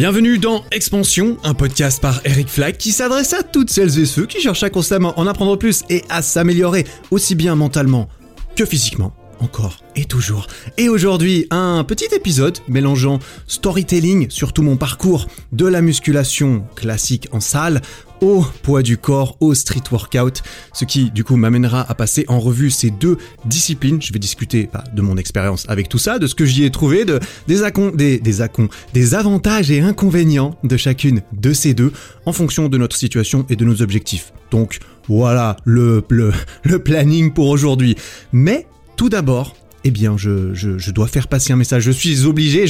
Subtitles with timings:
[0.00, 4.24] Bienvenue dans Expansion, un podcast par Eric Flack qui s'adresse à toutes celles et ceux
[4.24, 8.08] qui cherchent à constamment en apprendre plus et à s'améliorer aussi bien mentalement
[8.56, 10.46] que physiquement encore et toujours.
[10.76, 17.28] Et aujourd'hui, un petit épisode mélangeant storytelling sur tout mon parcours, de la musculation classique
[17.32, 17.80] en salle,
[18.20, 22.38] au poids du corps, au street workout, ce qui du coup m'amènera à passer en
[22.38, 23.16] revue ces deux
[23.46, 24.00] disciplines.
[24.02, 26.70] Je vais discuter bah, de mon expérience avec tout ça, de ce que j'y ai
[26.70, 27.04] trouvé,
[27.46, 31.92] des avantages et inconvénients de chacune de ces deux
[32.26, 34.32] en fonction de notre situation et de nos objectifs.
[34.50, 36.32] Donc voilà le, le,
[36.64, 37.96] le planning pour aujourd'hui.
[38.32, 38.66] Mais
[39.00, 41.84] tout d'abord, eh bien, je, dois faire passer un message.
[41.84, 42.66] Je suis obligé,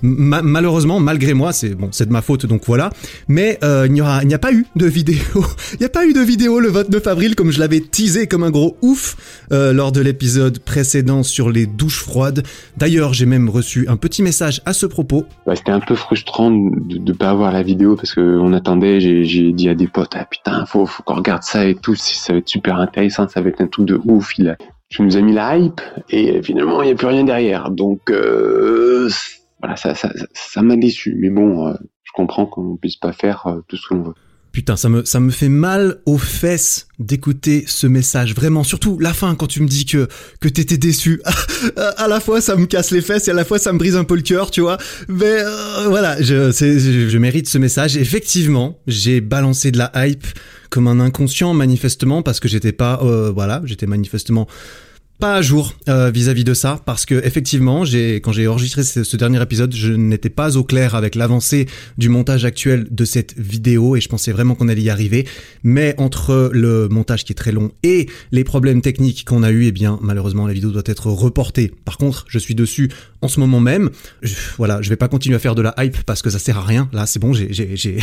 [0.00, 2.88] malheureusement, malgré moi, c'est bon, de ma faute, donc voilà.
[3.28, 5.18] Mais euh, il n'y a pas eu de vidéo.
[5.74, 8.42] Il n'y a pas eu de vidéo le 29 avril, comme je l'avais teasé comme
[8.42, 12.42] un gros ouf euh, lors de l'épisode précédent sur les douches froides.
[12.78, 15.26] D'ailleurs, j'ai même reçu un petit message à ce propos.
[15.54, 18.98] C'était un peu frustrant de ne pas avoir la vidéo parce qu'on attendait.
[19.00, 21.94] J'ai dit à des potes, ah putain, faut, faut qu'on regarde ça et tout.
[21.96, 24.38] Ça va être super intéressant, ça va être un truc de ouf.
[24.38, 24.56] Il a,
[24.88, 27.70] tu nous as mis la hype et finalement il n'y a plus rien derrière.
[27.70, 29.08] Donc euh,
[29.60, 31.14] voilà, ça, ça, ça m'a déçu.
[31.18, 34.14] Mais bon, euh, je comprends qu'on ne puisse pas faire euh, tout ce qu'on veut.
[34.56, 38.34] Putain, ça me, fait mal aux fesses d'écouter ce message.
[38.34, 40.08] Vraiment, surtout la fin quand tu me dis que,
[40.40, 41.20] t'étais déçu.
[41.76, 43.96] à la fois, ça me casse les fesses et à la fois, ça me brise
[43.96, 44.78] un peu le cœur, tu vois.
[45.08, 45.42] Mais
[45.88, 47.98] voilà, je, je, je mérite ce message.
[47.98, 50.26] Effectivement, j'ai balancé de la hype
[50.70, 54.48] comme un inconscient manifestement parce que j'étais pas euh, voilà j'étais manifestement
[55.18, 57.84] pas à jour euh, vis-à-vis de ça parce que effectivement
[58.22, 62.44] quand j'ai enregistré ce, dernier épisode je n'étais pas au clair avec l'avancée du montage
[62.44, 65.26] actuel de cette vidéo et je pensais vraiment qu'on allait y arriver.
[65.62, 69.64] Mais entre le montage qui est très long et les problèmes techniques qu'on a eu
[69.64, 71.72] eh bien malheureusement la vidéo doit être reportée.
[71.84, 72.90] Par contre je suis dessus
[73.22, 73.90] en ce moment même
[74.22, 76.58] je, voilà je vais pas continuer à faire de la hype parce que ça sert
[76.58, 77.98] à rien là c'est bon j'ai j'ai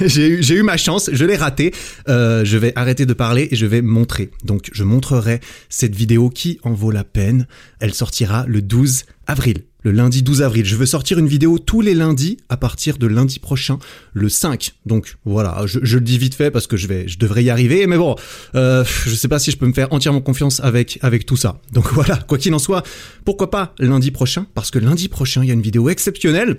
[0.54, 1.72] eu, ma chance je l'ai raté
[2.08, 6.30] euh, je vais arrêter de parler et je vais montrer donc je montrerai cette vidéo
[6.30, 7.46] qui en vaut la peine.
[7.80, 9.64] Elle sortira le 12 avril.
[9.84, 10.64] Le lundi 12 avril.
[10.64, 13.78] Je veux sortir une vidéo tous les lundis à partir de lundi prochain,
[14.14, 14.72] le 5.
[14.86, 17.86] Donc voilà, je, le dis vite fait parce que je vais, je devrais y arriver.
[17.86, 18.16] Mais bon,
[18.54, 21.60] euh, je sais pas si je peux me faire entièrement confiance avec avec tout ça.
[21.72, 22.82] Donc voilà, quoi qu'il en soit,
[23.26, 24.46] pourquoi pas lundi prochain?
[24.54, 26.56] Parce que lundi prochain, il y a une vidéo exceptionnelle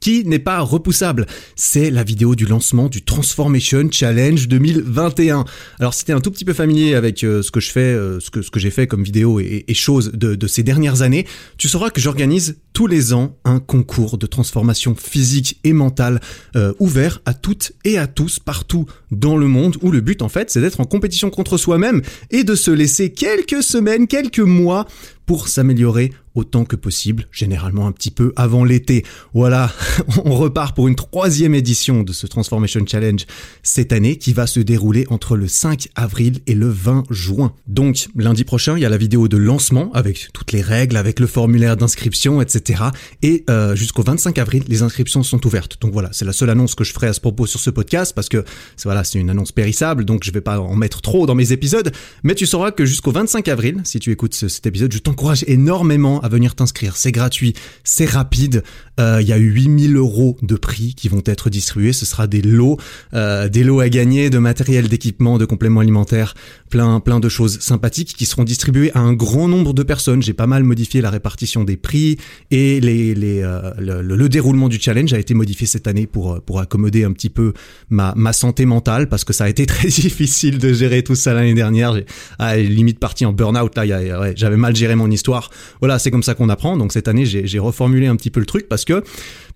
[0.00, 1.26] qui n'est pas repoussable.
[1.56, 5.44] C'est la vidéo du lancement du Transformation Challenge 2021.
[5.80, 8.20] Alors si t'es un tout petit peu familier avec euh, ce que je fais, euh,
[8.20, 11.26] ce que, j'ai fait comme vidéo et, choses de, de, ces dernières années,
[11.58, 16.20] tu sauras que j'organise tous les ans un concours de transformation physique et mentale
[16.56, 20.28] euh, ouvert à toutes et à tous partout dans le monde où le but en
[20.28, 24.86] fait c'est d'être en compétition contre soi-même et de se laisser quelques semaines, quelques mois
[25.26, 29.04] pour s'améliorer autant que possible, généralement un petit peu avant l'été.
[29.34, 29.72] Voilà,
[30.24, 33.24] on repart pour une troisième édition de ce Transformation Challenge
[33.62, 37.52] cette année qui va se dérouler entre le 5 avril et le 20 juin.
[37.66, 41.20] Donc lundi prochain, il y a la vidéo de lancement avec toutes les règles, avec
[41.20, 42.84] le formulaire d'inscription, etc.
[43.22, 45.80] Et euh, jusqu'au 25 avril, les inscriptions sont ouvertes.
[45.80, 48.12] Donc voilà, c'est la seule annonce que je ferai à ce propos sur ce podcast
[48.14, 48.44] parce que
[48.84, 51.92] voilà, c'est une annonce périssable, donc je vais pas en mettre trop dans mes épisodes.
[52.24, 56.20] Mais tu sauras que jusqu'au 25 avril, si tu écoutes cet épisode, je t'encourage énormément
[56.22, 56.96] à venir t'inscrire.
[56.96, 57.54] C'est gratuit,
[57.84, 58.64] c'est rapide.
[59.00, 61.92] Euh, il y a eu 8000 euros de prix qui vont être distribués.
[61.92, 62.78] Ce sera des lots,
[63.12, 66.34] euh, des lots à gagner de matériel, d'équipement, de compléments alimentaires,
[66.70, 70.22] plein, plein de choses sympathiques qui seront distribuées à un grand nombre de personnes.
[70.22, 72.18] J'ai pas mal modifié la répartition des prix
[72.50, 76.60] et les, les, euh, le, déroulement du challenge a été modifié cette année pour, pour
[76.60, 77.52] accommoder un petit peu
[77.90, 81.34] ma, ma santé mentale parce que ça a été très difficile de gérer tout ça
[81.34, 81.94] l'année dernière.
[81.94, 83.84] J'ai limite parti en burn-out là.
[84.20, 85.50] Ouais, J'avais mal géré mon histoire.
[85.80, 86.76] Voilà, c'est comme ça qu'on apprend.
[86.76, 89.02] Donc cette année, j'ai reformulé un petit peu le truc parce que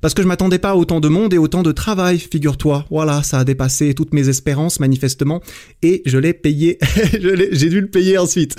[0.00, 2.86] parce que je m'attendais pas à autant de monde et autant de travail, figure-toi.
[2.88, 5.42] Voilà, ça a dépassé toutes mes espérances manifestement
[5.82, 6.78] et je l'ai payé.
[7.52, 8.54] j'ai dû le payer ensuite.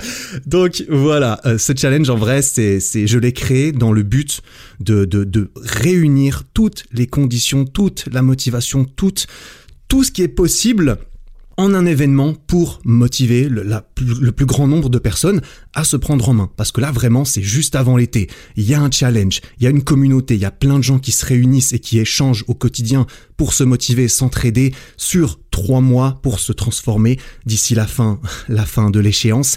[0.46, 4.42] Donc voilà, euh, ce challenge en vrai, c'est je l'ai créé dans le but
[4.80, 9.26] de, de de réunir toutes les conditions, toute la motivation, toute
[9.88, 10.98] tout ce qui est possible
[11.56, 15.40] en un événement pour motiver le, plus grand nombre de personnes
[15.74, 16.50] à se prendre en main.
[16.56, 18.28] Parce que là, vraiment, c'est juste avant l'été.
[18.56, 20.84] Il y a un challenge, il y a une communauté, il y a plein de
[20.84, 23.06] gens qui se réunissent et qui échangent au quotidien
[23.36, 28.90] pour se motiver, s'entraider sur trois mois pour se transformer d'ici la fin, la fin
[28.90, 29.56] de l'échéance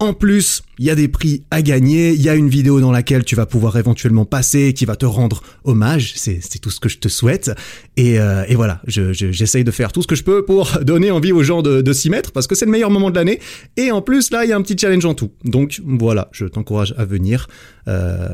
[0.00, 2.90] En plus, il y a des prix à gagner, il y a une vidéo dans
[2.90, 6.88] laquelle tu vas pouvoir éventuellement passer, qui va te rendre hommage, c'est tout ce que
[6.88, 7.52] je te souhaite.
[7.96, 11.44] Et, euh, voilà, j'essaye de faire tout ce que je peux pour donner envie aux
[11.44, 13.38] gens de, de s'y mettre, parce que c'est le meilleur moment de l'année.
[13.76, 15.30] Et en plus, là, il y a un petit challenge en tout.
[15.44, 17.46] Donc voilà, je t'encourage à venir.
[17.86, 18.28] Euh,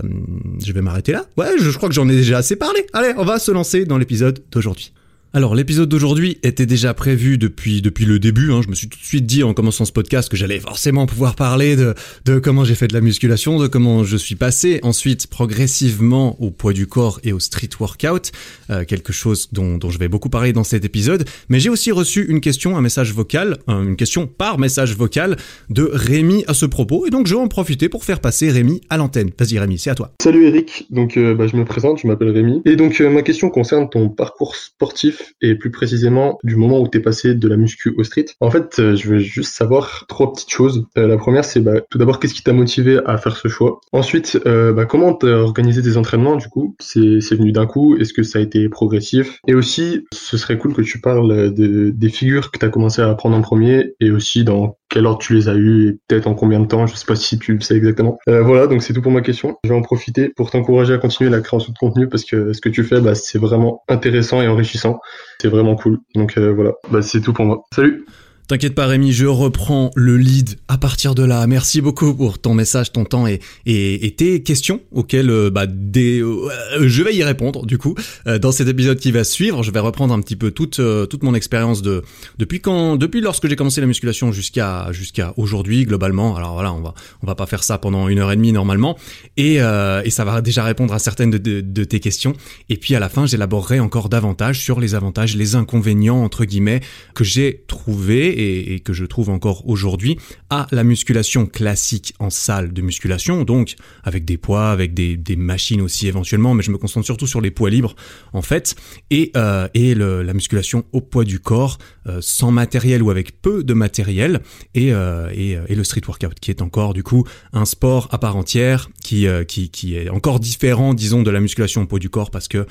[0.65, 1.27] je vais m'arrêter là.
[1.37, 2.87] Ouais, je, je crois que j'en ai déjà assez parlé.
[2.95, 4.93] Allez, on va se lancer dans l'épisode d'aujourd'hui.
[5.32, 8.50] Alors l'épisode d'aujourd'hui était déjà prévu depuis depuis le début.
[8.50, 8.62] Hein.
[8.65, 11.37] Je me suis tout de suite dit en commençant ce podcast que j'allais forcément pouvoir
[11.37, 11.94] parler de
[12.25, 16.50] de comment j'ai fait de la musculation, de comment je suis passé ensuite progressivement au
[16.50, 18.32] poids du corps et au street workout,
[18.71, 21.25] euh, quelque chose dont, dont je vais beaucoup parler dans cet épisode.
[21.49, 25.37] Mais j'ai aussi reçu une question, un message vocal, euh, une question par message vocal
[25.69, 28.81] de Rémi à ce propos, et donc je vais en profiter pour faire passer Rémi
[28.91, 29.31] à l'antenne.
[29.38, 30.11] Vas-y Rémi, c'est à toi.
[30.21, 30.88] Salut Eric.
[30.91, 34.09] Donc euh, bah, je me présente, je m'appelle Rémi, et donc ma question concerne ton
[34.09, 38.27] parcours sportif et plus précisément du moment où t'es passé de la muscu au street.
[38.41, 40.87] En fait, euh, je veux juste savoir trois petites choses.
[40.99, 43.81] Euh, la première, c'est bah, tout d'abord qu'est-ce qui t'a motivé à faire ce choix?
[43.93, 46.77] Ensuite, euh, bah, comment t'as organisé tes entraînements du coup?
[46.81, 47.97] C'est venu d'un coup?
[47.97, 49.41] Est-ce que ça a été progressif?
[49.47, 53.09] Et aussi, ce serait cool que tu parles de, des figures que t'as commencé à
[53.09, 56.35] apprendre en premier et aussi dans quel ordre tu les as eues et peut-être en
[56.35, 58.19] combien de temps, je sais pas si tu le sais exactement.
[58.29, 59.57] Euh, voilà, donc c'est tout pour ma question.
[59.65, 62.61] Je vais en profiter pour t'encourager à continuer la création de contenu parce que ce
[62.61, 65.01] que tu fais, bah, c'est vraiment intéressant et enrichissant.
[65.41, 66.01] C'est vraiment cool.
[66.15, 67.65] Donc euh, voilà, bah, c'est tout pour moi.
[67.73, 68.05] Salut
[68.50, 71.47] T'inquiète pas Rémi, je reprends le lead à partir de là.
[71.47, 76.49] Merci beaucoup pour ton message, ton temps et, et, tes questions auxquelles euh, bah, euh,
[76.81, 77.94] je vais y répondre du coup
[78.26, 79.62] euh, dans cet épisode qui va suivre.
[79.62, 82.02] Je vais reprendre un petit peu toute toute mon expérience de
[82.41, 86.35] depuis quand depuis lorsque j'ai commencé la musculation jusqu'à jusqu'à aujourd'hui globalement.
[86.35, 88.99] Alors voilà, on va on va pas faire ça pendant une heure et demie normalement
[89.37, 92.32] et et ça va déjà répondre à certaines de, de, de tes questions.
[92.69, 96.81] Et puis à la fin, j'élaborerai encore davantage sur les avantages, les inconvénients entre guillemets
[97.14, 102.73] que j'ai trouvé et, que je trouve encore aujourd'hui à la musculation classique en salle
[102.73, 107.07] de musculation, donc avec des poids, avec des, machines aussi éventuellement, mais je me concentre
[107.07, 107.95] surtout sur les poids libres
[108.33, 108.75] en fait,
[109.11, 113.75] et, euh, la musculation au poids du corps, euh, sans matériel ou avec peu de
[113.75, 114.41] matériel,
[114.77, 118.91] euh, et, le street workout qui est encore du coup un sport à part entière
[119.00, 122.49] qui, qui, qui est encore différent disons de la musculation au poids du corps parce
[122.49, 122.67] que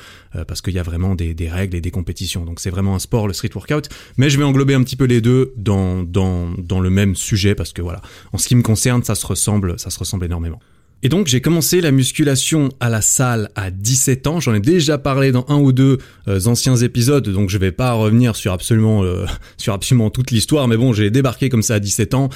[0.47, 2.99] parce qu'il y a vraiment des, des règles et des compétitions, donc c'est vraiment un
[2.99, 6.49] sport le street workout, mais je vais englober un petit peu les deux dans, dans,
[6.57, 8.01] dans le même sujet parce que voilà,
[8.33, 10.59] en ce qui me concerne, ça se ressemble, ça se ressemble énormément.
[11.01, 14.39] Et donc j'ai commencé la musculation à la salle à 17 ans.
[14.41, 15.97] J'en ai déjà parlé dans un ou deux
[16.27, 19.25] euh, anciens épisodes, donc je vais pas revenir sur absolument euh,
[19.57, 20.67] sur absolument toute l'histoire.
[20.67, 22.29] Mais bon, j'ai débarqué comme ça à 17 ans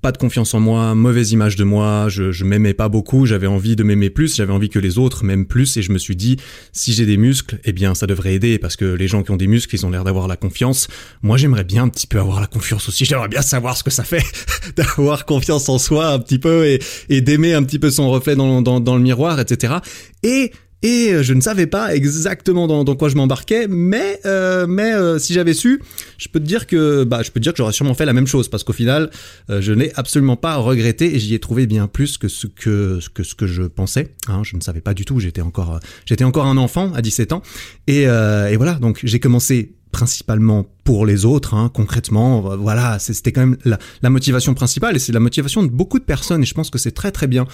[0.00, 3.48] pas de confiance en moi, mauvaise image de moi, je, je m'aimais pas beaucoup, j'avais
[3.48, 6.14] envie de m'aimer plus, j'avais envie que les autres m'aiment plus et je me suis
[6.14, 6.36] dit
[6.72, 9.36] si j'ai des muscles, eh bien ça devrait aider parce que les gens qui ont
[9.36, 10.88] des muscles, ils ont l'air d'avoir la confiance.
[11.22, 13.90] Moi j'aimerais bien un petit peu avoir la confiance aussi, j'aimerais bien savoir ce que
[13.90, 14.24] ça fait
[14.76, 16.78] d'avoir confiance en soi un petit peu et,
[17.08, 19.74] et d'aimer un petit peu son reflet dans, dans, dans le miroir, etc.
[20.22, 20.52] Et
[20.82, 25.18] et euh, je ne savais pas exactement dans, quoi je m'embarquais, mais euh, mais euh,
[25.18, 25.82] si j'avais su,
[26.18, 28.12] je peux te dire que bah je peux te dire que j'aurais sûrement fait la
[28.12, 29.10] même chose parce qu'au final,
[29.48, 33.22] je n'ai absolument pas regretté et j'y ai trouvé bien plus que ce que que
[33.24, 34.14] ce que je pensais.
[34.28, 37.32] Hein, je ne savais pas du tout, j'étais encore j'étais encore un enfant à 17
[37.32, 37.42] ans
[37.86, 42.56] et, et voilà donc j'ai commencé principalement pour les autres, hein, concrètement.
[42.56, 46.04] Voilà, c'était quand même la, la, motivation principale et c'est la motivation de beaucoup de
[46.04, 47.46] personnes et je pense que c'est très très bien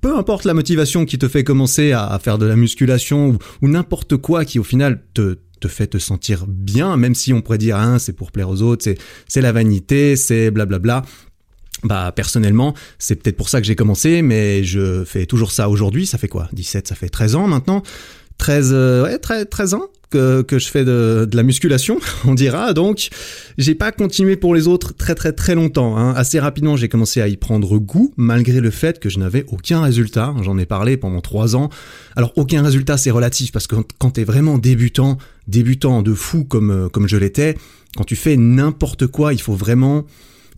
[0.00, 4.16] peu importe la motivation qui te fait commencer à, faire de la musculation ou, n'importe
[4.16, 7.76] quoi qui au final te, te fait te sentir bien, même si on pourrait dire
[7.76, 8.84] hein, c'est pour plaire aux autres,
[9.28, 11.02] c'est la vanité, c'est blablabla.
[11.82, 16.04] Bah personnellement, c'est peut-être pour ça que j'ai commencé, mais je fais toujours ça aujourd'hui.
[16.06, 16.48] Ça fait quoi?
[16.52, 17.82] 17, ça fait 13 ans maintenant.
[18.36, 22.34] 13, euh, ouais, 13, 13 ans que, que je fais de, de, la musculation, on
[22.34, 22.72] dira.
[22.72, 23.08] Donc,
[23.58, 25.96] j'ai pas continué pour les autres très très très longtemps.
[25.96, 26.12] Hein.
[26.16, 29.82] Assez rapidement, j'ai commencé à y prendre goût, malgré le fait que je n'avais aucun
[29.82, 30.34] résultat.
[30.42, 31.70] J'en ai parlé pendant trois ans.
[32.16, 36.70] Alors, aucun résultat, c'est relatif parce que quand t'es vraiment débutant, débutant de fou comme
[36.70, 37.56] euh, comme je l'étais,
[37.96, 40.04] quand tu fais n'importe quoi, il faut vraiment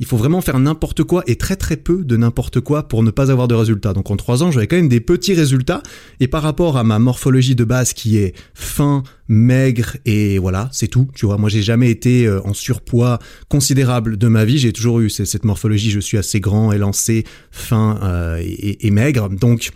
[0.03, 3.13] il faut vraiment faire n'importe quoi et très très peu de n'importe quoi pour ne
[3.13, 3.93] pas avoir de résultats.
[3.93, 5.81] Donc en trois ans, j'avais quand même des petits résultats
[6.19, 10.89] et par rapport à ma morphologie de base qui est fin, maigre et voilà, c'est
[10.89, 11.07] tout.
[11.15, 14.59] Tu vois, moi j'ai jamais été euh, en surpoids considérable de ma vie.
[14.59, 15.93] J'ai toujours eu cette morphologie.
[15.93, 19.29] Je suis assez grand, élancé, fin euh, et, et maigre.
[19.29, 19.71] Donc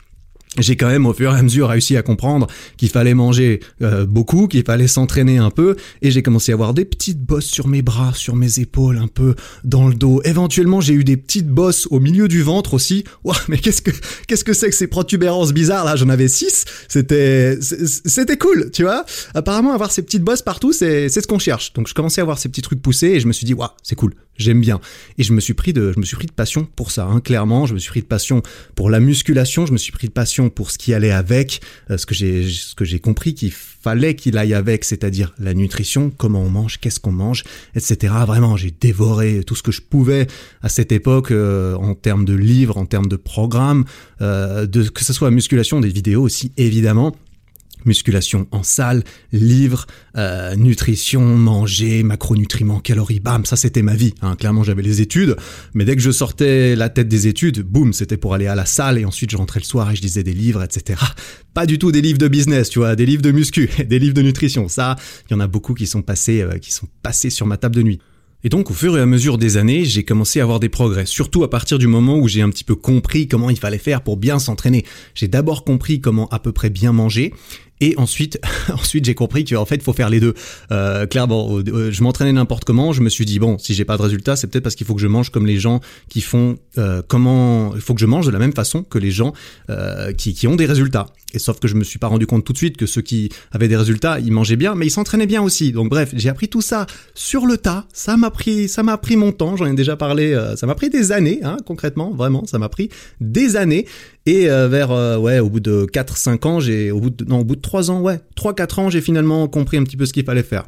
[0.59, 4.07] j'ai quand même au fur et à mesure réussi à comprendre qu'il fallait manger euh,
[4.07, 7.69] beaucoup, qu'il fallait s'entraîner un peu, et j'ai commencé à avoir des petites bosses sur
[7.69, 9.35] mes bras, sur mes épaules, un peu
[9.65, 10.23] dans le dos.
[10.25, 13.05] Éventuellement, j'ai eu des petites bosses au milieu du ventre aussi.
[13.25, 13.91] Ouah, mais qu'est-ce que
[14.27, 15.97] qu'est-ce que c'est que ces protubérances bizarres là?
[15.97, 16.65] J'en avais six.
[16.89, 19.05] C'était c'était cool, tu vois?
[19.35, 21.73] Apparemment, avoir ces petites bosses partout, c'est c'est ce qu'on cherche.
[21.75, 23.71] Donc, je commençais à avoir ces petits trucs poussés et je me suis dit, waouh,
[23.83, 24.81] c'est cool, j'aime bien.
[25.19, 27.05] Et je me suis pris de je me suis pris de passion pour ça.
[27.05, 28.43] Hein, clairement, je me suis pris de passion
[28.75, 29.67] pour la musculation.
[29.67, 32.49] Je me suis pris de passion pour ce qui allait avec, euh, ce que j'ai
[32.49, 36.79] ce que j'ai compris qu'il fallait qu'il aille avec, c'est-à-dire la nutrition, comment on mange,
[36.79, 38.15] qu'est-ce qu'on mange, etc.
[38.27, 40.27] Vraiment, j'ai dévoré tout ce que je pouvais
[40.63, 43.85] à cette époque euh, en termes de livres, en termes de programmes,
[44.21, 47.15] euh, de que ce soit la musculation, des vidéos aussi évidemment
[47.87, 54.15] musculation en salle, livres, euh, nutrition, manger, macronutriments, calories, bam, ça c'était ma vie.
[54.23, 54.37] Hein.
[54.37, 55.37] Clairement j'avais les études,
[55.75, 58.67] mais dès que je sortais la tête des études, boum, c'était pour aller à la
[58.67, 61.01] salle et ensuite je rentrais le soir et je lisais des livres, etc.
[61.55, 64.15] Pas du tout des livres de business, tu vois, des livres de muscu, des livres
[64.15, 64.69] de nutrition.
[64.69, 64.97] Ça,
[65.29, 67.77] il y en a beaucoup qui sont passés, euh, qui sont passés sur ma table
[67.77, 68.01] de nuit.
[68.45, 71.07] Et donc, au fur et à mesure des années, j'ai commencé à avoir des progrès,
[71.07, 74.03] surtout à partir du moment où j'ai un petit peu compris comment il fallait faire
[74.03, 74.85] pour bien s'entraîner.
[75.15, 77.35] J'ai d'abord compris comment à peu près bien manger,
[77.81, 78.41] et ensuite,
[78.73, 80.35] ensuite j'ai compris qu'en fait, il faut faire les deux.
[80.73, 82.93] Euh, clairement, euh, je m'entraînais n'importe comment.
[82.93, 84.95] Je me suis dit bon, si j'ai pas de résultat, c'est peut-être parce qu'il faut
[84.95, 87.75] que je mange comme les gens qui font euh, comment.
[87.75, 89.33] Il faut que je mange de la même façon que les gens
[89.71, 91.07] euh, qui, qui ont des résultats.
[91.35, 93.29] Et sauf que je me suis pas rendu compte tout de suite que ceux qui
[93.53, 95.73] avaient des résultats, ils mangeaient bien, mais ils s'entraînaient bien aussi.
[95.73, 97.85] Donc bref, j'ai appris tout ça sur le tas.
[97.93, 99.57] Ça m'a pris, ça m'a pris mon temps.
[99.57, 100.33] J'en ai déjà parlé.
[100.33, 102.47] Euh, ça m'a pris des années, hein, concrètement, vraiment.
[102.47, 102.89] Ça m'a pris
[103.21, 103.87] des années.
[104.27, 107.41] Et euh, vers euh, ouais, au bout de 4-5 ans, j'ai au bout de non,
[107.41, 110.13] au bout de 3 ans, ouais, 3-4 ans, j'ai finalement compris un petit peu ce
[110.13, 110.65] qu'il fallait faire.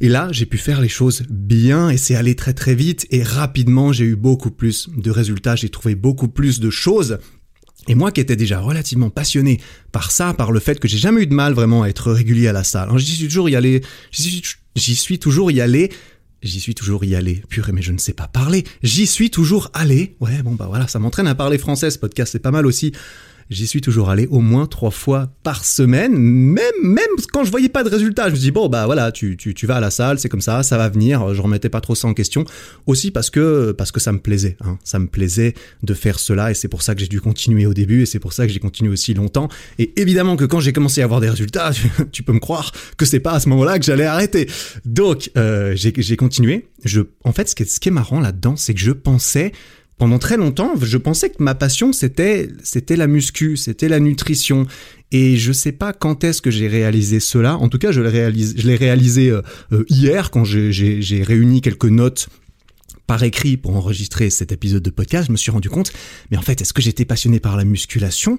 [0.00, 3.22] Et là, j'ai pu faire les choses bien et c'est allé très très vite et
[3.22, 7.18] rapidement, j'ai eu beaucoup plus de résultats, j'ai trouvé beaucoup plus de choses.
[7.88, 9.60] Et moi qui étais déjà relativement passionné
[9.92, 12.48] par ça, par le fait que j'ai jamais eu de mal vraiment à être régulier
[12.48, 12.90] à la salle.
[12.96, 15.90] J'y suis toujours y allé, j'y suis toujours y allé
[16.42, 17.42] J'y suis toujours y allé.
[17.48, 18.64] Purée, mais je ne sais pas parler.
[18.82, 20.16] J'y suis toujours allé.
[20.20, 22.92] Ouais, bon, bah voilà, ça m'entraîne à parler français, ce podcast, c'est pas mal aussi.
[23.50, 27.70] J'y suis toujours allé au moins trois fois par semaine, même même quand je voyais
[27.70, 29.90] pas de résultat, je me dis bon bah voilà, tu, tu, tu vas à la
[29.90, 31.32] salle, c'est comme ça, ça va venir.
[31.34, 32.44] Je remettais pas trop ça en question,
[32.86, 34.78] aussi parce que parce que ça me plaisait, hein.
[34.84, 37.74] ça me plaisait de faire cela et c'est pour ça que j'ai dû continuer au
[37.74, 39.48] début et c'est pour ça que j'ai continué aussi longtemps.
[39.78, 41.70] Et évidemment que quand j'ai commencé à avoir des résultats,
[42.12, 44.48] tu, peux me croire que c'est pas à ce moment-là que j'allais arrêter.
[44.84, 46.68] Donc euh, j'ai continué.
[46.84, 49.52] Je en fait ce qui ce qui est marrant là-dedans, c'est que je pensais
[49.98, 54.66] pendant très longtemps, je pensais que ma passion c'était c'était la muscu, c'était la nutrition
[55.10, 57.56] et je sais pas quand est-ce que j'ai réalisé cela.
[57.56, 61.60] En tout cas, je l'ai réalisé, je l'ai réalisé euh, euh, hier quand j'ai réuni
[61.60, 62.28] quelques notes
[63.06, 65.26] par écrit pour enregistrer cet épisode de podcast.
[65.28, 65.92] Je me suis rendu compte,
[66.30, 68.38] mais en fait, est-ce que j'étais passionné par la musculation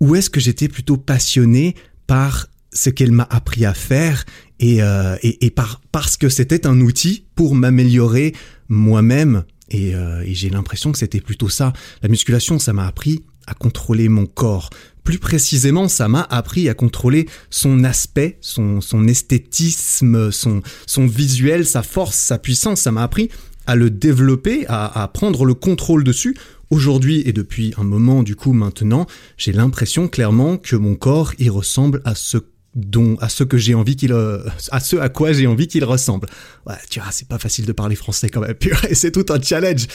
[0.00, 1.74] ou est-ce que j'étais plutôt passionné
[2.06, 4.24] par ce qu'elle m'a appris à faire
[4.60, 8.34] et, euh, et, et par, parce que c'était un outil pour m'améliorer
[8.68, 11.72] moi-même euh, et, j'ai l'impression que c'était plutôt ça.
[12.02, 14.70] La musculation, ça m'a appris à contrôler mon corps.
[15.04, 21.82] Plus précisément, ça m'a appris à contrôler son aspect, son, esthétisme, son, son visuel, sa
[21.82, 22.80] force, sa puissance.
[22.80, 23.28] Ça m'a appris
[23.66, 26.36] à le développer, à, à prendre le contrôle dessus.
[26.70, 29.06] Aujourd'hui et depuis un moment du coup maintenant,
[29.36, 32.38] j'ai l'impression clairement que mon corps y ressemble à ce
[32.74, 34.38] dont à ce que j'ai envie qu'il euh,
[34.70, 36.28] à ce à quoi j'ai envie qu'il ressemble.
[36.66, 38.54] Ouais, tu vois, c'est pas facile de parler français quand même.
[38.88, 39.86] et c'est tout un challenge.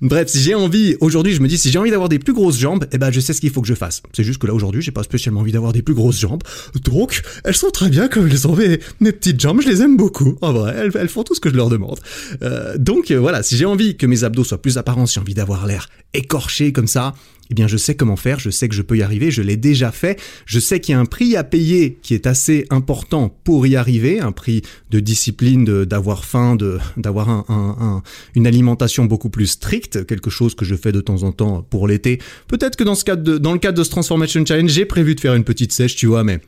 [0.00, 2.58] Bref, si j'ai envie aujourd'hui, je me dis si j'ai envie d'avoir des plus grosses
[2.58, 4.02] jambes, eh ben je sais ce qu'il faut que je fasse.
[4.12, 6.42] C'est juste que là aujourd'hui, j'ai pas spécialement envie d'avoir des plus grosses jambes.
[6.84, 9.96] Donc, elles sont très bien comme elles sont mes, mes petites jambes, je les aime
[9.96, 10.36] beaucoup.
[10.40, 11.98] En vrai, elles, elles font tout ce que je leur demande.
[12.42, 15.20] Euh, donc euh, voilà, si j'ai envie que mes abdos soient plus apparents, si j'ai
[15.20, 17.14] envie d'avoir l'air écorché comme ça,
[17.50, 19.56] eh bien je sais comment faire, je sais que je peux y arriver, je l'ai
[19.56, 23.36] déjà fait, je sais qu'il y a un prix à payer qui est assez important
[23.44, 26.56] pour y arriver, un prix de discipline, d'avoir faim,
[26.96, 28.02] d'avoir un, un,
[28.34, 31.88] une alimentation beaucoup plus stricte, quelque chose que je fais de temps en temps pour
[31.88, 32.20] l'été.
[32.46, 32.94] Peut-être que dans,
[33.38, 36.06] dans le cadre de ce Transformation Challenge, j'ai prévu de faire une petite sèche, tu
[36.06, 36.40] vois, mais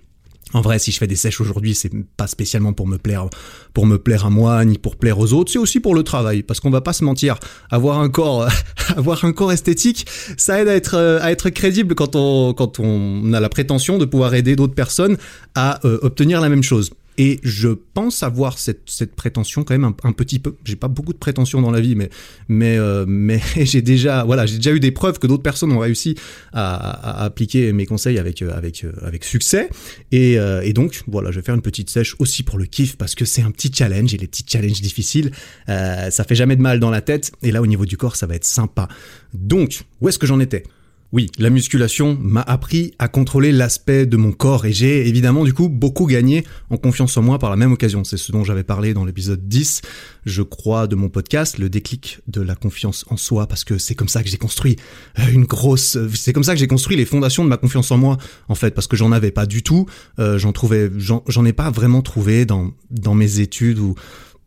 [0.52, 3.26] en vrai, si je fais des sèches aujourd'hui, c'est pas spécialement pour me plaire,
[3.72, 5.52] pour me plaire à moi, ni pour plaire aux autres.
[5.52, 7.38] C'est aussi pour le travail, parce qu'on va pas se mentir.
[7.70, 8.48] Avoir un corps,
[8.96, 13.32] avoir un corps esthétique, ça aide à être, à être crédible quand on, quand on
[13.32, 15.16] a la prétention de pouvoir aider d'autres personnes
[15.54, 16.90] à euh, obtenir la même chose.
[17.22, 20.56] Et je pense avoir cette, cette prétention quand même un, petit peu.
[20.64, 22.08] J'ai pas beaucoup de prétention dans la vie, mais
[22.48, 25.80] mais euh, mais j'ai déjà voilà j'ai déjà eu des preuves que d'autres personnes ont
[25.80, 26.14] réussi
[26.54, 29.68] à, appliquer mes conseils avec euh, avec euh, avec succès.
[30.12, 33.14] Et, et, donc voilà, je vais faire une petite sèche aussi pour le kiff parce
[33.14, 35.30] que c'est un petit challenge et les petits challenges difficiles,
[35.66, 37.32] ça fait jamais de mal dans la tête.
[37.42, 38.88] Et là au niveau du corps, ça va être sympa.
[39.34, 40.64] Donc où est-ce que j'en étais?
[41.12, 45.52] Oui, la musculation m'a appris à contrôler l'aspect de mon corps et j'ai évidemment du
[45.52, 48.04] coup beaucoup gagné en confiance en moi par la même occasion.
[48.04, 49.82] C'est ce dont j'avais parlé dans l'épisode 10,
[50.24, 53.96] je crois, de mon podcast, le déclic de la confiance en soi, parce que c'est
[53.96, 54.76] comme ça que j'ai construit
[55.18, 55.98] euh, une grosse...
[56.14, 58.16] C'est comme ça que j'ai construit les fondations de ma confiance en moi,
[58.48, 59.86] en fait, parce que j'en avais pas du tout,
[60.20, 60.92] euh, j'en trouvais...
[60.96, 63.96] J'en ai pas vraiment trouvé dans, dans mes études ou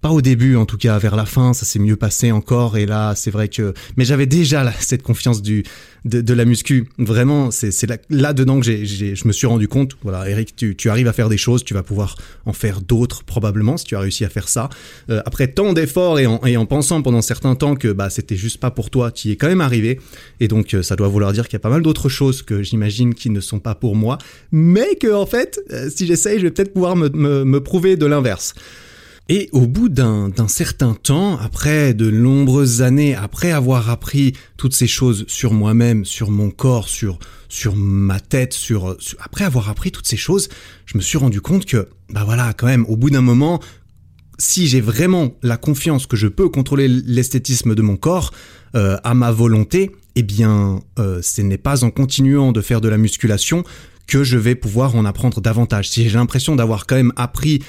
[0.04, 2.86] pas au début en tout cas, vers la fin, ça s'est mieux passé encore et
[2.86, 5.64] là, c'est vrai que mais j'avais déjà cette confiance du
[6.04, 6.90] de, la muscu.
[6.98, 9.94] Vraiment, c'est là, là dedans que j'ai je me suis rendu compte.
[10.04, 13.24] Voilà, Eric, tu, tu arrives à faire des choses, tu vas pouvoir en faire d'autres
[13.24, 14.68] probablement si tu as réussi à faire ça.
[15.10, 18.36] Euh, après tant d'efforts et en, et en pensant pendant certains temps que bah c'était
[18.36, 20.02] juste pas pour toi, tu y es quand même arrivé
[20.42, 22.62] et donc euh, ça doit vouloir dire qu'il y a pas mal d'autres choses que
[22.62, 24.18] j'imagine qui ne sont pas pour moi,
[24.52, 27.96] mais que en fait, euh, si j'essaye, je vais peut-être pouvoir me, me, me prouver
[27.96, 28.54] de l'inverse.
[29.30, 34.88] Et au bout d'un certain temps, après de nombreuses années, après avoir appris toutes ces
[34.88, 40.08] choses sur moi-même, sur mon corps, sur sur ma tête, sur, après avoir appris toutes
[40.08, 40.50] ces choses,
[40.88, 43.62] je me suis rendu compte que bah voilà, quand même, au bout d'un moment,
[44.40, 48.34] si j'ai vraiment la confiance que je peux contrôler l'esthétisme de mon corps
[48.76, 52.90] euh, à ma volonté, eh bien, euh, ce n'est pas en continuant de faire de
[52.90, 53.64] la musculation
[54.08, 55.90] que je vais pouvoir en apprendre davantage.
[55.90, 57.62] Si j'ai l'impression d'avoir quand même appris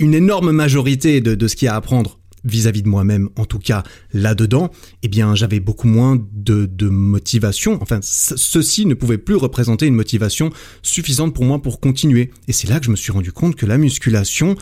[0.00, 3.58] une énorme majorité de, ce qu'il y a à apprendre vis-à-vis de moi-même, en tout
[3.58, 3.82] cas
[4.14, 4.70] là-dedans,
[5.02, 7.78] eh bien j'avais beaucoup moins de, de motivation.
[7.82, 10.50] Enfin, ceci ne pouvait plus représenter une motivation
[10.82, 12.30] suffisante pour moi pour continuer.
[12.48, 14.56] Et c'est là que je me suis rendu compte que la musculation,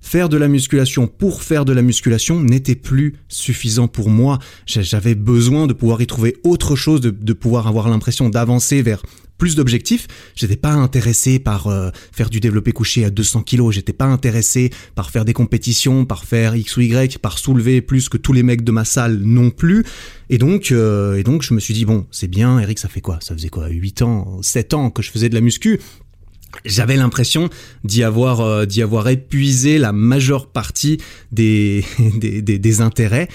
[0.00, 4.38] faire de la musculation pour faire de la musculation n'était plus suffisant pour moi.
[4.64, 9.02] J'avais besoin de pouvoir y trouver autre chose, de, de pouvoir avoir l'impression d'avancer vers
[9.38, 10.06] plus d'objectifs.
[10.34, 13.74] J'étais pas intéressé par euh, faire du développé couché à 200 kilos.
[13.74, 18.08] J'étais pas intéressé par faire des compétitions, par faire X ou Y, par soulever plus
[18.08, 19.84] que tous les mecs de ma salle non plus.
[20.28, 22.58] Et donc, euh, et donc, je me suis dit bon, c'est bien.
[22.58, 23.18] Eric, ça fait quoi?
[23.22, 23.68] Ça faisait quoi?
[23.68, 25.80] 8 ans, 7 ans que je faisais de la muscu
[26.64, 27.50] j'avais l'impression
[27.84, 30.98] d'y avoir euh, avoir épuisé la majeure partie
[31.32, 31.84] des
[32.16, 33.28] des, des, intérêts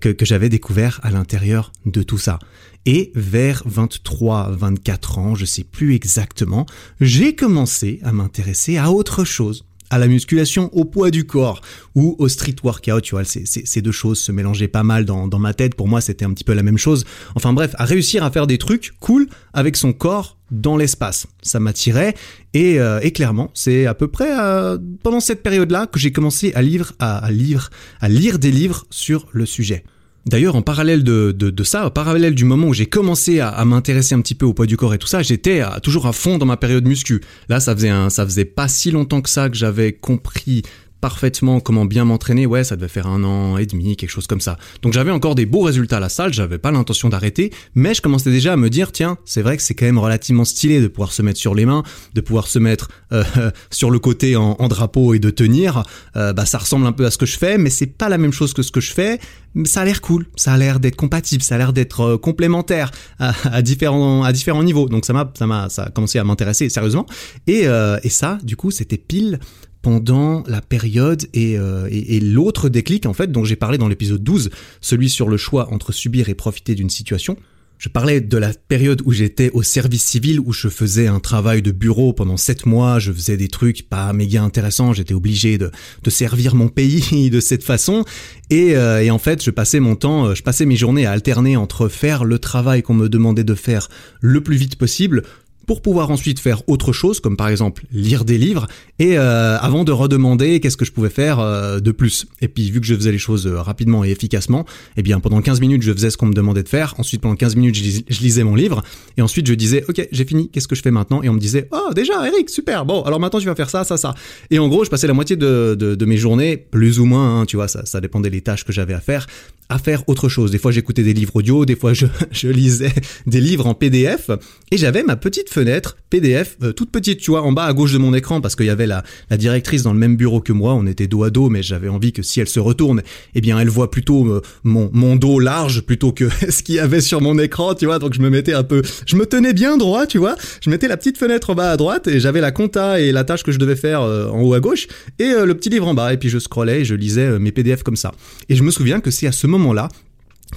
[0.00, 2.38] que, que j'avais découvert à l'intérieur de tout ça.
[2.86, 6.66] Et vers 23, 24 ans, je sais plus exactement,
[7.00, 11.60] j'ai commencé à m'intéresser à autre chose à la musculation au poids du corps
[11.94, 15.54] ou au street workout, tu vois, ces deux choses se mélangeaient pas mal dans, ma
[15.54, 15.74] tête.
[15.74, 17.04] Pour moi, c'était un petit peu la même chose.
[17.34, 21.26] Enfin bref, à réussir à faire des trucs cool avec son corps dans l'espace.
[21.42, 22.14] Ça m'attirait
[22.52, 26.52] et, euh, et, clairement, c'est à peu près euh, pendant cette période-là que j'ai commencé
[26.54, 29.84] à lire, à, à, à lire des livres sur le sujet.
[30.26, 34.14] D'ailleurs, en parallèle de, de, ça, en parallèle du moment où j'ai commencé à, m'intéresser
[34.14, 36.46] un petit peu au poids du corps et tout ça, j'étais toujours à fond dans
[36.46, 37.20] ma période muscu.
[37.50, 40.62] Là, ça faisait un, ça faisait pas si longtemps que ça que j'avais compris
[41.04, 44.40] parfaitement comment bien m'entraîner, ouais, ça devait faire un an et demi, quelque chose comme
[44.40, 44.56] ça.
[44.80, 48.00] Donc j'avais encore des beaux résultats à la salle, j'avais pas l'intention d'arrêter, mais je
[48.00, 50.88] commençais déjà à me dire, tiens, c'est vrai que c'est quand même relativement stylé de
[50.88, 51.82] pouvoir se mettre sur les mains,
[52.14, 53.22] de pouvoir se mettre euh,
[53.70, 55.82] sur le côté en, drapeau et de tenir.
[56.16, 58.16] Euh, bah ça ressemble un peu à ce que je fais, mais c'est pas la
[58.16, 59.20] même chose que ce que je fais.
[59.66, 62.90] Ça a l'air cool, ça a l'air d'être compatible, ça a l'air d'être euh, complémentaire
[63.18, 64.88] à, différents à différents niveaux.
[64.88, 67.04] Donc ça m'a ça m'a ça a commencé à m'intéresser sérieusement.
[67.46, 67.66] Et
[68.02, 69.38] et ça, du coup, c'était pile
[69.84, 74.48] pendant la période euh, et, l'autre déclic en fait dont j'ai parlé dans l'épisode 12,
[74.80, 77.36] celui sur le choix entre subir et profiter d'une situation.
[77.76, 81.60] Je parlais de la période où j'étais au service civil, où je faisais un travail
[81.60, 85.70] de bureau pendant sept mois, je faisais des trucs pas méga intéressants, j'étais obligé de,
[86.02, 88.06] de, servir mon pays de cette façon,
[88.48, 91.10] et, euh, et, en fait je passais mon temps, euh, je passais mes journées à
[91.10, 93.90] alterner entre faire le travail qu'on me demandait de faire
[94.22, 95.24] le plus vite possible,
[95.66, 98.66] pour pouvoir ensuite faire autre chose, comme par exemple lire des livres,
[98.98, 102.26] et euh, avant de redemander qu'est-ce que je pouvais faire euh, de plus.
[102.40, 104.64] Et puis vu que je faisais les choses euh, rapidement et efficacement,
[104.96, 107.36] eh bien pendant 15 minutes je faisais ce qu'on me demandait de faire, ensuite pendant
[107.36, 108.82] 15 minutes je, lisais mon livre,
[109.16, 111.22] et ensuite je disais ok j'ai fini, qu'est-ce que je fais maintenant?
[111.22, 113.84] Et on me disait oh déjà Eric, super, bon alors maintenant tu vas faire ça,
[113.84, 114.14] ça, ça.
[114.50, 117.46] Et en gros je passais la moitié de, de, mes journées, plus ou moins, hein,
[117.46, 119.26] tu vois, ça, ça dépendait des tâches que j'avais à faire,
[119.68, 120.50] à faire autre chose.
[120.50, 122.92] Des fois j'écoutais des livres audio, des fois je, je lisais
[123.26, 124.30] des livres en PDF,
[124.70, 127.92] et j'avais ma petite fenêtre PDF, euh, toute petite, tu vois, en bas à gauche
[127.92, 130.52] de mon écran, parce qu'il y avait la, la, directrice dans le même bureau que
[130.52, 133.02] moi, on était dos à dos, mais j'avais envie que si elle se retourne,
[133.34, 136.78] eh bien elle voit plutôt euh, mon, mon dos large plutôt que ce qu'il y
[136.80, 139.52] avait sur mon écran, tu vois, donc je me mettais un peu, je me tenais
[139.52, 142.40] bien droit, tu vois, je mettais la petite fenêtre en bas à droite, et j'avais
[142.40, 144.88] la compta et la tâche que je devais faire euh, en haut à gauche,
[145.20, 147.84] et le petit livre en bas, et puis je scrollais et je lisais mes PDF
[147.84, 148.12] comme ça.
[148.48, 149.88] Et je me souviens que c'est à ce moment-là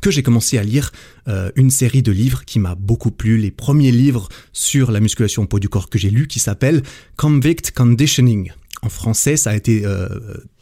[0.01, 0.91] que j'ai commencé à lire
[1.27, 5.43] euh, une série de livres qui m'a beaucoup plu, les premiers livres sur la musculation
[5.43, 6.83] au poids du corps que j'ai lu qui s'appelle
[7.15, 8.51] Convict Conditioning.
[8.81, 10.07] En français, ça a été euh,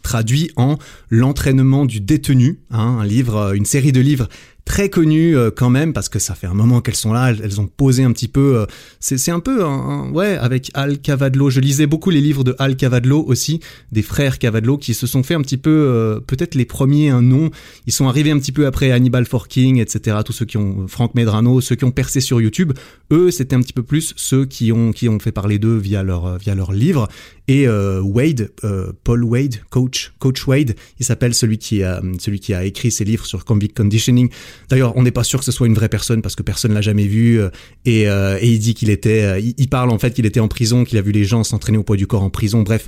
[0.01, 0.77] traduit en
[1.09, 4.29] l'entraînement du détenu, hein, un livre, euh, une série de livres
[4.65, 7.61] très connues euh, quand même parce que ça fait un moment qu'elles sont là, elles,
[7.61, 8.57] ont posé un petit peu.
[8.57, 8.65] Euh,
[8.99, 11.49] c'est un peu un, ouais avec Al Cavadlo.
[11.51, 13.59] Je lisais beaucoup les livres de Al Cavadlo aussi,
[13.91, 17.21] des frères Cavadlo qui se sont fait un petit peu euh, peut-être les premiers un
[17.21, 17.51] nom.
[17.85, 20.17] Ils sont arrivés un petit peu après Hannibal Forking, etc.
[20.25, 22.73] Tous ceux qui ont Frank Medrano, ceux qui ont percé sur YouTube.
[23.11, 26.01] Eux, c'était un petit peu plus ceux qui ont qui ont fait parler d'eux via
[26.01, 27.07] leur via leurs livres.
[27.47, 28.51] Et Wade,
[29.03, 33.05] Paul Wade, coach coach Wade, il s'appelle celui qui a celui qui a écrit ses
[33.05, 34.29] livres sur convict conditioning.
[34.69, 36.81] D'ailleurs, on n'est pas sûr que ce soit une vraie personne parce que personne l'a
[36.81, 37.39] jamais vu.
[37.39, 37.49] Euh,
[37.85, 40.47] et, euh, et, il dit qu'il était, euh, il, parle en fait qu'il était en
[40.47, 42.63] prison, qu'il a vu les gens s'entraîner au poids du corps en prison.
[42.63, 42.87] Bref,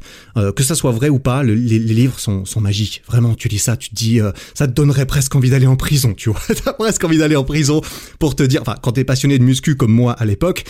[0.55, 3.03] que ça soit vrai ou pas, les, livres sont, sont magiques.
[3.07, 4.19] Vraiment, tu lis ça, tu te dis,
[4.53, 6.41] ça te donnerait presque envie d'aller en prison, tu vois.
[6.63, 7.81] T'as presque envie d'aller en prison
[8.19, 10.63] pour te dire, enfin, quand t'es passionné de muscu comme moi à l'époque,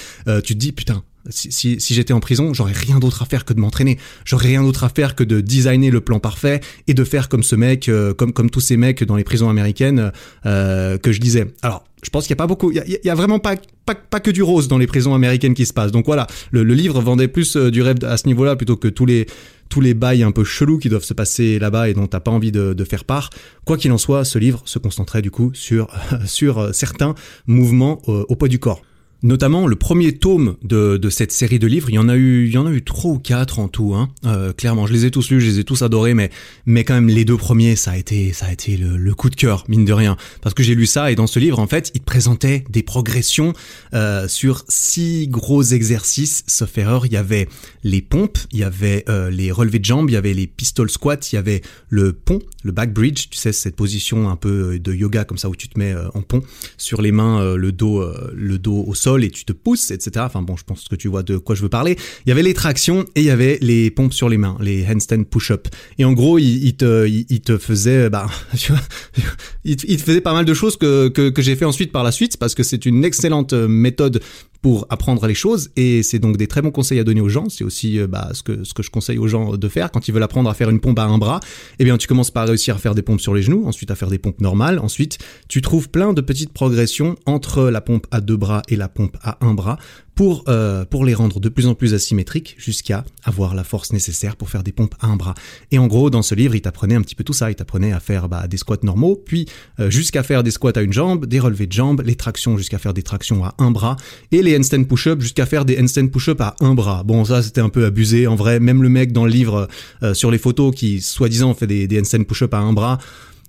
[0.43, 3.53] tu te dis, putain, si, si, j'étais en prison, j'aurais rien d'autre à faire que
[3.53, 3.97] de m'entraîner.
[4.25, 7.43] J'aurais rien d'autre à faire que de designer le plan parfait et de faire comme
[7.43, 10.11] ce mec, euh, comme comme tous ces mecs dans les prisons américaines
[10.45, 11.53] euh, que je disais.
[11.61, 14.19] Alors, je pense qu'il y a pas beaucoup, il y a, vraiment pas, pas pas
[14.19, 15.91] que du rose dans les prisons américaines qui se passe.
[15.91, 18.87] Donc voilà, le, le livre vendait plus euh, du rêve à ce niveau-là plutôt que
[18.87, 19.25] tous les
[19.69, 22.31] tous les bails un peu chelous qui doivent se passer là-bas et dont t'as pas
[22.31, 23.29] envie de, de, faire part.
[23.65, 25.89] Quoi qu'il en soit, ce livre se concentrait du coup sur
[26.25, 27.15] sur certains
[27.47, 28.81] mouvements au poids du corps.
[29.23, 32.45] Notamment le premier tome de, de, cette série de livres, il y en a eu,
[32.45, 33.95] il y en a eu trois ou quatre en tout.
[33.95, 34.09] Hein.
[34.25, 36.29] Euh, clairement, je les ai tous lus, je les ai tous adorés, mais
[36.67, 39.35] mais quand même les deux premiers, ça a été ça a été le, coup de
[39.35, 41.89] cœur mine de rien, parce que j'ai lu ça et dans ce livre en fait,
[41.95, 43.53] il te présentait des progressions
[43.95, 46.43] euh, sur six gros exercices.
[46.45, 47.47] Sauf erreur, il y avait
[47.83, 50.91] les pompes, il y avait euh, les relevés de jambes, il y avait les pistol
[50.91, 54.77] squats, il y avait le pont, le back bridge, tu sais cette position un peu
[54.77, 56.43] de yoga comme ça où tu te mets en pont
[56.77, 60.25] sur les mains, le dos le dos au sol et tu te pousses, etc.
[60.25, 61.97] Enfin bon, je pense que tu vois de quoi je veux parler.
[62.25, 64.85] Il y avait les tractions et il y avait les pompes sur les mains, les
[64.85, 65.67] handstand push-up.
[65.97, 67.07] Et en gros, il, te,
[67.39, 68.27] te faisait, bah,
[69.63, 72.11] il, te faisait pas mal de choses que, que, que j'ai fait ensuite par la
[72.11, 74.21] suite parce que c'est une excellente méthode
[74.61, 77.49] pour apprendre les choses et c'est donc des très bons conseils à donner aux gens.
[77.49, 80.07] C'est aussi euh, bah, ce que ce que je conseille aux gens de faire quand
[80.07, 81.39] ils veulent apprendre à faire une pompe à un bras.
[81.79, 83.95] Eh bien, tu commences par réussir à faire des pompes sur les genoux, ensuite à
[83.95, 85.17] faire des pompes normales, ensuite
[85.47, 89.17] tu trouves plein de petites progressions entre la pompe à deux bras et la pompe
[89.21, 89.77] à un bras
[90.17, 94.35] pour, euh, pour les rendre de plus en plus asymétriques jusqu'à avoir la force nécessaire
[94.35, 95.35] pour faire des pompes à un bras.
[95.71, 97.51] Et en gros, dans ce livre, il t'apprenait un petit peu tout ça.
[97.51, 99.47] Il t'apprenait à faire bah, des squats normaux, puis
[99.79, 102.79] euh, jusqu'à faire des squats à une jambe, des relevés de jambes, les tractions jusqu'à
[102.79, 103.95] faire des tractions à un bras,
[104.31, 107.03] et les handstand push-up jusqu'à faire des handstand push-up à un bras.
[107.03, 108.25] Bon, ça c'était un peu abusé.
[108.25, 109.67] En vrai, même le mec dans le livre
[110.01, 112.97] euh, sur les photos qui soi-disant fait des, des handstand push-up à un bras,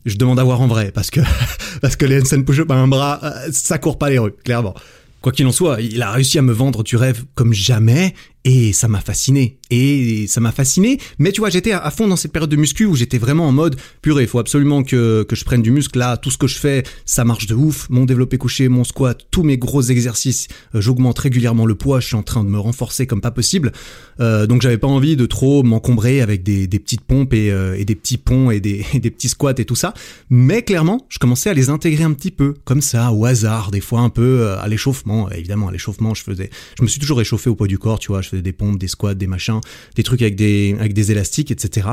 [0.04, 1.20] je demande à voir en vrai parce que
[1.80, 4.74] parce que les handstand push-up à un bras, ça court pas les rues, clairement.
[5.20, 8.72] Quoi qu'il en soit, il a réussi à me vendre du rêve comme jamais et
[8.72, 9.58] ça m'a fasciné.
[9.70, 10.98] Et ça m'a fasciné.
[11.18, 13.52] Mais tu vois, j'étais à fond dans cette période de muscu où j'étais vraiment en
[13.52, 15.98] mode purée, il faut absolument que, que je prenne du muscle.
[15.98, 17.88] Là, tout ce que je fais, ça marche de ouf.
[17.90, 22.00] Mon développé couché, mon squat, tous mes gros exercices, euh, j'augmente régulièrement le poids.
[22.00, 23.72] Je suis en train de me renforcer comme pas possible.
[24.20, 27.76] Euh, donc j'avais pas envie de trop m'encombrer avec des, des, petites pompes et, euh,
[27.78, 29.92] et, des petits ponts et des, des petits squats et tout ça.
[30.30, 33.80] Mais clairement, je commençais à les intégrer un petit peu, comme ça, au hasard, des
[33.80, 35.30] fois un peu à l'échauffement.
[35.30, 38.08] Évidemment, à l'échauffement, je faisais, je me suis toujours échauffé au poids du corps, tu
[38.08, 38.22] vois.
[38.28, 39.60] Je faisais des pompes, des squats, des machins,
[39.96, 41.88] des trucs avec des, avec des élastiques, etc.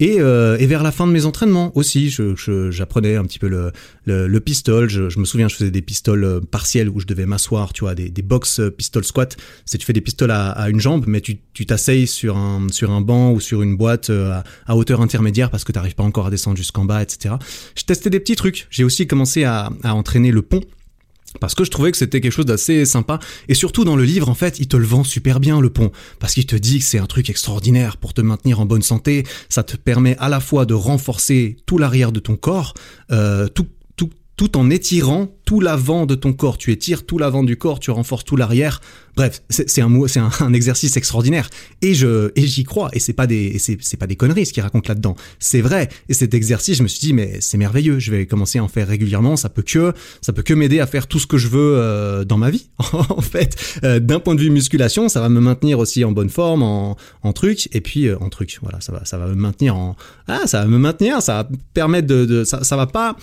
[0.00, 2.14] Et, euh, et vers la fin de mes entraînements aussi,
[2.70, 3.72] j'apprenais un petit peu le,
[4.04, 4.90] le, pistol.
[4.90, 7.94] Je, me souviens, je faisais des pistoles euh, partiels où je devais m'asseoir, tu vois,
[7.94, 9.36] des, des box euh, pistol squat.
[9.64, 13.00] C'est tu fais des pistoles à, une jambe, mais tu t'asseyes sur un, sur un
[13.00, 16.26] banc ou sur une boîte à, à hauteur intermédiaire parce que tu n'arrives pas encore
[16.26, 17.36] à descendre jusqu'en bas, etc.
[17.74, 18.66] Je testais des petits trucs.
[18.70, 20.60] J'ai aussi commencé à, à entraîner le pont
[21.40, 23.18] parce que je trouvais que c'était quelque chose d'assez sympa.
[23.48, 25.90] Et surtout dans le livre en fait il te le vend super bien le pont.
[26.18, 29.24] Parce qu'il te dit que c'est un truc extraordinaire pour te maintenir en bonne santé.
[29.48, 32.74] Ça te permet à la fois de renforcer tout l'arrière de ton corps
[33.10, 33.66] euh, tout
[34.38, 36.58] tout en étirant tout l'avant de ton corps.
[36.58, 38.80] Tu étires tout l'avant du corps, tu renforces tout l'arrière.
[39.16, 41.50] Bref, c'est un, un, un, exercice extraordinaire.
[41.82, 42.88] Et je, et j'y crois.
[42.92, 45.16] Et c'est pas des, c'est pas des conneries ce qu'il raconte là-dedans.
[45.40, 45.88] C'est vrai.
[46.08, 47.98] Et cet exercice, je me suis dit, mais c'est merveilleux.
[47.98, 49.36] Je vais commencer à en faire régulièrement.
[49.36, 52.24] Ça peut que, ça peut que m'aider à faire tout ce que je veux euh,
[52.24, 52.70] dans ma vie.
[52.92, 56.30] en fait, euh, d'un point de vue musculation, ça va me maintenir aussi en bonne
[56.30, 57.68] forme, en, en truc.
[57.72, 58.60] Et puis, euh, en truc.
[58.62, 59.96] Voilà, ça va, ça va me maintenir en,
[60.28, 61.22] ah, ça va me maintenir.
[61.22, 63.16] Ça va permettre de, de ça, ça va pas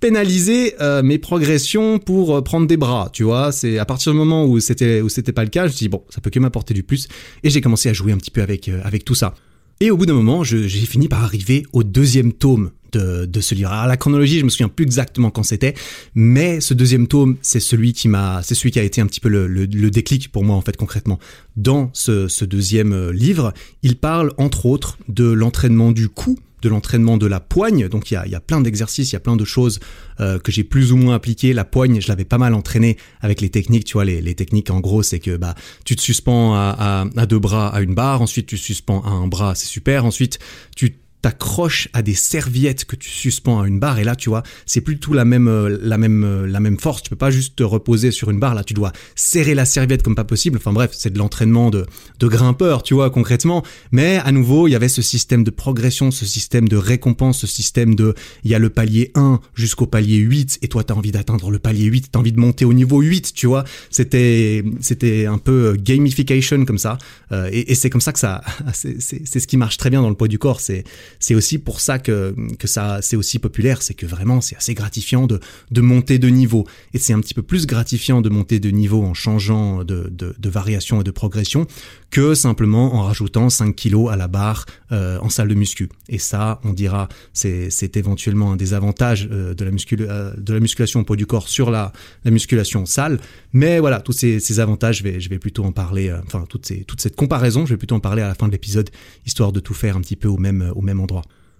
[0.00, 3.52] pénaliser euh, mes progressions pour euh, prendre des bras, tu vois.
[3.52, 5.84] C'est à partir du moment où c'était où c'était pas le cas, je me suis
[5.84, 7.08] dit bon, ça peut que m'apporter du plus
[7.42, 9.34] et j'ai commencé à jouer un petit peu avec euh, avec tout ça.
[9.80, 13.54] Et au bout d'un moment, j'ai fini par arriver au deuxième tome de, de ce
[13.54, 13.70] livre.
[13.70, 15.74] Alors la chronologie, je me souviens plus exactement quand c'était,
[16.16, 19.20] mais ce deuxième tome, c'est celui qui m'a, c'est celui qui a été un petit
[19.20, 21.20] peu le, le, déclic pour moi en fait concrètement.
[21.56, 27.16] Dans ce, ce deuxième livre, il parle entre autres de l'entraînement du cou de l'entraînement
[27.16, 27.88] de la poigne.
[27.88, 29.80] Donc il y a, y a plein d'exercices, il y a plein de choses
[30.20, 31.52] euh, que j'ai plus ou moins appliquées.
[31.52, 33.84] La poigne, je l'avais pas mal entraîné avec les techniques.
[33.84, 37.26] Tu vois, les, techniques en gros, c'est que bah tu te suspends à, à, à
[37.26, 40.04] deux bras à une barre, ensuite tu suspends à un bras, c'est super.
[40.04, 40.38] Ensuite
[40.76, 44.42] tu t'accroches à des serviettes que tu suspends à une barre et là tu vois
[44.66, 47.02] c'est plus tout la même euh, la même euh, la même force.
[47.02, 48.54] Tu peux pas juste te reposer sur une barre.
[48.54, 50.58] Là tu dois serrer la serviette comme pas possible.
[50.58, 51.86] Enfin bref c'est de l'entraînement de
[52.20, 53.64] de grimpeur tu vois concrètement.
[53.90, 57.46] Mais à nouveau il y avait ce système de progression ce système de récompense ce
[57.46, 60.96] système de il y a le palier 1 jusqu'au palier 8 et toi tu as
[60.96, 63.64] envie d'atteindre le palier 8 tu as envie de monter au niveau 8 tu vois.
[63.90, 66.98] C'était c'était un peu gamification comme ça.
[67.32, 70.08] Euh, et, et c'est comme ça que ça c'est ce qui marche très bien dans
[70.08, 70.60] le poids du corps.
[70.60, 70.84] C'est
[71.18, 74.74] c'est aussi pour ça que, que ça c'est aussi populaire, c'est que vraiment c'est assez
[74.74, 75.40] gratifiant de,
[75.70, 76.66] de monter de niveau.
[76.94, 80.48] Et c'est un petit peu plus gratifiant de monter de niveau en changeant de, de,
[80.48, 81.66] variation et de progression
[82.10, 85.90] que simplement en rajoutant 5 kilos à la barre euh, en salle de muscu.
[86.08, 90.54] Et ça, on dira, c'est, éventuellement un des avantages euh, de, la muscul euh, de
[90.54, 91.92] la musculation au poids du corps sur la,
[92.24, 93.18] la musculation salle.
[93.52, 96.44] Mais voilà, tous ces, ces avantages, je vais, je vais plutôt en parler, euh, enfin
[96.48, 98.90] toute, ces, toute cette comparaison, je vais plutôt en parler à la fin de l'épisode,
[99.26, 100.97] histoire de tout faire un petit peu au même, au même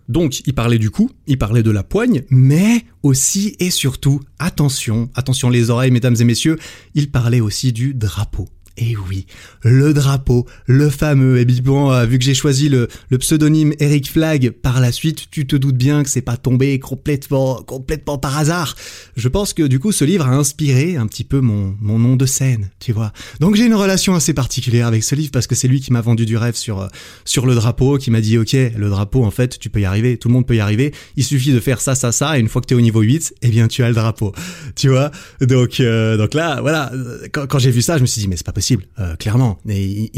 [0.08, 5.10] Donc, il parlait du cou, il parlait de la poigne, mais aussi et surtout, attention,
[5.14, 6.58] attention les oreilles, mesdames et messieurs,
[6.94, 8.48] il parlait aussi du drapeau.
[8.80, 9.26] Et oui,
[9.62, 11.38] le drapeau, le fameux.
[11.38, 15.26] Et bon, euh, vu que j'ai choisi le, le, pseudonyme Eric Flag par la suite,
[15.32, 18.76] tu te doutes bien que c'est pas tombé complètement, complètement par hasard.
[19.16, 22.14] Je pense que du coup, ce livre a inspiré un petit peu mon, mon nom
[22.14, 23.12] de scène, tu vois.
[23.40, 26.00] Donc j'ai une relation assez particulière avec ce livre parce que c'est lui qui m'a
[26.00, 26.86] vendu du rêve sur, euh,
[27.24, 30.18] sur le drapeau, qui m'a dit, ok, le drapeau, en fait, tu peux y arriver,
[30.18, 30.94] tout le monde peut y arriver.
[31.16, 33.00] Il suffit de faire ça, ça, ça, et une fois que tu es au niveau
[33.00, 34.32] 8, eh bien, tu as le drapeau.
[34.76, 35.10] Tu vois?
[35.40, 36.92] Donc, euh, donc là, voilà,
[37.32, 38.67] quand, quand j'ai vu ça, je me suis dit, mais c'est pas possible
[38.98, 39.58] euh, clairement.
[39.68, 40.10] Et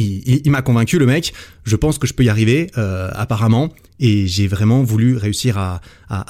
[0.45, 1.33] il, m'a convaincu, le mec.
[1.65, 3.71] Je pense que je peux y arriver, euh, apparemment.
[3.99, 5.81] Et j'ai vraiment voulu réussir à,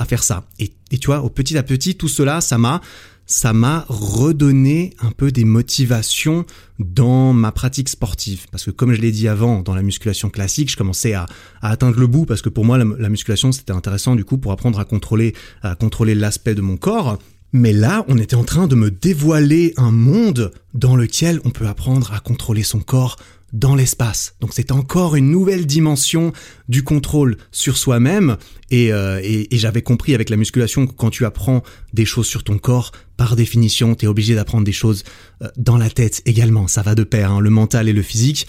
[0.07, 0.45] faire ça.
[0.59, 2.81] Et, tu vois, au petit à petit, tout cela, ça m'a
[3.27, 6.45] ça m'a redonné un peu des motivations
[6.81, 8.47] dans ma pratique sportive.
[8.51, 11.27] Parce que comme je l'ai dit avant, dans la musculation classique, je commençais à,
[11.63, 14.37] à atteindre le bout parce que pour moi, la, la musculation, c'était intéressant du coup
[14.37, 17.21] pour apprendre à contrôler, à contrôler l'aspect de mon corps.
[17.53, 21.67] Mais là, on était en train de me dévoiler un monde dans lequel on peut
[21.67, 23.17] apprendre à contrôler son corps
[23.53, 24.35] dans l'espace.
[24.41, 26.33] Donc c'est encore une nouvelle dimension
[26.69, 28.37] du contrôle sur soi-même.
[28.71, 32.45] Et, euh, et, j'avais compris avec la musculation que quand tu apprends des choses sur
[32.45, 35.03] ton corps, par définition, tu es obligé d'apprendre des choses
[35.43, 36.69] euh, dans la tête également.
[36.69, 38.47] Ça va de pair, hein, le mental et le physique.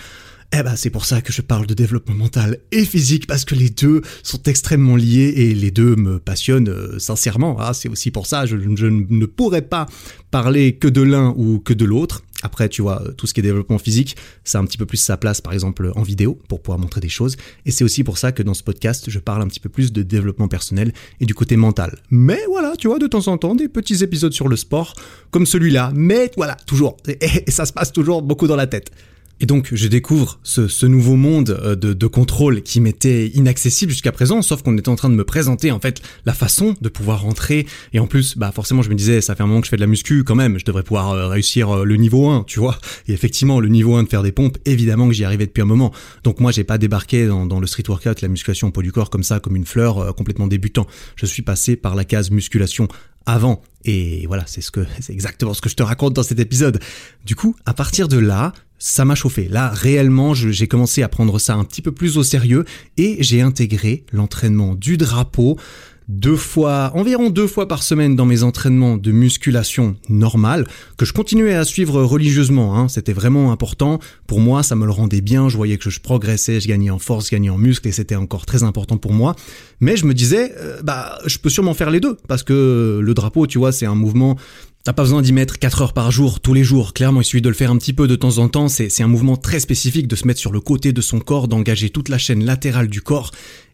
[0.54, 3.56] Eh ben, c'est pour ça que je parle de développement mental et physique, parce que
[3.56, 7.56] les deux sont extrêmement liés et les deux me passionnent euh, sincèrement.
[7.58, 9.86] Ah, c'est aussi pour ça, je, je, ne pourrais pas
[10.30, 12.24] parler que de l'un ou que de l'autre.
[12.44, 14.98] Après, tu vois, tout ce qui est développement physique, ça a un petit peu plus
[14.98, 17.38] sa place, par exemple, en vidéo, pour pouvoir montrer des choses.
[17.66, 19.94] Et c'est aussi pour ça que dans ce podcast, je parle un petit peu plus
[19.94, 21.98] de développement personnel et du côté mental.
[22.10, 24.96] Mais voilà, tu vois, de temps en temps, des petits épisodes sur le sport,
[25.30, 25.94] comme celui-là.
[25.96, 26.98] Mais voilà, toujours.
[27.08, 28.92] Et ça se passe toujours beaucoup dans la tête.
[29.42, 34.12] Et donc je découvre ce, nouveau monde euh, de, de, contrôle qui m'était inaccessible jusqu'à
[34.12, 37.22] présent, sauf qu'on était en train de me présenter en fait la façon de pouvoir
[37.22, 37.66] rentrer.
[37.94, 39.78] Et en plus, bah forcément, je me disais, ça fait un moment que je fais
[39.78, 42.60] de la muscu, quand même, je devrais pouvoir euh, réussir euh, le niveau 1, tu
[42.60, 42.78] vois.
[43.08, 45.66] Et effectivement, le niveau 1 de faire des pompes, évidemment que j'y arrivais depuis un
[45.66, 45.92] moment.
[46.24, 48.92] Donc moi, j'ai pas débarqué dans, dans, le street workout, la musculation au poids du
[48.92, 50.86] corps comme ça, comme une fleur complètement débutant.
[51.16, 52.88] Je suis passé par la case musculation
[53.26, 53.62] avant.
[53.84, 56.80] Et voilà, c'est ce que c'est exactement ce que je te raconte dans cet épisode.
[57.26, 59.48] Du coup, à partir de là, ça m'a chauffé.
[59.48, 62.66] Là, réellement, j'ai commencé à prendre ça un petit peu plus au sérieux
[62.98, 65.58] et j'ai intégré l'entraînement du drapeau
[66.12, 71.14] deux fois, environ deux fois par semaine dans mes entraînements de musculation normale, que je
[71.14, 72.78] continuais à suivre religieusement.
[72.78, 72.90] Hein.
[72.90, 74.00] C'était vraiment important.
[74.28, 75.48] Pour moi, ça me le rendait bien.
[75.48, 78.16] Je voyais que je progressais, je gagnais en force, je gagnais en muscle, et c'était
[78.16, 79.36] encore très important pour moi.
[79.80, 83.14] Mais je me disais, euh, bah, je peux sûrement faire les deux, parce que le
[83.14, 84.36] drapeau, tu vois, c'est un mouvement
[84.84, 86.94] T'as pas besoin d'y mettre 4 heures par jour, tous les jours.
[86.94, 88.68] Clairement, il suffit de le faire un petit peu de temps en temps.
[88.68, 91.92] C'est un mouvement très spécifique de se mettre sur le côté de son corps, d'engager
[91.92, 93.30] toute la chaîne latérale du corps.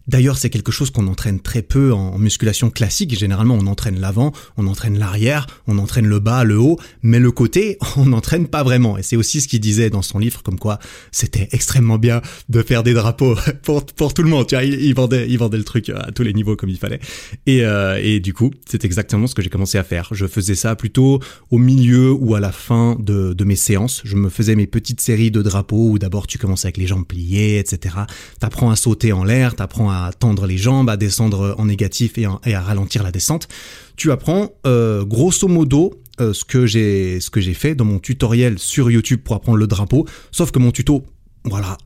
[0.08, 3.18] D'ailleurs, c'est quelque chose qu'on entraîne très peu en musculation classique.
[3.18, 7.32] Généralement, on entraîne l'avant, on entraîne l'arrière, on entraîne le bas, le haut, mais le
[7.32, 8.98] côté, on n'entraîne pas vraiment.
[8.98, 10.80] Et c'est aussi ce qu'il disait dans son livre, comme quoi
[11.12, 14.48] c'était extrêmement bien de faire des drapeaux pour, pour tout le monde.
[14.48, 17.00] Tu vois, il, vendait, il vendait le truc à tous les niveaux comme il fallait.
[17.46, 20.10] Et, euh, et du coup, c'est exactement ce que j'ai commencé à faire.
[20.12, 21.20] Je faisais ça plutôt
[21.52, 24.02] au milieu ou à la fin de, de mes séances.
[24.06, 27.06] Je me faisais mes petites séries de drapeaux où d'abord tu commences avec les jambes
[27.06, 27.96] pliées, etc.
[28.40, 32.26] T'apprends à sauter en l'air, t'apprends à tendre les jambes, à descendre en négatif et
[32.54, 33.48] à ralentir la descente.
[33.96, 38.00] Tu apprends euh, grosso modo euh, ce que j'ai ce que j'ai fait dans mon
[38.00, 40.08] tutoriel sur YouTube pour apprendre le drapeau.
[40.32, 41.04] Sauf que mon tuto
[41.50, 41.78] voilà,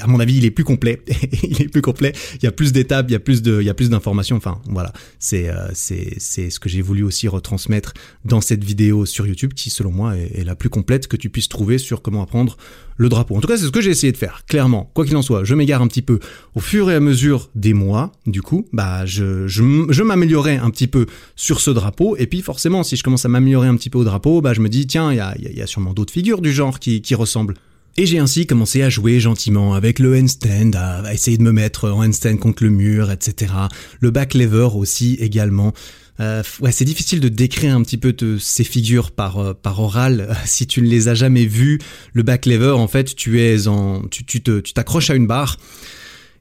[0.00, 1.02] à mon avis, il est plus complet.
[1.42, 2.12] il est plus complet.
[2.36, 4.36] Il y a plus d'étapes, il y a plus de, il y a plus d'informations.
[4.36, 7.92] Enfin, voilà, c'est euh, c'est c'est ce que j'ai voulu aussi retransmettre
[8.24, 11.48] dans cette vidéo sur YouTube, qui selon moi est, la plus complète que tu puisses
[11.48, 12.56] trouver sur comment apprendre
[12.96, 13.36] le drapeau.
[13.36, 14.42] En tout cas, c'est ce que j'ai essayé de faire.
[14.46, 16.18] Clairement, quoi qu'il en soit, je m'égare un petit peu
[16.54, 18.12] au fur et à mesure des mois.
[18.26, 22.16] Du coup, bah, je je, je m'améliorais un petit peu sur ce drapeau.
[22.16, 24.60] Et puis forcément, si je commence à m'améliorer un petit peu au drapeau, bah, je
[24.60, 27.02] me dis tiens, il y a, il y a sûrement d'autres figures du genre qui
[27.02, 27.54] qui ressemblent.
[27.96, 31.90] Et j'ai ainsi commencé à jouer gentiment avec le handstand, à essayer de me mettre
[31.90, 33.52] en handstand contre le mur, etc.
[34.00, 35.72] Le back lever aussi également.
[36.20, 40.36] Euh, ouais, c'est difficile de décrire un petit peu ces figures par euh, par oral
[40.44, 41.78] si tu ne les as jamais vues.
[42.12, 45.56] Le back lever, en fait, tu es en, tu tu tu t'accroches à une barre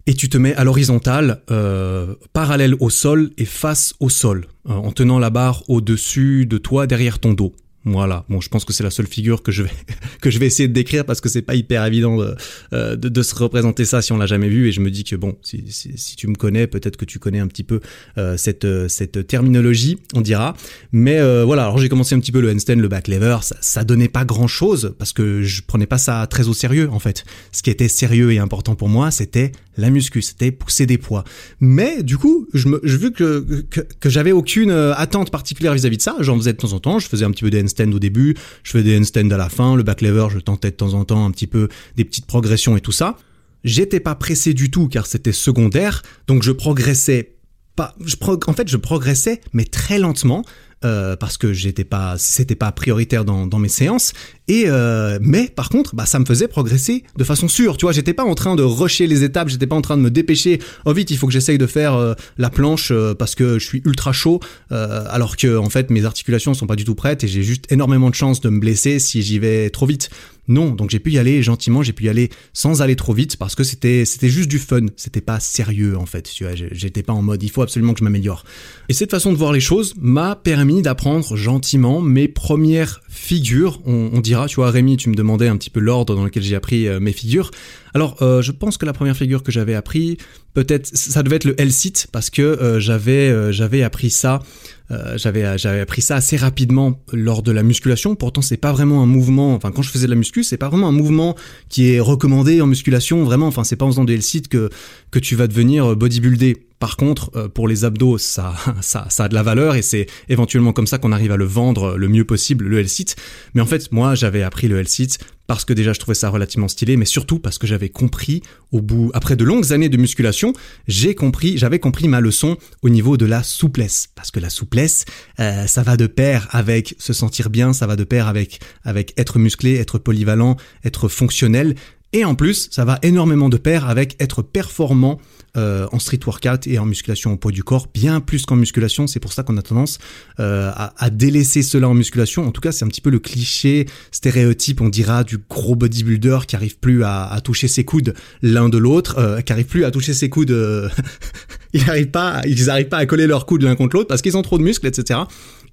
[0.05, 4.91] et tu te mets à l'horizontale, euh, parallèle au sol et face au sol, en
[4.91, 7.53] tenant la barre au-dessus de toi, derrière ton dos.
[7.91, 8.25] Voilà.
[8.29, 9.71] Bon, je pense que c'est la seule figure que je vais
[10.21, 12.35] que je vais essayer de décrire parce que c'est pas hyper évident de,
[12.73, 14.67] euh, de, se représenter ça si on l'a jamais vu.
[14.67, 17.39] Et je me dis que bon, si, si, tu me connais, peut-être que tu connais
[17.39, 17.79] un petit peu
[18.17, 20.55] euh, cette euh, cette terminologie, on dira.
[20.91, 21.63] Mais voilà.
[21.63, 23.37] Alors j'ai commencé un petit peu le handstand, le back lever.
[23.41, 26.89] Ça, ça donnait pas grand chose parce que je prenais pas ça très au sérieux
[26.91, 27.23] en fait.
[27.51, 31.23] Ce qui était sérieux et important pour moi, c'était la muscu, c'était pousser des poids.
[31.59, 35.97] Mais du coup, je me, je vu que que, que j'avais aucune attente particulière vis-à-vis
[35.97, 36.99] de ça, j'en faisais de temps en temps.
[36.99, 39.49] Je faisais un petit peu de handstand au début, je fais des handstands à la
[39.49, 42.25] fin, le back lever, je tentais de temps en temps un petit peu des petites
[42.25, 43.17] progressions et tout ça.
[43.63, 47.35] J'étais pas pressé du tout car c'était secondaire, donc je progressais
[47.75, 48.15] pas, je
[48.47, 50.43] en fait je progressais mais très lentement
[50.85, 54.13] euh, parce que j'étais pas, c'était pas prioritaire dans, mes séances.
[54.47, 57.75] Et euh, mais par contre, bah ça me faisait progresser de façon sûre.
[57.75, 60.01] Tu vois, j'étais pas en train de rusher les étapes, j'étais pas en train de
[60.01, 60.59] me dépêcher.
[60.85, 63.81] Oh vite, il faut que j'essaye de faire euh, la planche parce que je suis
[63.85, 64.39] ultra chaud,
[64.69, 68.09] alors que en fait mes articulations sont pas du tout prêtes et j'ai juste énormément
[68.09, 70.09] de chances de me blesser si j'y vais trop vite.
[70.49, 73.37] Non, donc j'ai pu y aller gentiment, j'ai pu y aller sans aller trop vite
[73.37, 76.23] parce que c'était c'était juste du fun, c'était pas sérieux en fait.
[76.23, 78.43] Tu vois, j'étais pas en mode il faut absolument que je m'améliore.
[78.89, 83.79] Et cette façon de voir les choses m'a permis d'apprendre gentiment mes premières figures.
[83.85, 86.55] On, dira, tu vois, Rémi, tu me demandais un petit peu l'ordre dans lequel j'ai
[86.55, 87.51] appris euh, mes figures.
[87.93, 90.17] Alors, euh, je pense que la première figure que j'avais appris,
[90.55, 94.41] peut-être, ça devait être le L-sit parce que euh, j'avais j'avais appris ça
[94.91, 98.15] euh, j'avais j'avais appris ça assez rapidement lors de la musculation.
[98.15, 99.53] Pourtant, c'est pas vraiment un mouvement.
[99.53, 101.35] Enfin, quand je faisais de la muscu, c'est pas vraiment un mouvement
[101.69, 103.23] qui est recommandé en musculation.
[103.23, 104.69] Vraiment, enfin, c'est pas en faisant des L-sit que
[105.11, 106.68] que tu vas devenir bodybuildé.
[106.79, 110.07] Par contre, euh, pour les abdos, ça, ça, ça a de la valeur et c'est
[110.29, 113.15] éventuellement comme ça qu'on arrive à le vendre le mieux possible, le L-sit.
[113.53, 116.67] Mais en fait, moi, j'avais appris le L-sit parce que déjà je trouvais ça relativement
[116.67, 120.53] stylé, mais surtout parce que j'avais compris au bout, après de longues années de musculation,
[120.87, 125.05] j'ai compris, j'avais compris ma leçon au niveau de la souplesse, parce que la souplesse,
[125.39, 129.15] euh, ça va de pair avec se sentir bien, ça va de pair avec avec
[129.17, 131.73] être musclé, être polyvalent, être fonctionnel,
[132.11, 135.19] et en plus, ça va énormément de pair avec être performant
[135.57, 139.07] euh, en street workout et en musculation au poids du corps, bien plus qu'en musculation.
[139.07, 139.97] C'est pour ça qu'on a tendance
[140.39, 142.47] euh, à, délaisser cela en musculation.
[142.47, 146.39] En tout cas, c'est un petit peu le cliché stéréotype, on dira, du gros bodybuilder
[146.47, 149.91] qui arrive plus à, toucher ses coudes l'un de l'autre, euh, qui arrive plus à
[149.91, 150.51] toucher ses coudes.
[151.73, 154.35] Ils n'arrivent pas, ils arrivent pas à coller leurs coudes l'un contre l'autre parce qu'ils
[154.35, 155.19] ont trop de muscles, etc.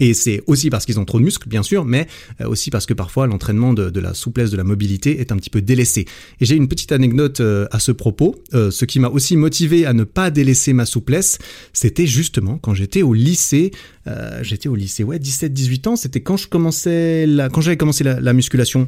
[0.00, 2.06] Et c'est aussi parce qu'ils ont trop de muscles, bien sûr, mais
[2.40, 5.50] euh, aussi parce que parfois l'entraînement de, la souplesse, de la mobilité est un petit
[5.50, 6.06] peu délaissé.
[6.40, 8.36] Et j'ai une petite anecdote euh, à ce propos.
[8.54, 11.38] Euh, ce qui m'a aussi motivé à ne pas délaisser ma souplesse,
[11.72, 13.70] c'était justement quand j'étais au lycée.
[14.42, 15.96] j'étais au lycée, ouais, 17-18 ans.
[15.96, 16.46] C'était quand je
[17.60, 18.86] j'avais commencé la musculation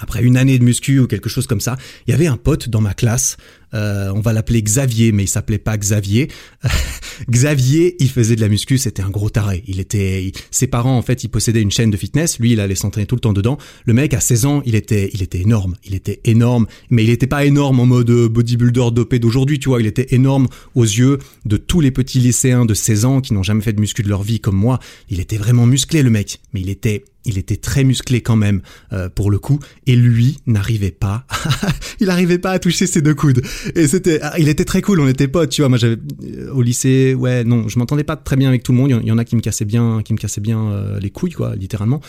[0.00, 2.68] après une année de muscu ou quelque chose comme ça, il y avait un pote
[2.68, 3.36] dans ma classe,
[3.74, 6.28] euh, on va l'appeler Xavier, mais il s'appelait pas Xavier.
[7.30, 9.64] Xavier, il faisait de la muscu, c'était un gros taré.
[9.66, 12.74] Il était, ses parents en fait, ils possédaient une chaîne de fitness, lui il allait
[12.74, 13.58] s'entraîner tout le temps dedans.
[13.84, 17.10] Le mec à 16 ans, il était, il était énorme, il était énorme, mais il
[17.10, 19.80] était pas énorme en mode bodybuilder dopé d'aujourd'hui, tu vois.
[19.80, 23.42] Il était énorme aux yeux de tous les petits lycéens de 16 ans qui n'ont
[23.42, 24.78] jamais fait de muscu de leur vie comme moi.
[25.08, 28.62] Il était vraiment musclé le mec, mais il était il était très musclé quand même
[28.92, 31.26] euh, pour le coup et lui n'arrivait pas
[32.00, 33.42] il n'arrivait pas à toucher ses deux coudes.
[33.74, 35.68] Et c'était ah, il était très cool on était potes tu vois.
[35.68, 38.78] Moi j'avais euh, au lycée ouais non je m'entendais pas très bien avec tout le
[38.78, 38.90] monde.
[39.02, 41.32] Il y en a qui me cassaient bien qui me cassaient bien euh, les couilles
[41.32, 42.00] quoi littéralement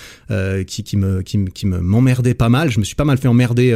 [0.68, 2.70] qui qui me qui, qui me m'emmerdaient pas mal.
[2.70, 3.74] Je me suis pas mal fait emmerder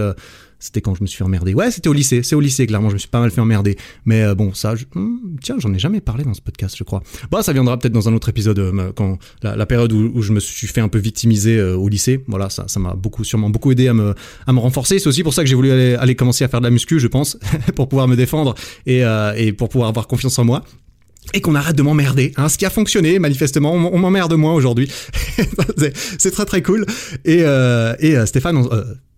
[0.62, 1.54] c'était quand je me suis fait emmerder.
[1.56, 2.22] Ouais, c'était au lycée.
[2.24, 2.90] C'est au lycée, clairement.
[2.90, 3.78] Je me suis pas mal fait emmerder.
[4.06, 7.02] Mais euh, bon, ça, hmm, tiens, j'en ai jamais parlé dans ce podcast, je crois.
[7.32, 10.40] Bah, ça viendra peut-être dans un autre épisode, euh, quand la, période où, je me
[10.40, 12.24] suis fait un peu victimiser euh, au lycée.
[12.28, 14.14] Voilà, ça, ça m'a beaucoup, sûrement beaucoup aidé à me,
[14.46, 15.00] à me renforcer.
[15.00, 17.00] C'est aussi pour ça que j'ai voulu aller, aller, commencer à faire de la muscu,
[17.00, 17.40] je pense,
[17.76, 18.54] pour pouvoir me défendre
[18.86, 19.02] et,
[19.38, 20.64] et pour pouvoir avoir confiance en moi
[21.34, 22.34] et qu'on arrête de m'emmerder.
[22.36, 24.92] Hein, ce qui a fonctionné, manifestement, on, m'emmerde moins aujourd'hui.
[26.18, 26.86] c'est très très cool.
[27.26, 28.68] Et, euh, et Stéphane,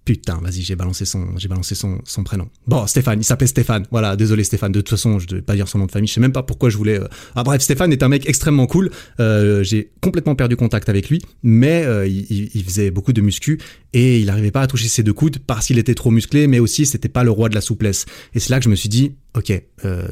[0.05, 2.49] Putain, vas-y, j'ai balancé son, j'ai balancé son, son prénom.
[2.67, 3.85] Bon, Stéphane, il s'appelait Stéphane.
[3.89, 4.73] Voilà, désolé Stéphane.
[4.73, 6.09] De toute façon, je ne vais pas dire son nom de famille.
[6.09, 6.99] Je sais même pas pourquoi je voulais.
[6.99, 8.91] Euh, ah bref, Stéphane est un mec extrêmement cool.
[9.21, 13.59] Euh, j'ai complètement perdu contact avec lui, mais euh, il, faisait beaucoup de muscu
[13.93, 16.59] et il n'arrivait pas à toucher ses deux coudes parce qu'il était trop musclé, mais
[16.59, 18.05] aussi c'était pas le roi de la souplesse.
[18.33, 19.63] Et c'est là que je me suis dit, ok,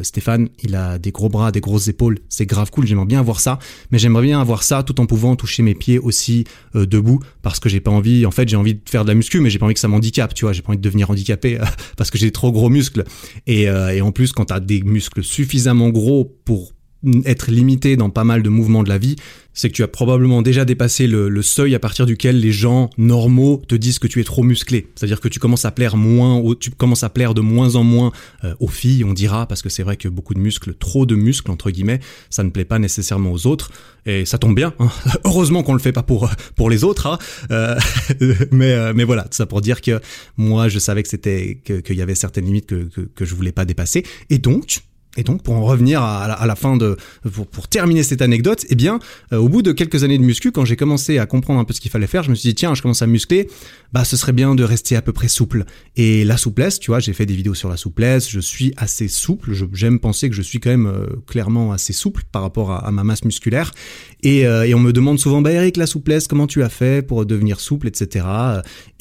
[0.02, 2.88] Stéphane, il a des gros bras, des grosses épaules, c'est grave cool.
[2.88, 3.60] J'aimerais bien avoir ça,
[3.92, 7.70] mais j'aimerais bien avoir ça tout en pouvant toucher mes pieds aussi debout parce que
[7.70, 8.26] j'ai pas envie.
[8.26, 9.88] En fait, j'ai envie de faire de la muscu, mais j'ai pas envie que ça
[9.88, 11.66] m'handicape, tu vois, j'ai pas envie de devenir handicapé euh,
[11.98, 13.04] parce que j'ai trop gros muscles.
[13.48, 16.74] Et, euh, et en plus, quand tu as des muscles suffisamment gros pour
[17.26, 19.16] être limité dans pas mal de mouvements de la vie,
[19.54, 23.62] c'est que tu as probablement déjà dépassé le, seuil à partir duquel les gens normaux
[23.68, 24.88] te disent que tu es trop musclé.
[24.96, 28.12] C'est-à-dire que tu commences à plaire moins, tu commences à plaire de moins en moins
[28.44, 31.16] euh, aux filles, on dira, parce que c'est vrai que beaucoup de muscles, trop de
[31.16, 32.00] muscles entre guillemets,
[32.30, 33.72] ça ne plaît pas nécessairement aux autres.
[34.06, 34.74] Et ça tombe bien.
[34.80, 34.90] Hein.
[35.26, 37.08] Heureusement qu'on le fait pas pour pour les autres.
[37.08, 37.18] Hein.
[37.52, 37.76] Euh,
[38.52, 40.00] mais euh, mais voilà, tout ça pour dire que
[40.38, 43.52] moi je savais que c'était qu'il y avait certaines limites que, que que je voulais
[43.52, 44.04] pas dépasser.
[44.30, 44.84] Et donc
[45.18, 46.96] et donc, pour en revenir à, la, fin de,
[47.52, 49.00] pour, terminer cette anecdote, eh bien,
[49.34, 51.74] euh, au bout de quelques années de muscu, quand j'ai commencé à comprendre un peu
[51.74, 53.50] ce qu'il fallait faire, je me suis dit tiens, je commence à muscler,
[53.92, 55.66] bah, ce serait bien de rester à peu près souple.
[55.98, 59.10] Et la souplesse, tu vois, j'ai fait des vidéos sur la souplesse, je suis assez
[59.10, 62.90] souple, j'aime penser que je suis quand même euh, clairement assez souple par rapport à,
[62.92, 63.74] ma masse musculaire.
[64.24, 67.06] Et, euh, et, on me demande souvent, bah Eric, la souplesse, comment tu as fait
[67.06, 68.26] pour devenir souple, etc.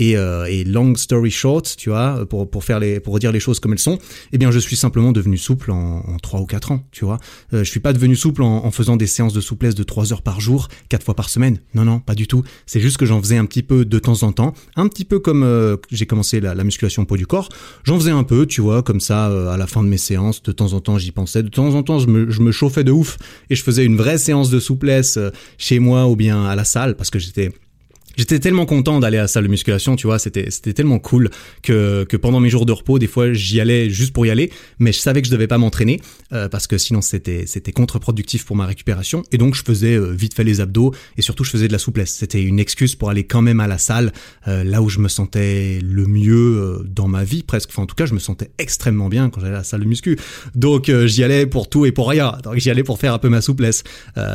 [0.00, 3.60] Et, et long story short, tu vois, pour pour faire les, pour dire les choses
[3.60, 3.98] comme elles sont,
[4.32, 7.18] eh bien, je suis simplement devenu souple en en, 3 ou 4 ans, tu vois.
[7.52, 10.22] Euh, je suis pas devenu souple en, faisant des séances de souplesse de 3 heures
[10.22, 11.60] par jour, 4 fois par semaine.
[11.74, 12.42] Non, non, pas du tout.
[12.66, 15.18] C'est juste que j'en faisais un petit peu de temps en temps, un petit peu
[15.18, 17.48] comme euh, j'ai commencé la, musculation poids du corps.
[17.84, 20.42] J'en faisais un peu, tu vois, comme ça, euh, à la fin de mes séances,
[20.42, 22.84] de temps en temps j'y pensais, de temps en temps je me, je me chauffais
[22.84, 25.18] de ouf et je faisais une vraie séance de souplesse
[25.58, 27.50] chez moi ou bien à la salle parce que j'étais
[28.20, 31.30] J'étais tellement content d'aller à la salle de musculation, tu vois, c'était c'était tellement cool
[31.62, 34.52] que que pendant mes jours de repos, des fois j'y allais juste pour y aller,
[34.78, 36.02] mais je savais que je devais pas m'entraîner
[36.34, 40.10] euh, parce que sinon c'était c'était contre-productif pour ma récupération et donc je faisais euh,
[40.10, 42.12] vite fait les abdos et surtout je faisais de la souplesse.
[42.12, 44.12] C'était une excuse pour aller quand même à la salle
[44.48, 47.70] euh, là où je me sentais le mieux dans ma vie presque.
[47.70, 49.86] Enfin en tout cas, je me sentais extrêmement bien quand j'allais à la salle de
[49.86, 50.18] muscu.
[50.54, 52.36] Donc j'y allais pour tout et pour rien.
[52.44, 53.82] Donc j'y allais pour faire un peu ma souplesse.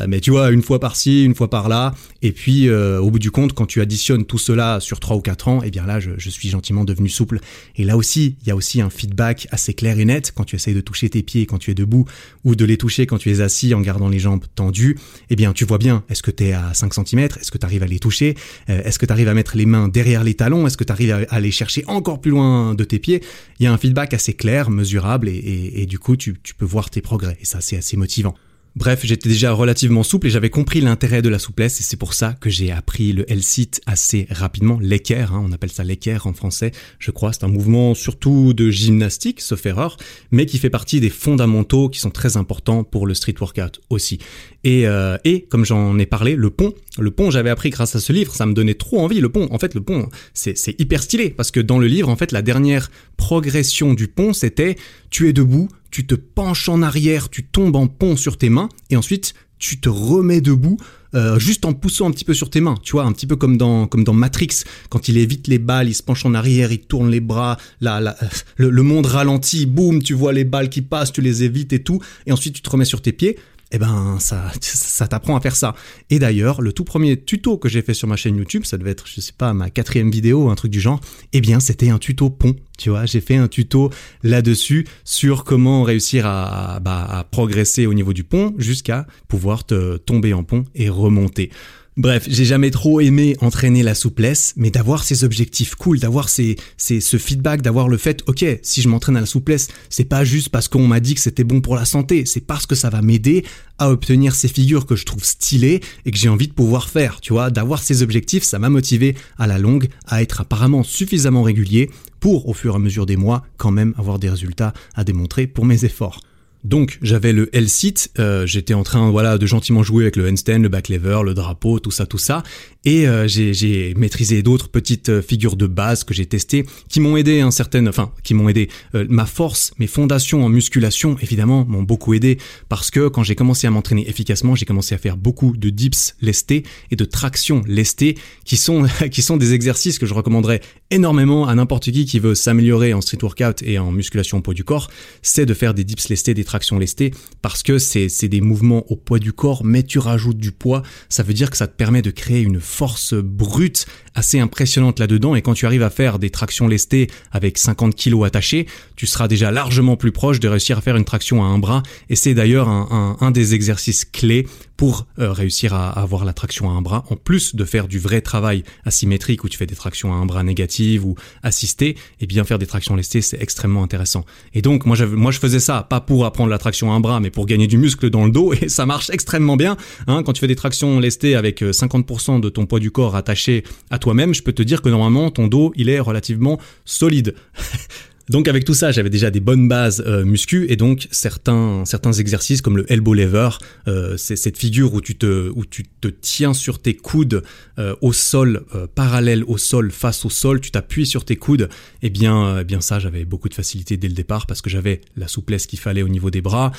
[0.08, 3.52] mais tu vois, une fois par-ci, une fois par-là et puis au bout du compte
[3.52, 6.00] quand tu tu additionnes tout cela sur 3 ou 4 ans, et eh bien là,
[6.00, 7.40] je, suis gentiment devenu souple.
[7.76, 10.56] Et là aussi, il y a aussi un feedback assez clair et net quand tu
[10.56, 12.06] essayes de toucher tes pieds quand tu es debout
[12.42, 14.96] ou de les toucher quand tu es assis en gardant les jambes tendues.
[15.28, 17.66] Eh bien, tu vois bien, est-ce que tu es à 5 cm Est-ce que tu
[17.66, 18.34] arrives à les toucher?
[18.70, 20.66] Euh, Est-ce que tu arrives à mettre les mains derrière les talons?
[20.66, 23.22] Est-ce que tu arrives à aller chercher encore plus loin de tes pieds?
[23.60, 27.02] Il y a un feedback assez clair, mesurable, et, du coup, tu peux voir tes
[27.02, 27.36] progrès.
[27.42, 28.34] Et ça, c'est assez motivant.
[28.76, 32.12] Bref, j'étais déjà relativement souple et j'avais compris l'intérêt de la souplesse et c'est pour
[32.12, 36.34] ça que j'ai appris le L-sit assez rapidement, l'équerre, hein, on appelle ça l'équerre en
[36.34, 39.96] français, je crois, c'est un mouvement surtout de gymnastique, sauf erreur,
[40.30, 44.18] mais qui fait partie des fondamentaux qui sont très importants pour le street workout aussi.
[44.62, 48.00] Et, euh, et comme j'en ai parlé, le pont, le pont j'avais appris grâce à
[48.00, 51.02] ce livre, ça me donnait trop envie, le pont, en fait le pont c'est hyper
[51.02, 54.76] stylé parce que dans le livre, en fait la dernière progression du pont c'était
[55.08, 58.68] tu es debout, tu te penches en arrière, tu tombes en pont sur tes mains,
[58.90, 60.76] et ensuite tu te remets debout
[61.14, 63.36] euh, juste en poussant un petit peu sur tes mains, tu vois, un petit peu
[63.36, 66.72] comme dans comme dans Matrix, quand il évite les balles, il se penche en arrière,
[66.72, 71.12] il tourne les bras, le, le monde ralentit, boum, tu vois les balles qui passent,
[71.12, 73.38] tu les évites et tout, et ensuite tu te remets sur tes pieds
[73.72, 75.74] eh ben ça, ça t'apprend à faire ça.
[76.10, 78.92] Et d'ailleurs, le tout premier tuto que j'ai fait sur ma chaîne YouTube, ça devait
[78.92, 81.00] être, je sais pas, ma quatrième vidéo, un truc du genre,
[81.32, 82.54] eh bien c'était un tuto pont.
[82.78, 83.90] Tu vois, j'ai fait un tuto
[84.22, 89.96] là-dessus sur comment réussir à, bah, à progresser au niveau du pont jusqu'à pouvoir te
[89.96, 91.50] tomber en pont et remonter.
[91.98, 96.56] Bref, j'ai jamais trop aimé entraîner la souplesse, mais d'avoir ces objectifs cool, d'avoir ces,
[96.76, 100.22] ces, ce feedback, d'avoir le fait, ok, si je m'entraîne à la souplesse, c'est pas
[100.22, 102.90] juste parce qu'on m'a dit que c'était bon pour la santé, c'est parce que ça
[102.90, 103.46] va m'aider
[103.78, 107.22] à obtenir ces figures que je trouve stylées et que j'ai envie de pouvoir faire,
[107.22, 111.42] tu vois, d'avoir ces objectifs, ça m'a motivé à la longue à être apparemment suffisamment
[111.42, 111.88] régulier
[112.20, 115.46] pour, au fur et à mesure des mois, quand même avoir des résultats à démontrer
[115.46, 116.20] pour mes efforts.
[116.66, 120.58] Donc j'avais le L-sit, euh, j'étais en train voilà de gentiment jouer avec le handstand,
[120.58, 122.42] le back lever, le drapeau, tout ça, tout ça,
[122.84, 127.16] et euh, j'ai maîtrisé d'autres petites euh, figures de base que j'ai testées, qui m'ont
[127.16, 128.68] aidé enfin qui m'ont aidé.
[128.94, 132.38] ma force, mes fondations en musculation évidemment m'ont beaucoup aidé
[132.68, 136.16] parce que quand j'ai commencé à m'entraîner efficacement, j'ai commencé à faire beaucoup de dips
[136.20, 140.60] lestés et de traction lestées, qui sont qui sont des exercices que je recommanderais
[140.90, 144.54] énormément à n'importe qui qui veut s'améliorer en street workout et en musculation au poids
[144.54, 144.90] du corps,
[145.22, 147.12] c'est de faire des dips lestés, des tractions lestées,
[147.42, 151.22] parce que c'est des mouvements au poids du corps, mais tu rajoutes du poids, ça
[151.22, 155.42] veut dire que ça te permet de créer une force brute assez impressionnante là-dedans, et
[155.42, 159.50] quand tu arrives à faire des tractions lestées avec 50 kilos attachés, tu seras déjà
[159.50, 162.68] largement plus proche de réussir à faire une traction à un bras, et c'est d'ailleurs
[162.68, 166.82] un, un, un, des exercices clés pour euh, réussir à, avoir la traction à un
[166.82, 170.16] bras, en plus de faire du vrai travail asymétrique où tu fais des tractions à
[170.16, 174.24] un bras négatives ou assistées, et eh bien faire des tractions lestées, c'est extrêmement intéressant.
[174.54, 177.20] Et donc moi, moi je faisais ça, pas pour apprendre la traction à un bras,
[177.20, 179.76] mais pour gagner du muscle dans le dos, et ça marche extrêmement bien.
[180.06, 183.16] Hein, quand tu fais des tractions lestées avec 50% euh, de ton poids du corps
[183.16, 187.34] attaché à toi-même, je peux te dire que normalement ton dos il est relativement solide.
[188.28, 192.12] Donc avec tout ça, j'avais déjà des bonnes bases euh, muscu et donc certains certains
[192.12, 193.50] exercices comme le elbow lever,
[193.86, 197.44] euh, c'est cette figure où tu te où tu te tiens sur tes coudes
[197.78, 201.68] euh, au sol euh, parallèle au sol face au sol, tu t'appuies sur tes coudes.
[202.02, 205.02] Eh bien eh bien ça, j'avais beaucoup de facilité dès le départ parce que j'avais
[205.16, 206.72] la souplesse qu'il fallait au niveau des bras.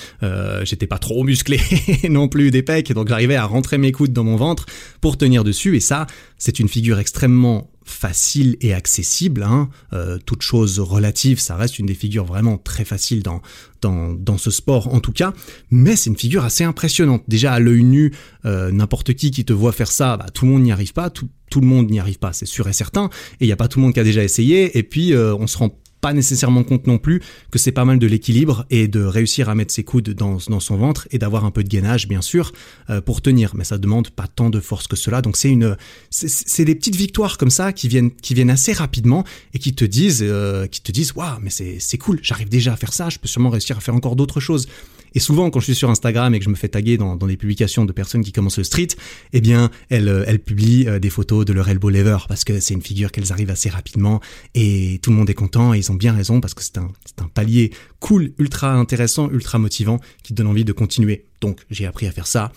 [0.63, 1.59] J'étais pas trop musclé
[2.09, 4.65] non plus des pecs, donc j'arrivais à rentrer mes coudes dans mon ventre
[5.01, 5.75] pour tenir dessus.
[5.75, 9.69] Et ça, c'est une figure extrêmement facile et accessible, hein.
[9.93, 13.41] euh, toute chose relative, ça reste une des figures vraiment très faciles dans,
[13.81, 15.33] dans, dans ce sport en tout cas,
[15.71, 17.23] mais c'est une figure assez impressionnante.
[17.27, 18.13] Déjà à l'œil nu,
[18.45, 21.09] euh, n'importe qui qui te voit faire ça, bah, tout le monde n'y arrive pas,
[21.09, 23.09] tout, tout le monde n'y arrive pas, c'est sûr et certain,
[23.39, 25.33] et il n'y a pas tout le monde qui a déjà essayé, et puis euh,
[25.35, 27.21] on se rend pas nécessairement compte non plus
[27.51, 30.59] que c'est pas mal de l'équilibre et de réussir à mettre ses coudes dans, dans
[30.59, 32.51] son ventre et d'avoir un peu de gainage bien sûr
[32.89, 33.55] euh, pour tenir.
[33.55, 35.21] Mais ça demande pas tant de force que cela.
[35.21, 35.75] Donc c'est une
[36.09, 39.23] c'est des petites victoires comme ça qui viennent qui viennent assez rapidement
[39.53, 42.19] et qui te disent euh, qui te disent waouh mais c'est cool.
[42.21, 43.09] J'arrive déjà à faire ça.
[43.09, 44.67] Je peux sûrement réussir à faire encore d'autres choses
[45.13, 47.27] et souvent, quand je suis sur Instagram et que je me fais taguer dans, dans
[47.27, 48.87] des publications de personnes qui commencent le street,
[49.33, 52.59] eh bien, elles, euh, elles publient euh, des photos de leur elbow lever parce que
[52.59, 54.19] c'est une figure qu'elles arrivent assez rapidement
[54.55, 56.91] et tout le monde est content et ils ont bien raison parce que c'est un,
[57.05, 61.25] c'est un palier cool, ultra intéressant, ultra motivant qui donne envie de continuer.
[61.41, 62.51] Donc, j'ai appris à faire ça.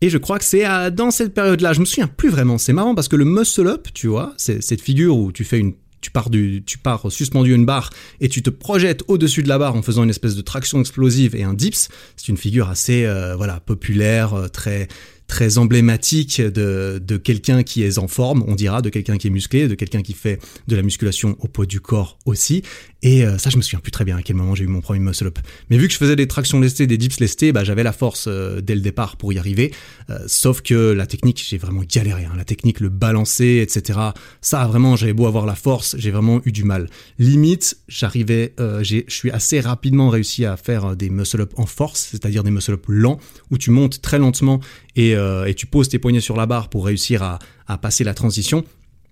[0.00, 2.94] Et je crois que c'est dans cette période-là, je me souviens plus vraiment, c'est marrant
[2.94, 6.10] parce que le muscle up, tu vois, c'est cette figure où tu fais une tu
[6.10, 7.90] pars du, tu pars suspendu une barre
[8.20, 11.34] et tu te projettes au-dessus de la barre en faisant une espèce de traction explosive
[11.36, 11.88] et un dips.
[12.16, 14.88] C'est une figure assez, euh, voilà, populaire, euh, très,
[15.30, 19.30] très emblématique de, de quelqu'un qui est en forme, on dira, de quelqu'un qui est
[19.30, 22.64] musclé, de quelqu'un qui fait de la musculation au poids du corps aussi.
[23.02, 24.80] Et euh, ça, je me souviens plus très bien à quel moment j'ai eu mon
[24.80, 25.38] premier muscle up.
[25.70, 28.26] Mais vu que je faisais des tractions lestées, des dips lestés, bah, j'avais la force
[28.26, 29.72] euh, dès le départ pour y arriver.
[30.10, 32.24] Euh, sauf que la technique, j'ai vraiment galéré.
[32.24, 32.32] Hein.
[32.36, 34.00] La technique, le balancer, etc.
[34.40, 36.88] Ça, vraiment, j'avais beau avoir la force, j'ai vraiment eu du mal.
[37.20, 42.42] Limite, j'arrivais, je suis assez rapidement réussi à faire des muscle up en force, c'est-à-dire
[42.42, 43.20] des muscle up lents,
[43.50, 44.60] où tu montes très lentement
[44.96, 45.14] et,
[45.46, 47.38] et tu poses tes poignets sur la barre pour réussir à,
[47.78, 48.64] passer la transition.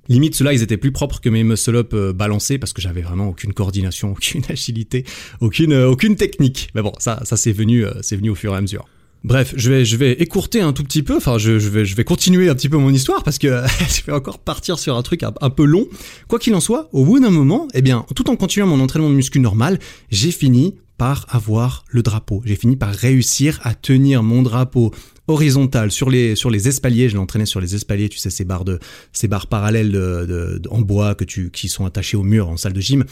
[0.08, 3.28] Limite, ceux-là, ils étaient plus propres que mes muscle-up euh, balancés parce que j'avais vraiment
[3.28, 5.04] aucune coordination, aucune agilité,
[5.40, 6.70] aucune, euh, aucune technique.
[6.74, 8.86] Mais bon, ça, ça c'est venu, euh, c'est venu au fur et à mesure.
[9.24, 12.04] Bref, je vais, je vais écourter un tout petit peu, enfin je, vais, je vais
[12.04, 13.48] continuer un petit peu mon histoire parce que
[13.90, 15.86] je vais encore partir sur un truc un, un peu long.
[16.28, 19.10] Quoi qu'il en soit, au bout d'un moment, eh bien, tout en continuant mon entraînement
[19.10, 19.78] de muscu normal,
[20.10, 22.42] j'ai fini par avoir le drapeau.
[22.44, 24.92] J'ai fini par réussir à tenir mon drapeau
[25.28, 27.08] horizontal sur les sur les espaliers.
[27.08, 28.78] Je l'entraînais sur les espaliers, tu sais ces barres de
[29.12, 32.72] ces barres parallèles de, en bois que tu qui sont attachées au mur en salle
[32.72, 33.04] de gym.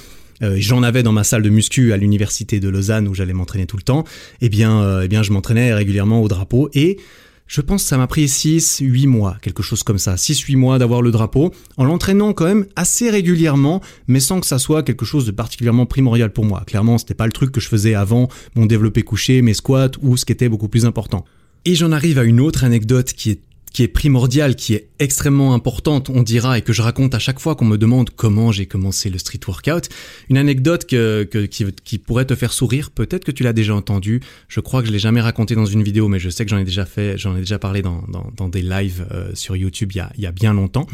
[0.42, 3.66] Euh, J'en avais dans ma salle de muscu à l'université de Lausanne où j'allais m'entraîner
[3.66, 4.04] tout le temps.
[4.40, 6.98] Eh bien, euh, eh bien, je m'entraînais régulièrement au drapeau et
[7.46, 10.56] je pense que ça m'a pris 6, 8 mois, quelque chose comme ça, 6, 8
[10.56, 14.82] mois d'avoir le drapeau, en l'entraînant quand même assez régulièrement, mais sans que ça soit
[14.82, 16.64] quelque chose de particulièrement primordial pour moi.
[16.66, 20.16] Clairement, c'était pas le truc que je faisais avant mon développé couché, mes squats, ou
[20.16, 21.24] ce qui était beaucoup plus important.
[21.66, 23.40] Et j'en arrive à une autre anecdote qui est
[23.72, 27.38] qui est primordiale, qui est extrêmement importante, on dira, et que je raconte à chaque
[27.38, 29.90] fois qu'on me demande comment j'ai commencé le street workout.
[30.30, 34.22] Une anecdote que, qui, qui, pourrait te faire sourire, peut-être que tu l'as déjà entendu.
[34.48, 36.56] Je crois que je l'ai jamais raconté dans une vidéo, mais je sais que j'en
[36.56, 39.92] ai déjà fait, j'en ai déjà parlé dans, dans, dans des lives euh, sur YouTube
[39.92, 40.86] il y, a, il y a bien longtemps.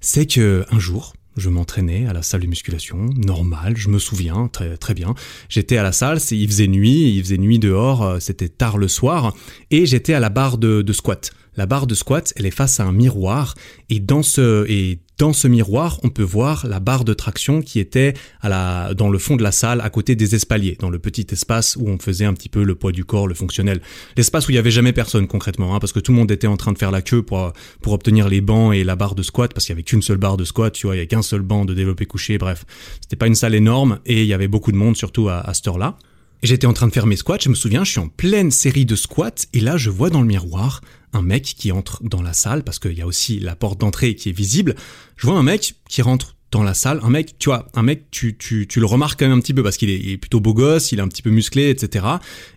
[0.00, 4.48] C'est que un jour, je m'entraînais à la salle de musculation, normal, je me souviens
[4.48, 5.14] très très bien.
[5.48, 8.88] J'étais à la salle, il faisait nuit, il faisait nuit dehors, euh, c'était tard le
[8.88, 9.34] soir,
[9.70, 11.32] et j'étais à la barre de, de squat.
[11.56, 13.54] La barre de squat, elle est face à un miroir
[13.88, 17.80] et dans ce et dans ce miroir, on peut voir la barre de traction qui
[17.80, 20.98] était à la dans le fond de la salle à côté des espaliers, dans le
[20.98, 23.80] petit espace où on faisait un petit peu le poids du corps, le fonctionnel.
[24.18, 26.46] L'espace où il y avait jamais personne concrètement hein, parce que tout le monde était
[26.46, 29.22] en train de faire la queue pour pour obtenir les bancs et la barre de
[29.22, 31.08] squat parce qu'il y avait qu'une seule barre de squat, tu vois, il y avait
[31.08, 32.66] qu'un seul banc de développé couché, bref.
[33.00, 35.54] C'était pas une salle énorme et il y avait beaucoup de monde surtout à, à
[35.54, 35.96] cette heure-là.
[36.42, 38.50] Et j'étais en train de faire mes squats, je me souviens, je suis en pleine
[38.50, 40.82] série de squats, et là je vois dans le miroir
[41.16, 44.14] un mec qui entre dans la salle, parce qu'il y a aussi la porte d'entrée
[44.14, 44.74] qui est visible.
[45.16, 48.04] Je vois un mec qui rentre dans la salle, un mec, tu vois, un mec,
[48.10, 50.54] tu, tu, tu le remarques quand même un petit peu parce qu'il est, plutôt beau
[50.54, 52.06] gosse, il est un petit peu musclé, etc.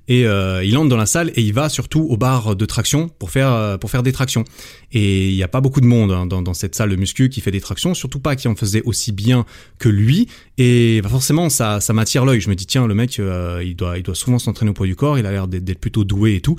[0.07, 3.09] Et euh, il entre dans la salle et il va surtout au bar de traction
[3.09, 4.43] pour faire euh, pour faire des tractions.
[4.91, 7.29] Et il n'y a pas beaucoup de monde hein, dans, dans cette salle de muscu
[7.29, 9.45] qui fait des tractions, surtout pas qui en faisait aussi bien
[9.79, 10.27] que lui.
[10.57, 12.41] Et bah, forcément, ça, ça m'attire l'œil.
[12.41, 14.87] Je me dis tiens, le mec, euh, il doit il doit souvent s'entraîner au poids
[14.87, 15.17] du corps.
[15.17, 16.57] Il a l'air d'être plutôt doué et tout.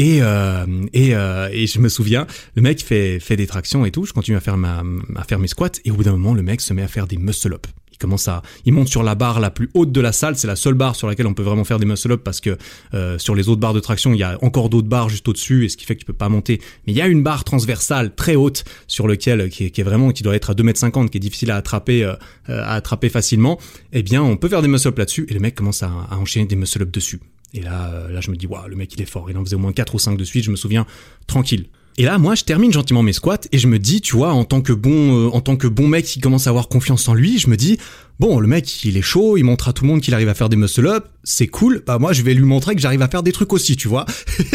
[0.00, 3.90] Et, euh, et, euh, et je me souviens, le mec fait, fait des tractions et
[3.90, 4.82] tout, je continue à faire, ma,
[5.14, 7.06] à faire mes squats, et au bout d'un moment, le mec se met à faire
[7.06, 7.66] des muscle-up.
[7.92, 10.46] Il commence à, il monte sur la barre la plus haute de la salle, c'est
[10.46, 12.56] la seule barre sur laquelle on peut vraiment faire des muscle-up parce que
[12.94, 15.66] euh, sur les autres barres de traction, il y a encore d'autres barres juste au-dessus,
[15.66, 16.62] et ce qui fait que tu peux pas monter.
[16.86, 19.18] Mais il y a une barre transversale très haute sur est,
[19.50, 22.14] qui est vraiment, qui doit être à 2m50, qui est difficile à attraper, euh,
[22.48, 23.60] à attraper facilement.
[23.92, 26.46] Eh bien, on peut faire des muscle-up là-dessus, et le mec commence à, à enchaîner
[26.46, 27.20] des muscle-up dessus.
[27.54, 29.30] Et là, euh, là, je me dis, waouh, le mec, il est fort.
[29.30, 30.86] Il en faisait au moins 4 ou 5 de suite, je me souviens,
[31.26, 31.66] tranquille.
[31.98, 34.44] Et là, moi, je termine gentiment mes squats et je me dis, tu vois, en
[34.44, 37.14] tant que bon, euh, en tant que bon mec qui commence à avoir confiance en
[37.14, 37.78] lui, je me dis,
[38.20, 40.34] bon, le mec, il est chaud, il montre à tout le monde qu'il arrive à
[40.34, 41.82] faire des muscle-up, c'est cool.
[41.86, 44.06] Bah moi, je vais lui montrer que j'arrive à faire des trucs aussi, tu vois.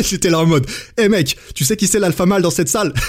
[0.02, 0.66] J'étais là en mode,
[0.98, 2.94] hé hey, mec, tu sais qui c'est l'alpha mâle dans cette salle?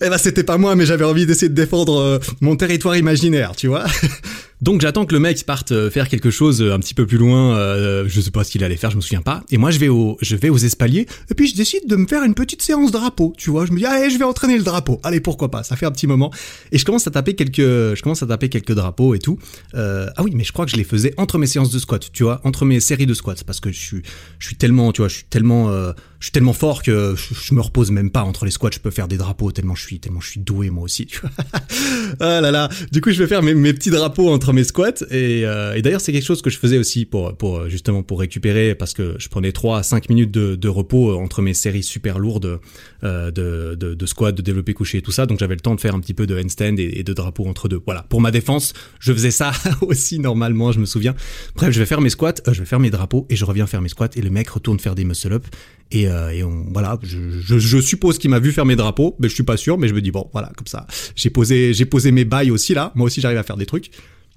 [0.00, 3.56] Eh ben, c'était pas moi, mais j'avais envie d'essayer de défendre euh, mon territoire imaginaire,
[3.56, 3.84] tu vois.
[4.60, 7.18] Donc j'attends que le mec parte euh, faire quelque chose euh, un petit peu plus
[7.18, 9.42] loin, euh, je sais pas ce qu'il allait faire, je me souviens pas.
[9.50, 12.06] Et moi je vais au je vais aux espaliers et puis je décide de me
[12.06, 13.66] faire une petite séance drapeau, tu vois.
[13.66, 15.00] Je me dis allez, je vais entraîner le drapeau.
[15.04, 16.32] Allez, pourquoi pas Ça fait un petit moment
[16.72, 19.38] et je commence à taper quelques je commence à taper quelques drapeaux et tout.
[19.74, 22.24] Ah oui, mais je crois que je les faisais entre mes séances de squat, tu
[22.24, 24.02] vois, entre mes séries de squats parce que je suis
[24.38, 25.68] je suis tellement, tu vois, je suis tellement
[26.20, 28.80] je suis tellement fort que je, je, me repose même pas entre les squats, je
[28.80, 31.06] peux faire des drapeaux tellement je suis tellement je suis doué moi aussi.
[32.20, 32.68] ah là là.
[32.90, 35.04] Du coup, je vais faire mes, mes petits drapeaux entre mes squats.
[35.10, 38.20] Et, euh, et d'ailleurs c'est quelque chose que je faisais aussi pour pour justement pour
[38.20, 42.18] récupérer parce que je prenais 3 à 5 minutes de, repos entre mes séries super
[42.18, 42.60] lourdes
[43.04, 45.74] euh, de, de, de squat, de développé couché et tout ça, donc j'avais le temps
[45.74, 47.80] de faire un petit peu de handstand et, de drapeau entre deux.
[47.84, 51.14] Voilà, pour ma défense, je faisais ça aussi normalement, je me souviens.
[51.54, 53.66] Bref, je vais faire mes squats, euh, je vais faire mes drapeaux et je reviens
[53.66, 55.46] faire mes squats et le mec retourne faire des muscle up.
[55.90, 59.34] Et, euh, voilà, je, je, je suppose qu'il m'a vu faire mes drapeaux, mais je
[59.34, 60.86] suis pas sûr, mais je me dis bon, voilà, comme ça,
[61.16, 63.90] j'ai posé, j'ai posé mes bails aussi là, moi aussi j'arrive à faire des trucs.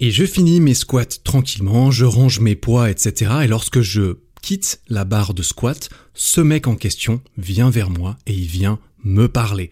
[0.04, 3.32] Et je finis mes squats tranquillement, je range mes poids, etc.
[3.44, 8.18] Et lorsque je quitte la barre de squat, ce mec en question vient vers moi
[8.26, 9.70] et il vient me parler.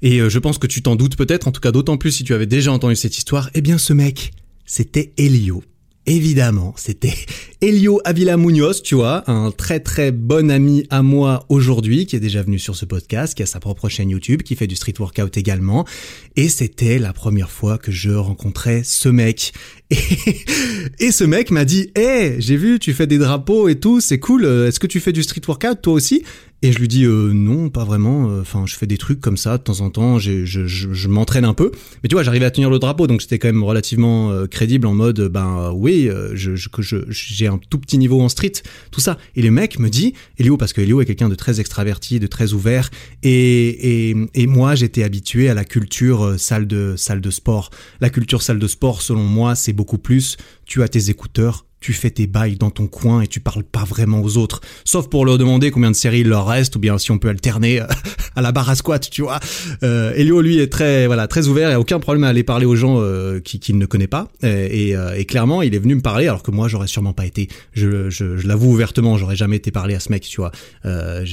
[0.00, 2.22] Et euh, je pense que tu t'en doutes peut-être, en tout cas d'autant plus si
[2.22, 4.30] tu avais déjà entendu cette histoire, eh bien ce mec,
[4.64, 5.64] c'était Elio
[6.08, 7.14] évidemment, c'était
[7.60, 12.20] Elio Avila Munoz, tu vois, un très très bon ami à moi aujourd'hui, qui est
[12.20, 14.94] déjà venu sur ce podcast, qui a sa propre chaîne YouTube, qui fait du street
[14.98, 15.86] workout également.
[16.36, 19.52] Et c'était la première fois que je rencontrais ce mec.
[20.98, 24.00] Et, ce mec m'a dit, hé, hey, j'ai vu, tu fais des drapeaux et tout,
[24.00, 26.24] c'est cool, est-ce que tu fais du street workout toi aussi?
[26.62, 28.38] Et je lui dis euh, non, pas vraiment.
[28.40, 30.18] Enfin, je fais des trucs comme ça de temps en temps.
[30.18, 31.70] Je, je, je, m'entraîne un peu,
[32.02, 34.86] mais tu vois, j'arrivais à tenir le drapeau, donc j'étais quand même relativement euh, crédible
[34.86, 36.54] en mode, ben oui, euh, je,
[37.08, 38.52] j'ai un tout petit niveau en street,
[38.90, 39.18] tout ça.
[39.36, 42.26] Et le mec me dit, Elio, parce que Elio est quelqu'un de très extraverti, de
[42.26, 42.90] très ouvert,
[43.22, 47.70] et, et, et moi j'étais habitué à la culture euh, salle de salle de sport.
[48.00, 50.36] La culture salle de sport, selon moi, c'est beaucoup plus.
[50.66, 53.84] Tu as tes écouteurs, tu fais tes bails dans ton coin et tu parles pas
[53.84, 56.98] vraiment aux autres, sauf pour leur demander combien de séries il leur reste ou bien
[56.98, 57.80] si on peut alterner
[58.36, 59.40] à la barre à squat, tu vois.
[59.82, 62.66] Euh, Elio lui est très voilà très ouvert, il a aucun problème à aller parler
[62.66, 66.00] aux gens euh, qui qu'il ne connaît pas et, euh, clairement il est venu me
[66.00, 69.94] parler alors que moi j'aurais sûrement pas été, je, l'avoue ouvertement, j'aurais jamais été parler
[69.94, 70.52] à ce mec, tu vois.
[70.84, 71.24] Euh,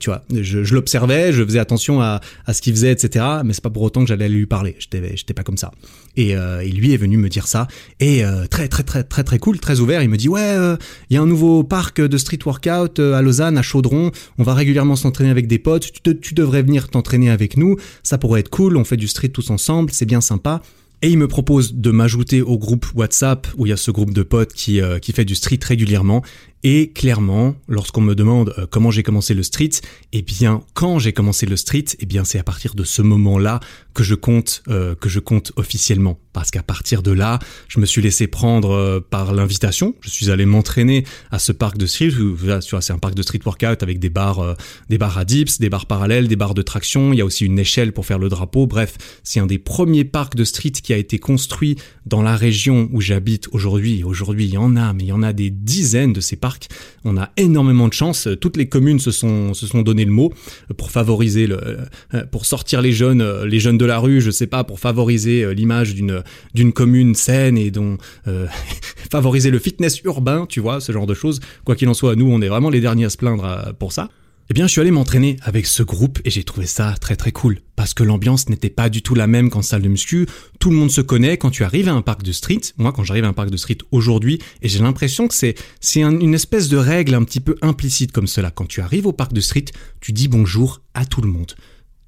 [0.00, 2.20] tu vois, je, l'observais, je faisais attention à,
[2.52, 3.24] ce qu'il faisait, etc.
[3.44, 5.72] Mais c'est pas pour autant que j'allais lui parler, j'étais j'étais pas comme ça.
[6.16, 7.68] Et, euh, et lui est venu me dire ça
[8.00, 9.85] et très très très très très cool, très ouvert.
[10.02, 10.76] Il me dit ouais, il euh,
[11.10, 14.10] y a un nouveau parc de street workout euh, à Lausanne, à Chaudron.
[14.38, 15.90] On va régulièrement s'entraîner avec des potes.
[16.02, 17.76] Tu, devrais venir t'entraîner avec nous.
[18.02, 18.76] Ça pourrait être cool.
[18.76, 19.90] On fait du street tous ensemble.
[19.92, 20.60] C'est bien sympa.
[21.02, 24.12] Et il me propose de m'ajouter au groupe WhatsApp où il y a ce groupe
[24.12, 26.22] de potes qui, euh, qui fait du street régulièrement.
[26.64, 29.70] Et clairement, lorsqu'on me demande comment j'ai commencé le street,
[30.12, 33.60] eh bien, quand j'ai commencé le street, eh bien, c'est à partir de ce moment-là
[33.96, 36.20] que je compte, euh, que je compte officiellement.
[36.34, 39.94] Parce qu'à partir de là, je me suis laissé prendre euh, par l'invitation.
[40.02, 42.10] Je suis allé m'entraîner à ce parc de street.
[42.10, 44.54] Vois, c'est un parc de street workout avec des barres, euh,
[44.90, 47.14] des barres à dips, des barres parallèles, des barres de traction.
[47.14, 48.66] Il y a aussi une échelle pour faire le drapeau.
[48.66, 52.90] Bref, c'est un des premiers parcs de street qui a été construit dans la région
[52.92, 54.04] où j'habite aujourd'hui.
[54.04, 56.68] Aujourd'hui, il y en a, mais il y en a des dizaines de ces parcs
[57.06, 58.28] on a énormément de chance.
[58.40, 60.32] Toutes les communes se sont se sont donné le mot
[60.76, 64.30] pour favoriser le euh, pour sortir les jeunes euh, les jeunes de la rue, je
[64.30, 66.22] sais pas, pour favoriser euh, l'image d'une
[66.54, 68.46] d'une commune saine et dont euh,
[69.10, 71.40] favoriser le fitness urbain, tu vois, ce genre de choses.
[71.64, 74.08] Quoi qu'il en soit, nous on est vraiment les derniers à se plaindre pour ça.
[74.48, 77.32] eh bien, je suis allé m'entraîner avec ce groupe et j'ai trouvé ça très très
[77.32, 77.58] cool.
[77.74, 80.26] Parce que l'ambiance n'était pas du tout la même qu'en salle de muscu.
[80.60, 82.60] Tout le monde se connaît quand tu arrives à un parc de street.
[82.78, 86.02] Moi, quand j'arrive à un parc de street aujourd'hui, et j'ai l'impression que c'est, c'est
[86.02, 88.50] une espèce de règle un petit peu implicite comme cela.
[88.50, 89.66] Quand tu arrives au parc de street,
[90.00, 91.52] tu dis bonjour à tout le monde.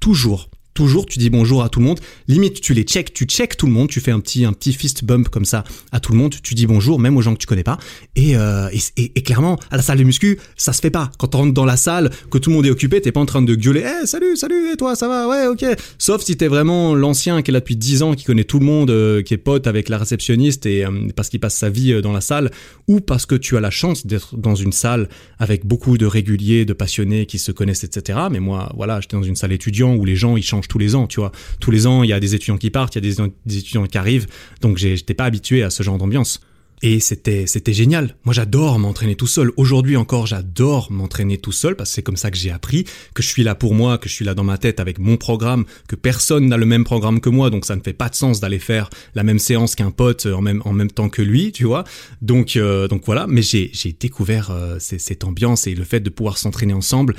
[0.01, 0.49] Toujours
[0.79, 1.99] toujours tu dis bonjour à tout le monde.
[2.29, 4.73] Limite, tu les checks, tu checks tout le monde, tu fais un petit un petit
[4.73, 7.41] fist bump comme ça à tout le monde, tu dis bonjour même aux gens que
[7.41, 7.79] tu connais pas.
[8.15, 11.11] Et, euh, et, clairement, à la salle de muscu, ça se fait pas.
[11.19, 13.27] Quand tu rentres dans la salle, que tout le monde est occupé, t'es pas en
[13.27, 15.65] train de gueuler, eh salut, salut, et toi, ça va, ouais, ok.
[15.99, 18.67] Sauf si t'es vraiment l'ancien qui est là depuis 10 ans, qui connaît tout le
[18.67, 22.01] monde, euh, qui est pote avec la réceptionniste et euh, parce qu'il passe sa vie
[22.03, 22.53] dans la salle,
[22.87, 25.09] ou parce que tu as la chance d'être dans une salle
[25.41, 28.21] avec beaucoup de réguliers, de passionnés qui se connaissent, etc.
[28.31, 30.95] Mais moi, voilà, j'étais dans une salle étudiant où les gens ils changent tous les
[30.95, 31.33] ans, tu vois.
[31.61, 33.87] Tous les ans, il y a des étudiants qui partent, il y a des, étudiants
[33.87, 34.27] qui arrivent,
[34.61, 36.41] donc j'étais pas habitué à ce genre d'ambiance.
[36.83, 38.15] Et c'était c'était génial.
[38.25, 39.51] Moi j'adore m'entraîner tout seul.
[39.57, 43.23] Aujourd'hui encore, j'adore m'entraîner tout seul parce que c'est comme ça que j'ai appris que
[43.23, 45.65] je suis là pour moi, que je suis là dans ma tête avec mon programme,
[45.89, 48.39] que personne n'a le même programme que moi, donc ça ne fait pas de sens
[48.39, 51.65] d'aller faire la même séance qu'un pote en même en même temps que lui, tu
[51.65, 51.83] vois.
[52.23, 56.11] Donc euh, donc voilà, mais j'ai j'ai découvert euh, cette ambiance et le fait de
[56.11, 57.17] pouvoir s'entraîner ensemble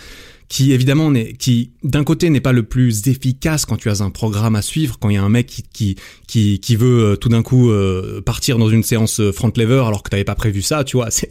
[0.50, 4.10] qui évidemment n'est, qui d'un côté n'est pas le plus efficace quand tu as un
[4.10, 5.96] programme à suivre, quand il y a un mec qui qui
[6.28, 9.84] qui, qui veut euh, tout d'un coup euh, partir dans une séance euh, front lever
[9.86, 11.30] alors que t'avais pas prévu ça, tu vois, c'est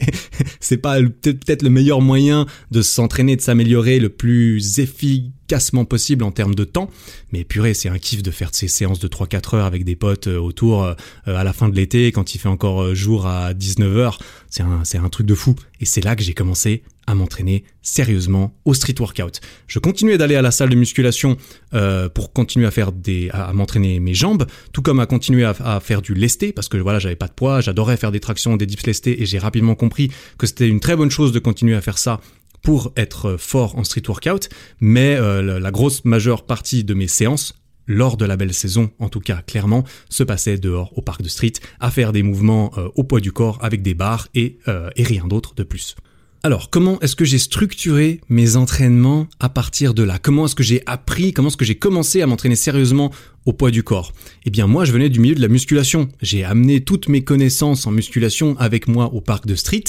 [0.61, 6.31] c'est pas peut-être le meilleur moyen de s'entraîner, de s'améliorer le plus efficacement possible en
[6.31, 6.89] termes de temps.
[7.33, 10.27] Mais purée, c'est un kiff de faire ces séances de 3-4 heures avec des potes
[10.27, 10.83] autour
[11.25, 14.19] à la fin de l'été quand il fait encore jour à 19 heures.
[14.49, 15.55] C'est un, c'est un truc de fou.
[15.81, 19.41] Et c'est là que j'ai commencé à m'entraîner sérieusement au street workout.
[19.65, 21.37] Je continuais d'aller à la salle de musculation
[21.73, 25.79] euh, pour continuer à faire des, à, m'entraîner mes jambes, tout comme à continuer à,
[25.79, 28.67] faire du lesté parce que voilà j'avais pas de poids, j'adorais faire des tractions, des
[28.67, 31.81] dips lestés et j'ai rapidement compris que c'était une très bonne chose de continuer à
[31.81, 32.21] faire ça
[32.61, 34.49] pour être fort en street workout.
[34.79, 37.55] Mais euh, la, grosse majeure partie de mes séances
[37.87, 41.29] lors de la belle saison, en tout cas clairement, se passait dehors au parc de
[41.29, 44.59] street à faire des mouvements euh, au poids du corps avec des barres et,
[44.95, 45.95] et rien d'autre de plus.
[46.41, 50.19] Alors, comment est-ce que j'ai structuré mes entraînements à partir de là?
[50.19, 51.33] Comment est-ce que j'ai appris?
[51.33, 53.11] Comment est-ce que j'ai commencé à m'entraîner sérieusement
[53.45, 54.13] au poids du corps?
[54.45, 56.07] Eh bien, moi, je venais du milieu de la musculation.
[56.21, 59.83] J'ai amené toutes mes connaissances en musculation avec moi au parc de street.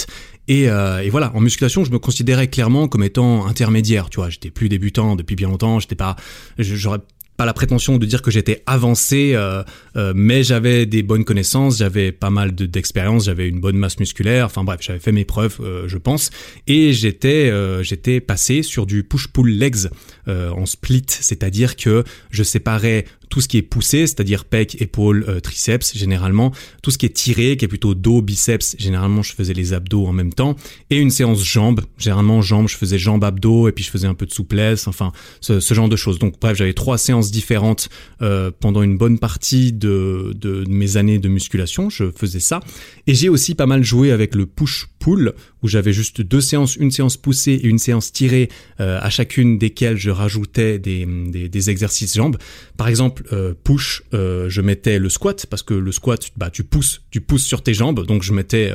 [0.49, 4.11] Et, euh, voilà, en musculation, je me considérais clairement comme étant intermédiaire.
[4.11, 5.79] Tu vois, j'étais plus débutant depuis bien longtemps.
[5.79, 6.17] J'étais pas,
[6.59, 6.99] j'aurais
[7.41, 9.63] pas la prétention de dire que j'étais avancé, euh,
[9.97, 14.45] euh, mais j'avais des bonnes connaissances, j'avais pas mal d'expérience, j'avais une bonne masse musculaire.
[14.45, 16.29] Enfin bref, j'avais fait mes preuves, euh, je pense,
[16.67, 17.51] et j'étais
[17.83, 19.89] j'étais passé sur du push-pull legs
[20.27, 25.41] en split, c'est-à-dire que je séparais tout ce qui est poussé, c'est-à-dire pec, épaule, euh,
[25.41, 26.53] triceps généralement,
[26.83, 30.05] tout ce qui est tiré, qui est plutôt dos, biceps, généralement je faisais les abdos
[30.05, 30.57] en même temps,
[30.91, 34.15] et une séance jambes, généralement jambes, je faisais jambes abdos et puis je faisais un
[34.15, 36.19] peu de souplesse, enfin ce, genre de choses.
[36.19, 37.89] Donc bref, j'avais trois séances différentes
[38.21, 42.61] euh, pendant une bonne partie de, de, mes années de musculation, je faisais ça,
[43.07, 46.91] et j'ai aussi pas mal joué avec le push-pull où j'avais juste deux séances, une
[46.91, 48.49] séance poussée et une séance tirée,
[48.81, 52.39] euh, à chacune desquelles je rajoutais des, des, des exercices jambes.
[52.77, 56.65] Par exemple, euh, push, euh, je mettais le squat parce que le squat, bah tu
[56.65, 58.73] pousses, tu pousses sur tes jambes, donc je mettais,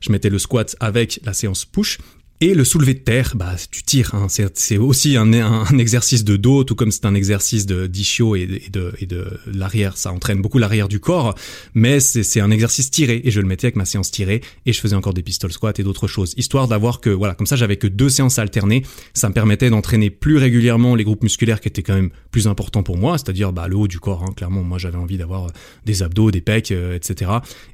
[0.00, 1.98] je mettais le squat avec la séance push
[2.42, 4.16] et le soulevé de terre, bah, tu tires.
[4.16, 4.26] Hein.
[4.28, 5.32] C'est aussi un,
[5.78, 9.96] exercice de dos, tout comme c'est un exercice de d'ischio et de, l'arrière.
[9.96, 11.36] Ça entraîne beaucoup l'arrière du corps,
[11.74, 13.20] mais c'est un exercice tiré.
[13.22, 15.74] Et je le mettais avec ma séance tirée, et je faisais encore des pistol squats
[15.78, 18.82] et d'autres choses, histoire d'avoir que, voilà, comme ça, j'avais que deux séances alternées.
[19.14, 22.82] Ça me permettait d'entraîner plus régulièrement les groupes musculaires qui étaient quand même plus importants
[22.82, 24.24] pour moi, c'est-à-dire bah, le haut du corps.
[24.24, 24.32] Hein.
[24.36, 25.46] Clairement, moi, j'avais envie d'avoir
[25.86, 27.30] des abdos, des pecs, euh, etc.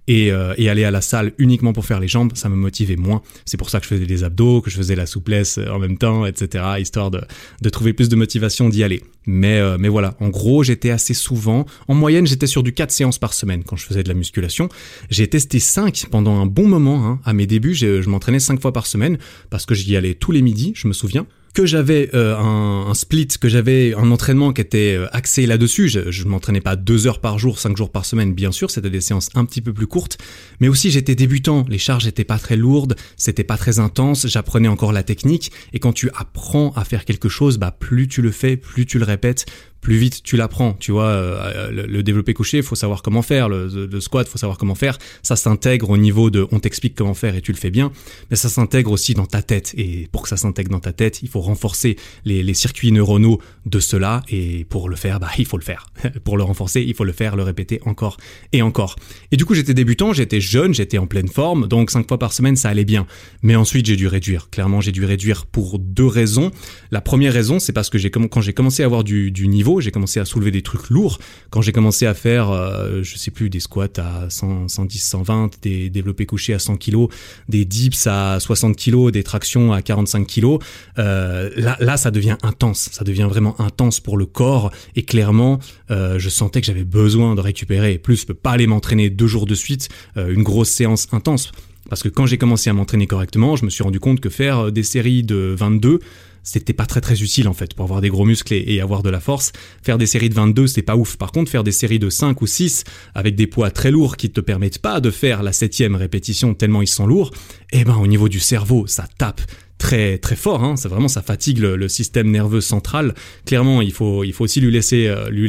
[0.08, 2.96] Et, euh, et aller à la salle uniquement pour faire les jambes, ça me motivait
[2.96, 3.22] moins.
[3.46, 5.78] C'est pour ça que je faisais des abdos que je faisais la souplesse euh, en
[5.78, 7.20] même temps, etc., histoire de,
[7.62, 9.02] de trouver plus de motivation d'y aller.
[9.26, 12.90] Mais, euh, mais voilà, en gros, j'étais assez souvent, en moyenne, j'étais sur du 4
[12.90, 14.68] séances par semaine quand je faisais de la musculation.
[15.10, 17.20] J'ai testé 5 pendant un bon moment, hein.
[17.24, 19.18] à mes débuts, je, je m'entraînais 5 fois par semaine,
[19.50, 21.26] parce que j'y allais tous les midis, je me souviens
[21.58, 25.88] que j'avais euh, un, split, que j'avais un entraînement qui était euh, axé là-dessus.
[25.88, 28.70] Je, je m'entraînais pas deux heures par jour, cinq jours par semaine, bien sûr.
[28.70, 30.18] C'était des séances un petit peu plus courtes,
[30.60, 31.64] mais aussi j'étais débutant.
[31.68, 34.28] Les charges étaient pas très lourdes, c'était pas très intense.
[34.28, 35.50] J'apprenais encore la technique.
[35.72, 39.00] Et quand tu apprends à faire quelque chose, bah plus tu le fais, plus tu
[39.00, 39.46] le répètes,
[39.80, 40.74] plus vite tu l'apprends.
[40.74, 43.48] Tu vois, euh, le, le, développé couché, faut savoir comment faire.
[43.48, 44.98] Le, le squat, faut savoir comment faire.
[45.22, 47.92] Ça s'intègre au niveau de, on t'explique comment faire et tu le fais bien,
[48.30, 49.74] mais ça s'intègre aussi dans ta tête.
[49.76, 53.78] Et pour que ça s'intègre dans ta tête, il faut renforcer les, circuits neuronaux de
[53.78, 54.22] cela.
[54.28, 55.86] Et pour le faire, bah, il faut le faire.
[56.24, 58.16] pour le renforcer, il faut le faire, le répéter encore
[58.52, 58.96] et encore.
[59.30, 62.32] Et du coup, j'étais débutant, j'étais jeune, j'étais en pleine forme, donc cinq fois par
[62.32, 63.06] semaine, ça allait bien.
[63.42, 64.50] Mais ensuite, j'ai dû réduire.
[64.50, 66.50] Clairement, j'ai dû réduire pour deux raisons.
[66.90, 70.20] La première raison, c'est parce que quand j'ai commencé à avoir du niveau, j'ai commencé
[70.20, 71.18] à soulever des trucs lourds.
[71.50, 75.50] Quand j'ai commencé à faire, euh, je sais plus, des squats à 100, 110, 120,
[75.62, 77.06] des développés couchés à 100 kg,
[77.48, 80.58] des dips à 60 kg, des tractions à 45 kg,
[80.98, 82.88] euh, là, là, ça devient intense.
[82.92, 84.70] Ça devient vraiment intense pour le corps.
[84.96, 85.58] Et clairement,
[85.90, 87.98] euh, je sentais que j'avais besoin de récupérer.
[87.98, 91.52] Plus, je peux pas aller m'entraîner deux jours de suite, euh, une grosse séance intense.
[91.88, 94.58] Parce que quand j'ai commencé à m'entraîner correctement, je me suis rendu compte que faire
[94.66, 96.00] euh, des séries de 22,
[96.42, 99.10] c'était pas très très utile en fait pour avoir des gros muscles et, avoir de
[99.10, 99.52] la force.
[99.82, 101.16] Faire des séries de 22, c'est pas ouf.
[101.16, 102.84] Par contre, faire des séries de 5 ou 6
[103.14, 106.82] avec des poids très lourds qui te permettent pas de faire la septième répétition tellement
[106.82, 107.32] ils sont lourds,
[107.72, 109.42] eh ben au niveau du cerveau, ça tape
[109.78, 110.62] très très fort.
[110.62, 110.76] Hein.
[110.76, 113.14] C'est vraiment ça fatigue le, système nerveux central.
[113.46, 115.48] Clairement, il faut il faut aussi lui laisser euh, lui,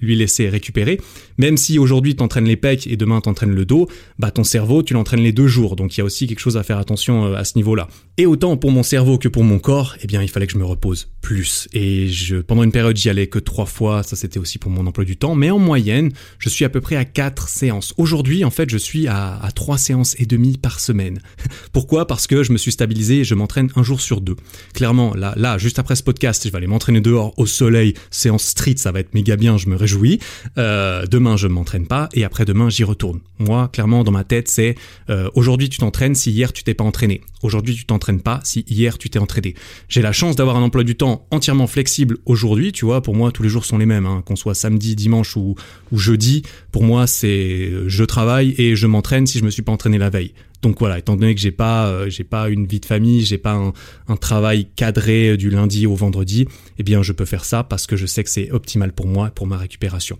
[0.00, 1.00] lui laisser récupérer.
[1.38, 4.94] Même si aujourd'hui t'entraînes les pecs et demain t'entraînes le dos, bah ton cerveau tu
[4.94, 5.74] l'entraînes les deux jours.
[5.74, 7.88] Donc il y a aussi quelque chose à faire attention euh, à ce niveau-là.
[8.18, 10.58] Et autant pour mon cerveau que pour mon corps, eh bien il fallait que je
[10.58, 11.68] me repose plus.
[11.72, 14.02] Et je pendant une période j'y allais que trois fois.
[14.02, 15.34] Ça c'était aussi pour mon emploi du temps.
[15.34, 17.94] Mais en moyenne, je suis à peu près à quatre séances.
[17.96, 21.20] Aujourd'hui, en fait, je suis à, à trois séances et demie par semaine.
[21.72, 22.06] Pourquoi?
[22.06, 24.36] Parce que je me suis stabilisé et je m'entraîne un jour sur deux.
[24.74, 28.44] Clairement, là, là, juste après ce podcast, je vais aller m'entraîner dehors au soleil, séance
[28.44, 30.20] street, ça va être méga bien, je me réjouis.
[30.58, 33.20] Euh, demain, je m'entraîne pas et après demain, j'y retourne.
[33.38, 34.74] Moi, clairement, dans ma tête, c'est
[35.08, 37.20] euh, aujourd'hui tu t'entraînes si hier tu t'es pas entraîné.
[37.42, 39.54] Aujourd'hui, tu t'entraînes pas si hier tu t'es entraîné.
[39.88, 42.72] J'ai la chance d'avoir un emploi du temps entièrement flexible aujourd'hui.
[42.72, 44.06] Tu vois, pour moi, tous les jours sont les mêmes.
[44.06, 44.22] Hein.
[44.26, 45.54] Qu'on soit samedi, dimanche ou,
[45.90, 49.72] ou jeudi, pour moi, c'est je travaille et je m'entraîne si je me suis pas
[49.72, 50.32] entraîné la veille.
[50.62, 53.38] Donc voilà, étant donné que j'ai pas, euh, j'ai pas une vie de famille, j'ai
[53.38, 53.72] pas un,
[54.08, 56.46] un, travail cadré du lundi au vendredi,
[56.78, 59.30] eh bien je peux faire ça parce que je sais que c'est optimal pour moi,
[59.30, 60.18] pour ma récupération.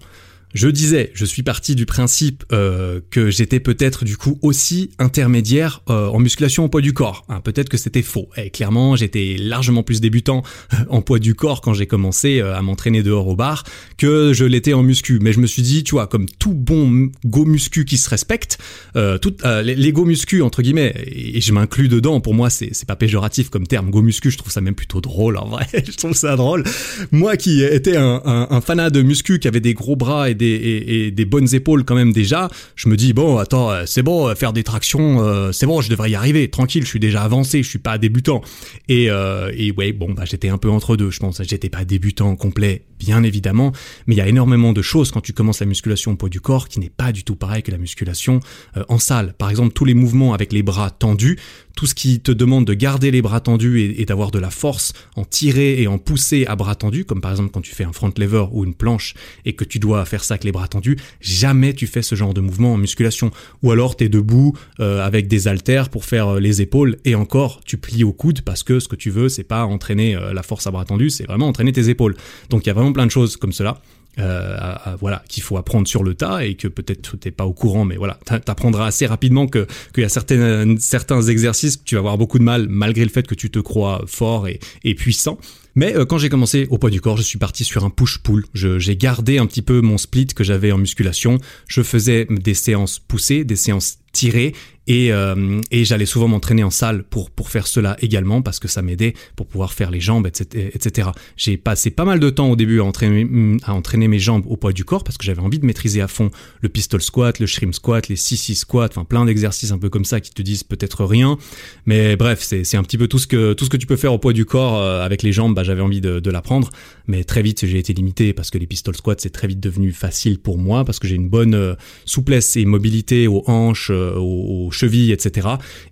[0.52, 5.82] Je disais, je suis parti du principe euh, que j'étais peut-être du coup aussi intermédiaire
[5.88, 7.24] euh, en musculation au poids du corps.
[7.28, 8.28] Hein, peut-être que c'était faux.
[8.36, 10.42] Et clairement, j'étais largement plus débutant
[10.88, 13.62] en poids du corps quand j'ai commencé euh, à m'entraîner dehors au bar
[13.96, 15.20] que je l'étais en muscu.
[15.22, 18.58] Mais je me suis dit, tu vois, comme tout bon go muscu qui se respecte,
[18.96, 22.20] euh, tout, les go muscu entre guillemets, et, je m'inclus dedans.
[22.20, 23.90] Pour moi, c'est pas péjoratif comme terme.
[23.90, 25.66] Go muscu, je trouve ça même plutôt drôle en vrai.
[25.86, 26.64] je trouve ça drôle.
[27.12, 30.39] Moi qui étais un, un, un fanat de muscu, qui avait des gros bras et
[30.40, 34.34] des bonnes épaules quand même déjà, je me dis bon attends euh, c'est bon euh,
[34.34, 37.62] faire des tractions euh, c'est bon je devrais y arriver tranquille je suis déjà avancé
[37.62, 38.42] je suis pas débutant.
[38.88, 39.08] Et
[39.52, 41.40] et ouais bon bah j'étais un peu entre deux je pense.
[41.42, 43.72] J'étais pas débutant complet bien évidemment
[44.06, 46.40] mais il y a énormément de choses quand tu commences la musculation au poids du
[46.40, 48.40] corps qui n'est pas du tout pareil que la musculation
[48.88, 49.34] en salle.
[49.38, 51.38] Par exemple tous les mouvements avec les bras tendus
[51.80, 54.92] tout ce qui te demande de garder les bras tendus et, d'avoir de la force
[55.16, 57.92] en tirer et en pousser à bras tendus, comme par exemple quand tu fais un
[57.94, 59.14] front lever ou une planche
[59.46, 62.34] et que tu dois faire ça avec les bras tendus, jamais tu fais ce genre
[62.34, 63.30] de mouvement en musculation.
[63.62, 67.14] Ou alors tu es debout euh, avec des haltères pour faire euh, les épaules et
[67.14, 70.34] encore tu plies au coude parce que ce que tu veux c'est pas entraîner euh,
[70.34, 72.14] la force à bras tendus, c'est vraiment entraîner tes épaules.
[72.50, 73.80] Donc il y a vraiment plein de choses comme cela.
[74.18, 77.84] Euh, voilà, qu'il faut apprendre sur le tas et que peut-être t'es pas au courant,
[77.84, 82.00] mais voilà, t'apprendras assez rapidement que qu'il y a certains certains exercices que tu vas
[82.00, 85.38] avoir beaucoup de mal malgré le fait que tu te crois fort et, et puissant.
[85.74, 88.44] Mais euh, quand j'ai commencé au poids du corps, je suis parti sur un push-pull.
[88.52, 91.38] J'ai gardé un petit peu mon split que j'avais en musculation.
[91.68, 94.54] Je faisais des séances poussées, des séances tirées
[94.90, 98.66] et, euh, et j'allais souvent m'entraîner en salle pour, pour faire cela également parce que
[98.66, 101.10] ça m'aidait pour pouvoir faire les jambes, etc.
[101.36, 104.56] J'ai passé pas mal de temps au début à entraîner, à entraîner mes jambes au
[104.56, 107.46] poids du corps parce que j'avais envie de maîtriser à fond le pistol squat, le
[107.46, 110.64] shrimp squat, les 6-6 squats, enfin plein d'exercices un peu comme ça qui te disent
[110.64, 111.38] peut-être rien.
[111.86, 114.12] Mais bref, c'est un petit peu tout ce, que, tout ce que tu peux faire
[114.12, 116.68] au poids du corps euh, avec les jambes, bah, j'avais envie de, de l'apprendre.
[117.06, 119.92] Mais très vite, j'ai été limité parce que les pistol squats, c'est très vite devenu
[119.92, 121.74] facile pour moi parce que j'ai une bonne euh,
[122.06, 125.48] souplesse et mobilité aux hanches, aux, aux chevilles, etc.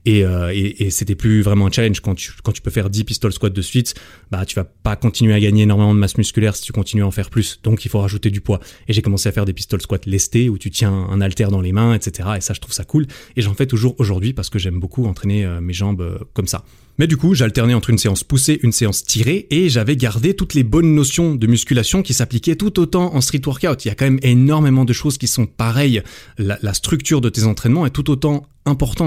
[0.06, 3.04] Euh, et, et, c'était plus vraiment un challenge quand tu, quand tu peux faire 10
[3.04, 3.94] pistol squats de suite,
[4.30, 7.06] bah tu vas pas continuer à gagner énormément de masse musculaire si tu continues à
[7.06, 7.60] en faire plus.
[7.62, 8.60] Donc il faut rajouter du poids.
[8.88, 11.60] Et j'ai commencé à faire des pistol squats lestés où tu tiens un halter dans
[11.60, 12.28] les mains, etc.
[12.36, 13.06] Et ça je trouve ça cool.
[13.36, 16.46] Et j'en fais toujours aujourd'hui parce que j'aime beaucoup entraîner euh, mes jambes euh, comme
[16.46, 16.64] ça.
[16.98, 20.54] Mais du coup, j'alternais entre une séance poussée, une séance tirée, et j'avais gardé toutes
[20.54, 23.84] les bonnes notions de musculation qui s'appliquaient tout autant en street workout.
[23.84, 26.02] Il y a quand même énormément de choses qui sont pareilles.
[26.38, 28.46] La, la structure de tes entraînements est tout autant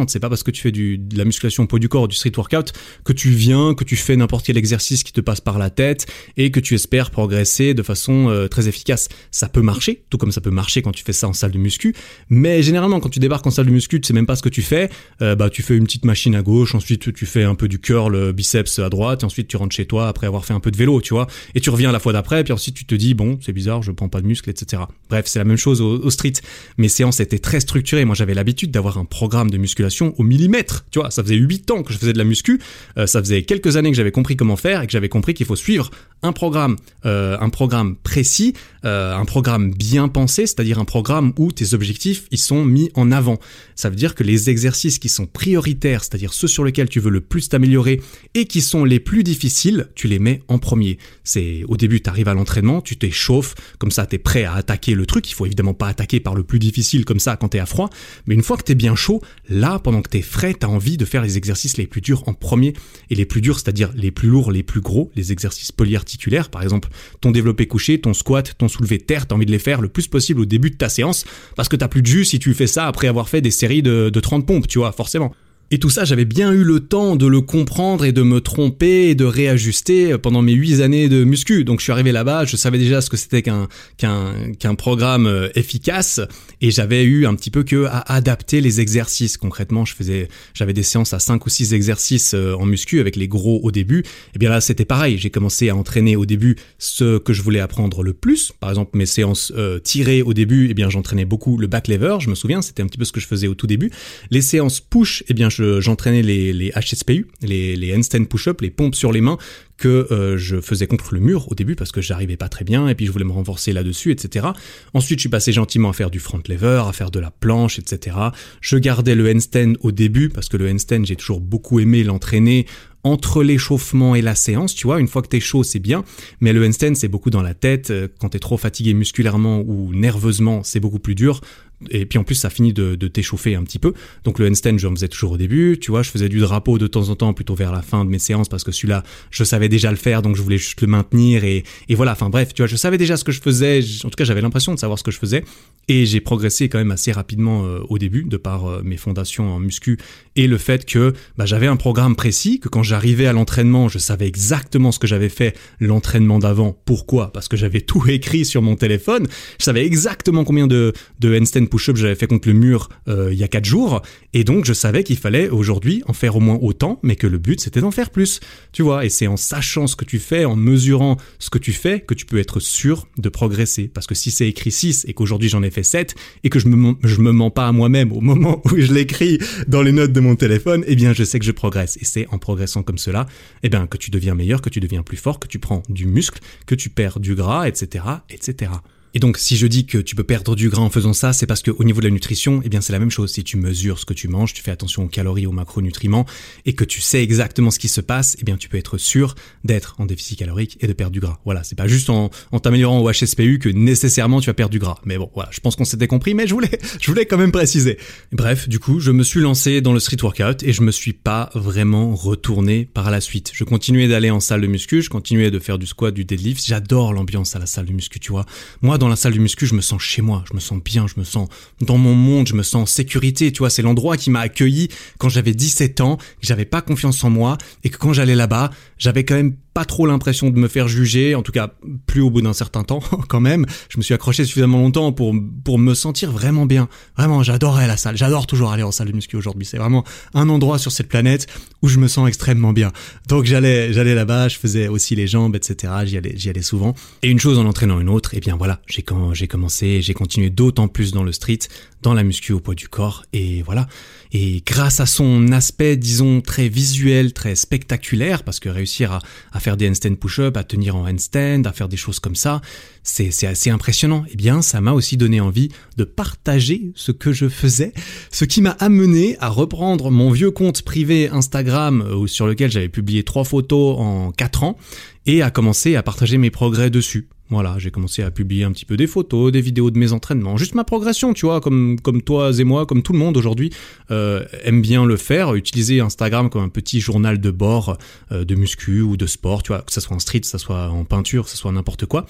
[0.07, 2.31] C'est pas parce que tu fais de la musculation au poids du corps du street
[2.35, 5.69] workout que tu viens, que tu fais n'importe quel exercice qui te passe par la
[5.69, 6.07] tête
[6.37, 9.09] et que tu espères progresser de façon euh, très efficace.
[9.31, 11.57] Ça peut marcher, tout comme ça peut marcher quand tu fais ça en salle de
[11.57, 11.95] muscu,
[12.29, 14.49] mais généralement quand tu débarques en salle de muscu, tu sais même pas ce que
[14.49, 14.89] tu fais.
[15.21, 17.79] Euh, bah tu fais une petite machine à gauche, ensuite tu fais un peu du
[17.79, 20.59] curl euh, biceps à droite, et ensuite tu rentres chez toi après avoir fait un
[20.59, 22.95] peu de vélo, tu vois, et tu reviens la fois d'après, puis ensuite tu te
[22.95, 24.83] dis bon c'est bizarre, je prends pas de muscles, etc.
[25.09, 26.33] Bref, c'est la même chose au street.
[26.77, 28.05] Mes séances étaient très structurées.
[28.05, 30.85] Moi j'avais l'habitude d'avoir un programme de musculation au millimètre.
[30.89, 32.59] Tu vois, ça faisait 8 ans que je faisais de la muscu,
[32.97, 35.45] euh, ça faisait quelques années que j'avais compris comment faire et que j'avais compris qu'il
[35.45, 35.91] faut suivre
[36.23, 36.75] un programme,
[37.05, 38.53] euh, un programme précis,
[38.85, 43.11] euh, un programme bien pensé, c'est-à-dire un programme où tes objectifs ils sont mis en
[43.11, 43.39] avant.
[43.75, 47.09] Ça veut dire que les exercices qui sont prioritaires, c'est-à-dire ceux sur lesquels tu veux
[47.09, 48.01] le plus t'améliorer
[48.33, 50.97] et qui sont les plus difficiles, tu les mets en premier.
[51.23, 54.53] C'est au début, tu arrives à l'entraînement, tu t'échauffes, comme ça tu es prêt à
[54.53, 55.29] attaquer le truc.
[55.29, 57.65] Il faut évidemment pas attaquer par le plus difficile comme ça quand tu es à
[57.65, 57.89] froid,
[58.25, 60.65] mais une fois que tu es bien chaud, là pendant que tu es frais, tu
[60.65, 62.73] as envie de faire les exercices les plus durs en premier
[63.09, 66.63] et les plus durs, c'est-à-dire les plus lourds, les plus gros, les exercices polyarticulaires par
[66.63, 66.89] exemple,
[67.19, 69.89] ton développé couché, ton squat, ton soulevé terre, tu as envie de les faire le
[69.89, 71.25] plus possible au début de ta séance
[71.55, 73.81] parce que t'as plus de jus si tu fais ça après avoir fait des séries
[73.81, 75.33] de, de 30 pompes, tu vois, forcément.
[75.73, 79.07] Et tout ça, j'avais bien eu le temps de le comprendre et de me tromper
[79.07, 81.63] et de réajuster pendant mes huit années de muscu.
[81.63, 85.27] Donc je suis arrivé là-bas, je savais déjà ce que c'était qu'un qu'un qu'un programme
[85.27, 86.19] euh, efficace
[86.59, 89.37] et j'avais eu un petit peu que à adapter les exercices.
[89.37, 93.15] Concrètement, je faisais j'avais des séances à cinq ou six exercices euh, en muscu avec
[93.15, 94.03] les gros au début.
[94.35, 95.17] Et bien là, c'était pareil.
[95.17, 98.51] J'ai commencé à entraîner au début ce que je voulais apprendre le plus.
[98.59, 102.17] Par exemple, mes séances euh, tirées au début, et bien j'entraînais beaucoup le back lever.
[102.19, 103.89] Je me souviens, c'était un petit peu ce que je faisais au tout début.
[104.31, 108.69] Les séances push, et bien je j'entraînais les, les HSPU, les, les handstand push-up, les
[108.69, 109.37] pompes sur les mains
[109.81, 112.87] que euh, je faisais contre le mur au début parce que j'arrivais pas très bien
[112.87, 114.49] et puis je voulais me renforcer là-dessus, etc.
[114.93, 117.79] Ensuite, je suis passé gentiment à faire du front lever, à faire de la planche,
[117.79, 118.15] etc.
[118.61, 122.67] Je gardais le handstand au début parce que le handstand, j'ai toujours beaucoup aimé l'entraîner
[123.03, 126.03] entre l'échauffement et la séance, tu vois, une fois que t'es chaud, c'est bien,
[126.39, 129.91] mais le handstand, c'est beaucoup dans la tête, euh, quand t'es trop fatigué musculairement ou
[129.93, 131.41] nerveusement, c'est beaucoup plus dur,
[131.89, 133.93] et puis en plus ça finit de, t'échauffer un petit peu.
[134.23, 136.87] Donc le handstand, j'en faisais toujours au début, tu vois, je faisais du drapeau de
[136.87, 139.69] temps en temps, plutôt vers la fin de mes séances, parce que celui-là, je savais
[139.69, 142.61] déjà le faire, donc je voulais juste le maintenir, et, et voilà, enfin bref, tu
[142.61, 144.99] vois, je savais déjà ce que je faisais, en tout cas j'avais l'impression de savoir
[144.99, 145.43] ce que je faisais,
[145.87, 149.53] et j'ai progressé quand même assez rapidement euh, au début, de par euh, mes fondations
[149.53, 149.97] en muscu,
[150.35, 153.97] et le fait que bah, j'avais un programme précis, que quand j'arrivais à l'entraînement, je
[153.97, 156.77] savais exactement ce que j'avais fait l'entraînement d'avant.
[156.85, 157.31] Pourquoi?
[157.33, 159.27] Parce que j'avais tout écrit sur mon téléphone.
[159.59, 163.39] Je savais exactement combien de, de handstand push-up j'avais fait contre le mur euh, il
[163.39, 164.01] y a quatre jours.
[164.33, 167.39] Et donc, je savais qu'il fallait aujourd'hui en faire au moins autant, mais que le
[167.39, 168.39] but, c'était d'en faire plus.
[168.71, 171.73] Tu vois, et c'est en sachant ce que tu fais, en mesurant ce que tu
[171.73, 173.87] fais, que tu peux être sûr de progresser.
[173.87, 176.13] Parce que si c'est écrit 6 et qu'aujourd'hui j'en ai fait 7
[176.43, 179.39] et que je me, je me mens pas à moi-même au moment où je l'écris
[179.67, 181.97] dans les notes de mon téléphone, eh bien, je sais que je progresse.
[182.01, 183.25] Et c'est en progressant comme cela,
[183.63, 186.05] eh bien, que tu deviens meilleur, que tu deviens plus fort, que tu prends du
[186.05, 188.71] muscle, que tu perds du gras, etc., etc.
[189.13, 191.45] Et donc, si je dis que tu peux perdre du gras en faisant ça, c'est
[191.45, 193.31] parce qu'au niveau de la nutrition, eh bien, c'est la même chose.
[193.31, 196.25] Si tu mesures ce que tu manges, tu fais attention aux calories, aux macronutriments,
[196.65, 199.35] et que tu sais exactement ce qui se passe, eh bien, tu peux être sûr
[199.63, 201.39] d'être en déficit calorique et de perdre du gras.
[201.43, 201.63] Voilà.
[201.63, 204.97] C'est pas juste en, en t'améliorant au HSPU que nécessairement tu vas perdre du gras.
[205.03, 205.49] Mais bon, voilà.
[205.51, 207.97] Je pense qu'on s'était compris, mais je voulais, je voulais quand même préciser.
[208.31, 211.13] Bref, du coup, je me suis lancé dans le street workout et je me suis
[211.13, 213.51] pas vraiment retourné par la suite.
[213.53, 216.65] Je continuais d'aller en salle de muscu, je continuais de faire du squat, du deadlift.
[216.65, 218.45] J'adore l'ambiance à la salle de muscu, tu vois.
[218.81, 221.07] Moi, dans la salle de muscu, je me sens chez moi, je me sens bien,
[221.07, 221.49] je me sens
[221.81, 224.89] dans mon monde, je me sens en sécurité, tu vois, c'est l'endroit qui m'a accueilli
[225.17, 228.69] quand j'avais 17 ans, que j'avais pas confiance en moi et que quand j'allais là-bas,
[228.99, 231.71] j'avais quand même pas trop l'impression de me faire juger, en tout cas
[232.05, 232.99] plus au bout d'un certain temps
[233.29, 233.65] quand même.
[233.89, 236.89] Je me suis accroché suffisamment longtemps pour pour me sentir vraiment bien.
[237.17, 238.17] Vraiment, j'adorais la salle.
[238.17, 239.65] J'adore toujours aller en salle de muscu aujourd'hui.
[239.65, 240.03] C'est vraiment
[240.33, 241.47] un endroit sur cette planète
[241.81, 242.91] où je me sens extrêmement bien.
[243.27, 245.93] Donc j'allais j'allais là-bas, je faisais aussi les jambes, etc.
[246.05, 246.93] J'y allais j'y allais souvent.
[247.23, 250.01] Et une chose en entraînant une autre, et eh bien voilà, j'ai quand j'ai commencé,
[250.01, 251.59] j'ai continué d'autant plus dans le street,
[252.01, 253.87] dans la muscu au poids du corps, et voilà.
[254.33, 259.19] Et grâce à son aspect, disons, très visuel, très spectaculaire, parce que réussir
[259.51, 262.61] à, faire des handstand push-up, à tenir en handstand, à faire des choses comme ça,
[263.03, 264.23] c'est assez impressionnant.
[264.31, 267.93] Eh bien, ça m'a aussi donné envie de partager ce que je faisais,
[268.31, 272.89] ce qui m'a amené à reprendre mon vieux compte privé Instagram, euh, sur lequel j'avais
[272.89, 274.77] publié trois photos en quatre ans,
[275.25, 277.27] et à commencer à partager mes progrès dessus.
[277.51, 280.55] Voilà, j'ai commencé à publier un petit peu des photos, des vidéos de mes entraînements,
[280.55, 283.71] juste ma progression, tu vois, comme toi et moi, comme tout le monde aujourd'hui
[284.09, 287.97] euh, aime bien le faire, utiliser Instagram comme un petit journal de bord
[288.31, 290.59] euh, de muscu ou de sport, tu vois, que ça soit en street, que ça
[290.59, 292.25] soit en peinture, que ça soit n'importe quoi.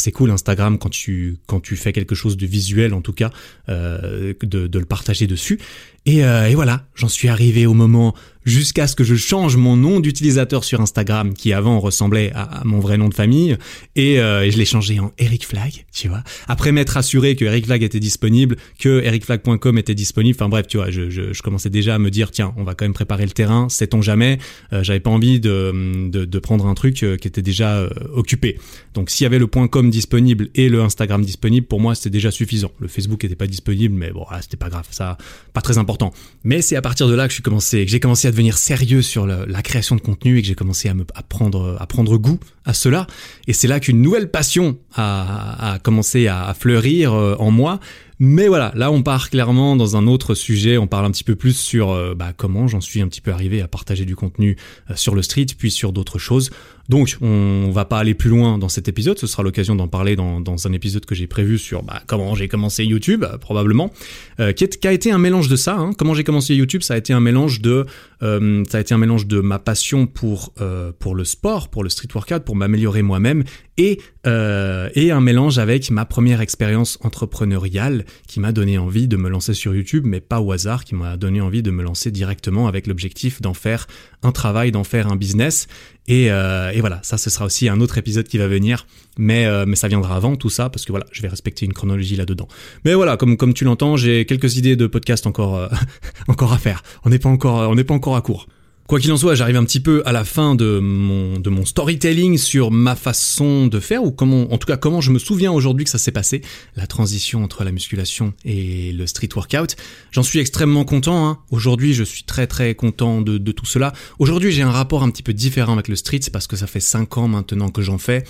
[0.00, 3.30] Assez cool Instagram quand tu quand tu fais quelque chose de visuel en tout cas
[3.68, 5.58] de, de le partager dessus.
[6.06, 8.14] Et, euh, et voilà, j'en suis arrivé au moment
[8.44, 12.80] jusqu'à ce que je change mon nom d'utilisateur sur Instagram, qui avant ressemblait à, mon
[12.80, 13.56] vrai nom de famille,
[13.96, 16.22] et, euh, je l'ai changé en Eric Flag, tu vois.
[16.48, 20.78] Après m'être assuré que Eric Flag était disponible, que ericflag.com était disponible, enfin bref, tu
[20.78, 23.24] vois, je, je, je, commençais déjà à me dire, tiens, on va quand même préparer
[23.24, 24.38] le terrain, sait-on jamais,
[24.72, 27.90] euh, j'avais pas envie de, de, de, prendre un truc euh, qui était déjà euh,
[28.14, 28.58] occupé.
[28.94, 32.30] Donc s'il y avait le .com disponible et le Instagram disponible, pour moi c'était déjà
[32.30, 32.70] suffisant.
[32.80, 35.18] Le Facebook était pas disponible, mais bon, c'était pas grave, ça,
[35.52, 36.12] pas très important.
[36.44, 39.62] Mais c'est à partir de là que commencé, j'ai commencé à devenir sérieux sur la
[39.62, 42.74] création de contenu et que j'ai commencé à me à prendre à prendre goût à
[42.74, 43.06] cela.
[43.46, 47.80] Et c'est là qu'une nouvelle passion a, a commencé à fleurir euh, en moi.
[48.22, 51.36] Mais voilà, là on part clairement dans un autre sujet, on parle un petit peu
[51.36, 54.56] plus sur euh, bah, comment j'en suis un petit peu arrivé à partager du contenu
[54.90, 56.50] euh, sur le street, puis sur d'autres choses.
[56.88, 59.18] Donc, on va pas aller plus loin dans cet épisode.
[59.18, 62.34] Ce sera l'occasion d'en parler dans, dans, un épisode que j'ai prévu sur bah, comment
[62.34, 63.92] j'ai commencé YouTube, euh, probablement,
[64.40, 65.76] euh, qui, est, qui, a été un mélange de ça.
[65.76, 65.92] Hein.
[65.96, 67.86] Comment j'ai commencé YouTube, ça a été un mélange de,
[68.22, 71.84] euh, ça a été un mélange de ma passion pour euh, pour le sport, pour
[71.84, 73.44] le street workout, pour m'améliorer moi-même,
[73.76, 79.30] et et un mélange avec ma première expérience entrepreneuriale qui m'a donné envie de me
[79.30, 82.68] lancer sur YouTube, mais pas au hasard, qui m'a donné envie de me lancer directement
[82.68, 83.86] avec l'objectif d'en faire
[84.22, 85.66] un travail, d'en faire un business.
[86.10, 88.84] Et, euh, et, voilà, ça ce sera aussi un autre épisode qui va venir,
[89.16, 91.72] mais, euh, mais ça viendra avant tout ça, parce que voilà, je vais respecter une
[91.72, 92.48] chronologie là-dedans.
[92.84, 95.68] Mais voilà, comme, comme tu l'entends, j'ai quelques idées de podcast encore, euh,
[96.28, 96.82] encore à faire.
[97.04, 98.48] On n'est pas encore, on n'est pas encore à court.
[98.90, 102.72] Quoi qu'il en soit, j'arrive un petit peu à la fin de mon, storytelling sur
[102.72, 105.90] ma façon de faire, ou comment, en tout cas comment je me souviens aujourd'hui que
[105.90, 106.42] ça s'est passé,
[106.74, 109.76] la transition entre la musculation et le street workout.
[110.10, 111.28] J'en suis extrêmement content.
[111.28, 111.38] Hein.
[111.52, 113.92] Aujourd'hui, je suis très très content de, tout cela.
[114.18, 116.80] Aujourd'hui, j'ai un rapport un petit peu différent avec le street, parce que ça fait
[116.80, 118.24] 5 ans maintenant que j'en fais,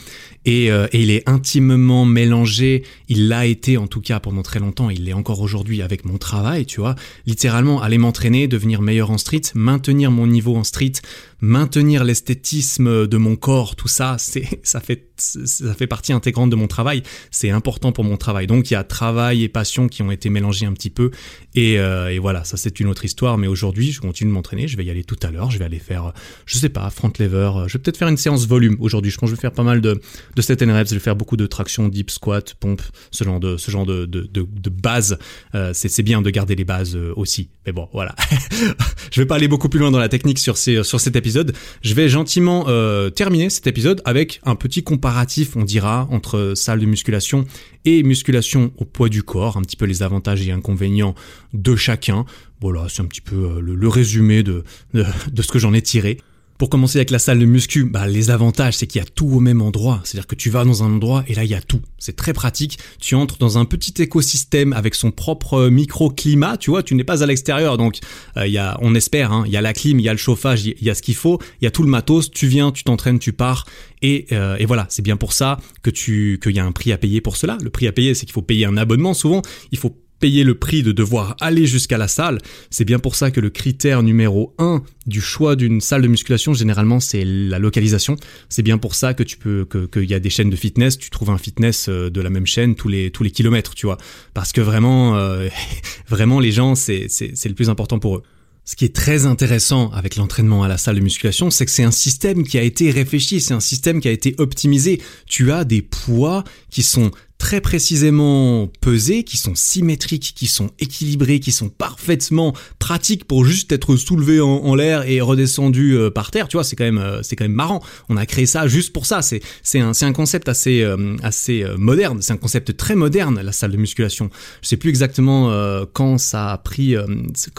[0.44, 2.82] et, euh, et il est intimement mélangé.
[3.08, 6.18] Il l'a été en tout cas pendant très longtemps, il l'est encore aujourd'hui avec mon
[6.18, 6.96] travail, tu vois.
[7.24, 10.92] Littéralement, aller m'entraîner, devenir meilleur en street, maintenir mon en street,
[11.40, 16.56] maintenir l'esthétisme de mon corps, tout ça, c'est ça fait ça fait partie intégrante de
[16.56, 17.02] mon travail.
[17.30, 18.46] C'est important pour mon travail.
[18.46, 21.10] Donc il y a travail et passion qui ont été mélangés un petit peu.
[21.54, 23.38] Et, euh, et voilà, ça c'est une autre histoire.
[23.38, 24.68] Mais aujourd'hui, je continue de m'entraîner.
[24.68, 25.50] Je vais y aller tout à l'heure.
[25.50, 26.12] Je vais aller faire,
[26.46, 27.50] je sais pas, front lever.
[27.66, 29.10] Je vais peut-être faire une séance volume aujourd'hui.
[29.10, 30.00] Je pense que je vais faire pas mal de
[30.36, 30.90] de set and reps.
[30.90, 34.06] Je vais faire beaucoup de traction, deep squat, pompe, ce genre de ce genre de
[34.06, 35.18] de de, base.
[35.54, 37.50] Euh, c'est bien de garder les bases euh, aussi.
[37.66, 38.14] Mais bon, voilà.
[39.10, 41.54] je vais pas aller beaucoup plus loin dans la technique sur ces sur cet épisode.
[41.82, 45.09] Je vais gentiment euh, terminer cet épisode avec un petit comparatif,
[45.56, 47.46] on dira, entre salle de musculation
[47.84, 51.14] et musculation au poids du corps, un petit peu les avantages et inconvénients
[51.52, 52.24] de chacun.
[52.60, 56.18] Voilà, c'est un petit peu euh, le, résumé de, de ce que j'en ai tiré.
[56.60, 59.26] Pour commencer avec la salle de muscu, bah, les avantages, c'est qu'il y a tout
[59.28, 60.02] au même endroit.
[60.04, 61.80] C'est-à-dire que tu vas dans un endroit et là, il y a tout.
[61.96, 62.78] C'est très pratique.
[63.00, 66.58] Tu entres dans un petit écosystème avec son propre microclimat.
[66.58, 67.78] Tu vois, tu n'es pas à l'extérieur.
[67.78, 68.00] Donc,
[68.36, 70.18] euh, y a, on espère, hein, il y a la clim, il y a le
[70.18, 72.30] chauffage, il y a ce qu'il faut, il y a tout le matos.
[72.30, 73.64] Tu viens, tu t'entraînes, tu pars.
[74.02, 76.92] Et, euh, et voilà, c'est bien pour ça que tu, qu'il y a un prix
[76.92, 77.56] à payer pour cela.
[77.62, 79.14] Le prix à payer, c'est qu'il faut payer un abonnement.
[79.14, 79.40] Souvent,
[79.72, 82.38] il faut payer le prix de devoir aller jusqu'à la salle.
[82.70, 86.54] C'est bien pour ça que le critère numéro un du choix d'une salle de musculation,
[86.54, 88.16] généralement, c'est la localisation.
[88.48, 90.98] C'est bien pour ça que tu peux, que, qu'il y a des chaînes de fitness,
[90.98, 93.86] tu trouves un fitness euh, de la même chaîne tous les, tous les kilomètres, tu
[93.86, 93.98] vois.
[94.34, 95.48] Parce que vraiment, euh,
[96.08, 98.22] vraiment, les gens, c'est, c'est, c'est le plus important pour eux.
[98.64, 101.82] Ce qui est très intéressant avec l'entraînement à la salle de musculation, c'est que c'est
[101.82, 105.00] un système qui a été réfléchi, c'est un système qui a été optimisé.
[105.26, 107.10] Tu as des poids qui sont
[107.40, 113.72] très précisément pesés, qui sont symétriques, qui sont équilibrés, qui sont parfaitement pratiques pour juste
[113.72, 116.48] être soulevés en, l'air et redescendus euh, par terre.
[116.48, 117.82] Tu vois, c'est quand même euh, c'est quand même marrant.
[118.10, 119.22] On a créé ça juste pour ça.
[119.22, 122.20] C'est c'est un un concept assez euh, assez moderne.
[122.20, 124.30] C'est un concept très moderne la salle de musculation.
[124.62, 125.50] Je sais plus exactement
[125.94, 126.94] quand ça a pris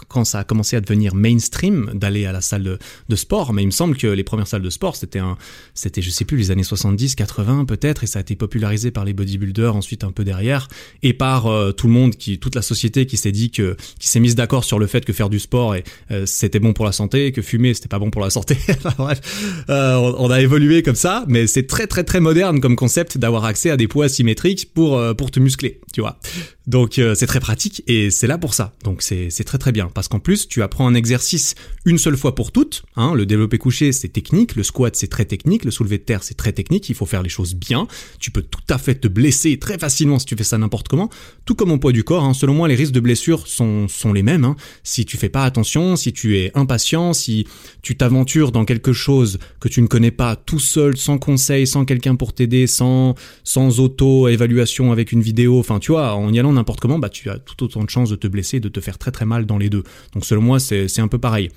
[0.07, 2.79] quand ça a commencé à devenir mainstream d'aller à la salle de,
[3.09, 5.37] de, sport, mais il me semble que les premières salles de sport c'était un
[5.73, 9.05] c'était je sais plus les années 70, 80 peut-être et ça a été popularisé par
[9.05, 10.67] les bodybuilders ensuite un peu derrière,
[11.03, 14.07] et par euh, tout le monde, qui, toute la société qui s'est dit que, qui
[14.07, 16.85] s'est mise d'accord sur le fait que faire du sport et euh, c'était bon pour
[16.85, 18.57] la santé, que fumer c'était pas bon pour la santé.
[18.97, 19.21] bref,
[19.69, 23.45] euh, on, a évolué comme ça, mais c'est très très très moderne comme concept d'avoir
[23.45, 26.19] accès à des poids symétriques pour pour te muscler, tu vois.
[26.67, 28.73] Donc c'est très pratique et c'est là pour ça.
[28.83, 31.55] Donc c'est très très bien parce qu'en plus tu apprends un exercice
[31.85, 32.83] une seule fois pour toutes.
[32.95, 36.23] Hein, le développé couché c'est technique, le squat c'est très technique, le soulevé de terre
[36.23, 36.89] c'est très technique.
[36.89, 37.87] Il faut faire les choses bien.
[38.19, 41.09] Tu peux tout à fait te blesser très facilement si tu fais ça n'importe comment,
[41.45, 42.25] tout comme au poids du corps.
[42.25, 42.33] Hein.
[42.33, 44.43] Selon moi, les risques de blessure sont, sont les mêmes.
[44.43, 44.57] Hein.
[44.83, 47.47] Si tu fais pas attention, si tu es impatient, si
[47.81, 51.85] tu t'aventures dans quelque chose que tu ne connais pas tout seul, sans conseil, sans
[51.85, 56.53] quelqu'un pour t'aider, sans, sans auto-évaluation avec une vidéo, enfin tu vois, en y allant
[56.53, 58.97] n'importe comment, bah tu as tout autant de chances de te blesser, de te faire
[58.97, 59.83] très très mal dans les deux.
[60.13, 61.49] Donc selon moi, c'est un peu pareil.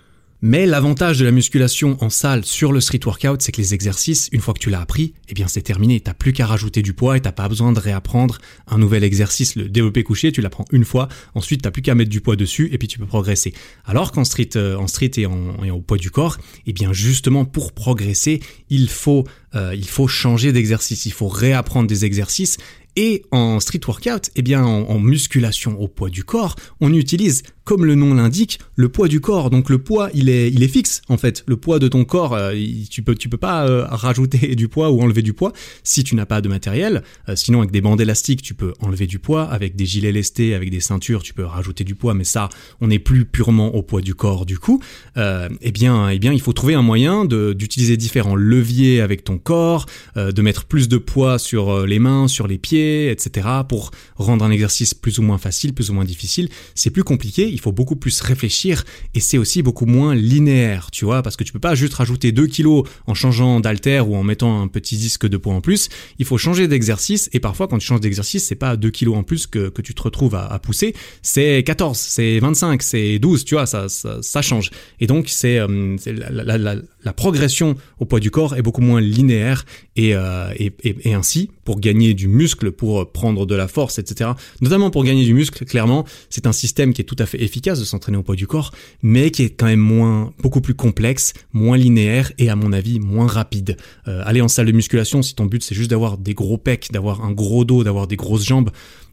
[0.46, 4.28] Mais l'avantage de la musculation en salle sur le street workout, c'est que les exercices,
[4.30, 6.00] une fois que tu l'as appris, eh bien c'est terminé.
[6.00, 8.36] T'as plus qu'à rajouter du poids et t'as pas besoin de réapprendre
[8.66, 9.56] un nouvel exercice.
[9.56, 12.68] Le développé couché, tu l'apprends une fois, ensuite t'as plus qu'à mettre du poids dessus
[12.72, 13.54] et puis tu peux progresser.
[13.86, 16.36] Alors qu'en street, euh, en street et, en, au poids du corps,
[16.66, 19.24] eh bien justement pour progresser, il faut
[19.54, 22.58] euh, il faut changer d'exercice, il faut réapprendre des exercices
[22.96, 27.84] et en street workout, eh bien en, musculation au poids du corps, on utilise, comme
[27.84, 29.50] le nom l'indique, le poids du corps.
[29.50, 31.44] Donc le poids, il est, il est fixe en fait.
[31.46, 32.54] Le poids de ton corps, euh,
[32.90, 36.14] tu peux, tu peux pas euh, rajouter du poids ou enlever du poids si tu
[36.14, 37.02] n'as pas de matériel.
[37.28, 39.44] Euh, sinon, avec des bandes élastiques, tu peux enlever du poids.
[39.44, 42.14] Avec des gilets lestés, avec des ceintures, tu peux rajouter du poids.
[42.14, 42.48] Mais ça,
[42.80, 44.82] on n'est plus purement au poids du corps du coup.
[45.16, 49.86] eh bien, eh bien, il faut trouver un moyen d'utiliser différents leviers avec ton corps,
[50.16, 52.74] de mettre plus de poids sur les mains, sur les pieds
[53.10, 53.48] etc.
[53.68, 56.48] pour rendre un exercice plus ou moins facile, plus ou moins difficile.
[56.74, 61.04] C'est plus compliqué, il faut beaucoup plus réfléchir et c'est aussi beaucoup moins linéaire, tu
[61.04, 64.22] vois, parce que tu peux pas juste rajouter 2 kilos en changeant d'alter ou en
[64.22, 65.88] mettant un petit disque de poids en plus.
[66.18, 69.22] Il faut changer d'exercice et parfois quand tu changes d'exercice, c'est pas 2 kilos en
[69.22, 73.54] plus que, que tu te retrouves à, pousser, c'est 14, c'est 25, c'est 12, tu
[73.54, 74.70] vois, ça, ça, change.
[75.00, 76.76] Et donc c'est euh, la,
[77.12, 79.64] progression au poids du corps est beaucoup moins linéaire
[79.96, 83.98] et, euh, et, et, et ainsi pour gagner du muscle, pour prendre de la force,
[83.98, 84.30] etc.
[84.60, 87.80] Notamment pour gagner du muscle, clairement, c'est un système qui est tout à fait efficace
[87.80, 88.72] de s'entraîner au poids du corps,
[89.02, 93.00] mais qui est quand même moins, beaucoup plus complexe, moins linéaire et à mon avis
[93.00, 93.76] moins rapide.
[94.08, 96.88] Euh, aller en salle de musculation, si ton but c'est juste d'avoir des gros pecs,
[96.92, 98.70] d'avoir un gros dos, d'avoir des grosses jambes,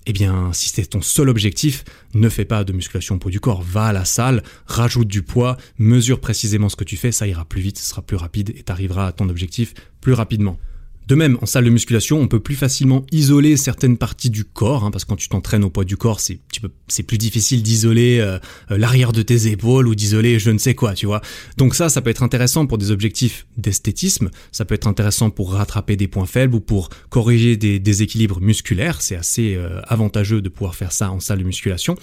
[0.08, 1.84] eh bien, si c'est ton seul objectif,
[2.14, 3.62] ne fais pas de musculation au poids du corps.
[3.62, 7.46] Va à la salle, rajoute du poids, mesure précisément ce que tu fais, ça ira
[7.46, 10.58] plus vite, ce sera plus rapide et tu à ton objectif plus rapidement.
[11.08, 14.84] De même, en salle de musculation, on peut plus facilement isoler certaines parties du corps,
[14.84, 18.40] hein, parce que quand tu t'entraînes au poids du corps, c'est plus difficile d'isoler euh,
[18.72, 21.22] euh, l'arrière de tes épaules ou d'isoler je ne sais quoi, tu vois.
[21.58, 25.54] Donc ça, ça peut être intéressant pour des objectifs d'esthétisme, ça peut être intéressant pour
[25.54, 29.02] rattraper des points faibles ou pour corriger des déséquilibres musculaires.
[29.02, 31.96] C'est assez euh, avantageux de pouvoir faire ça en salle de musculation.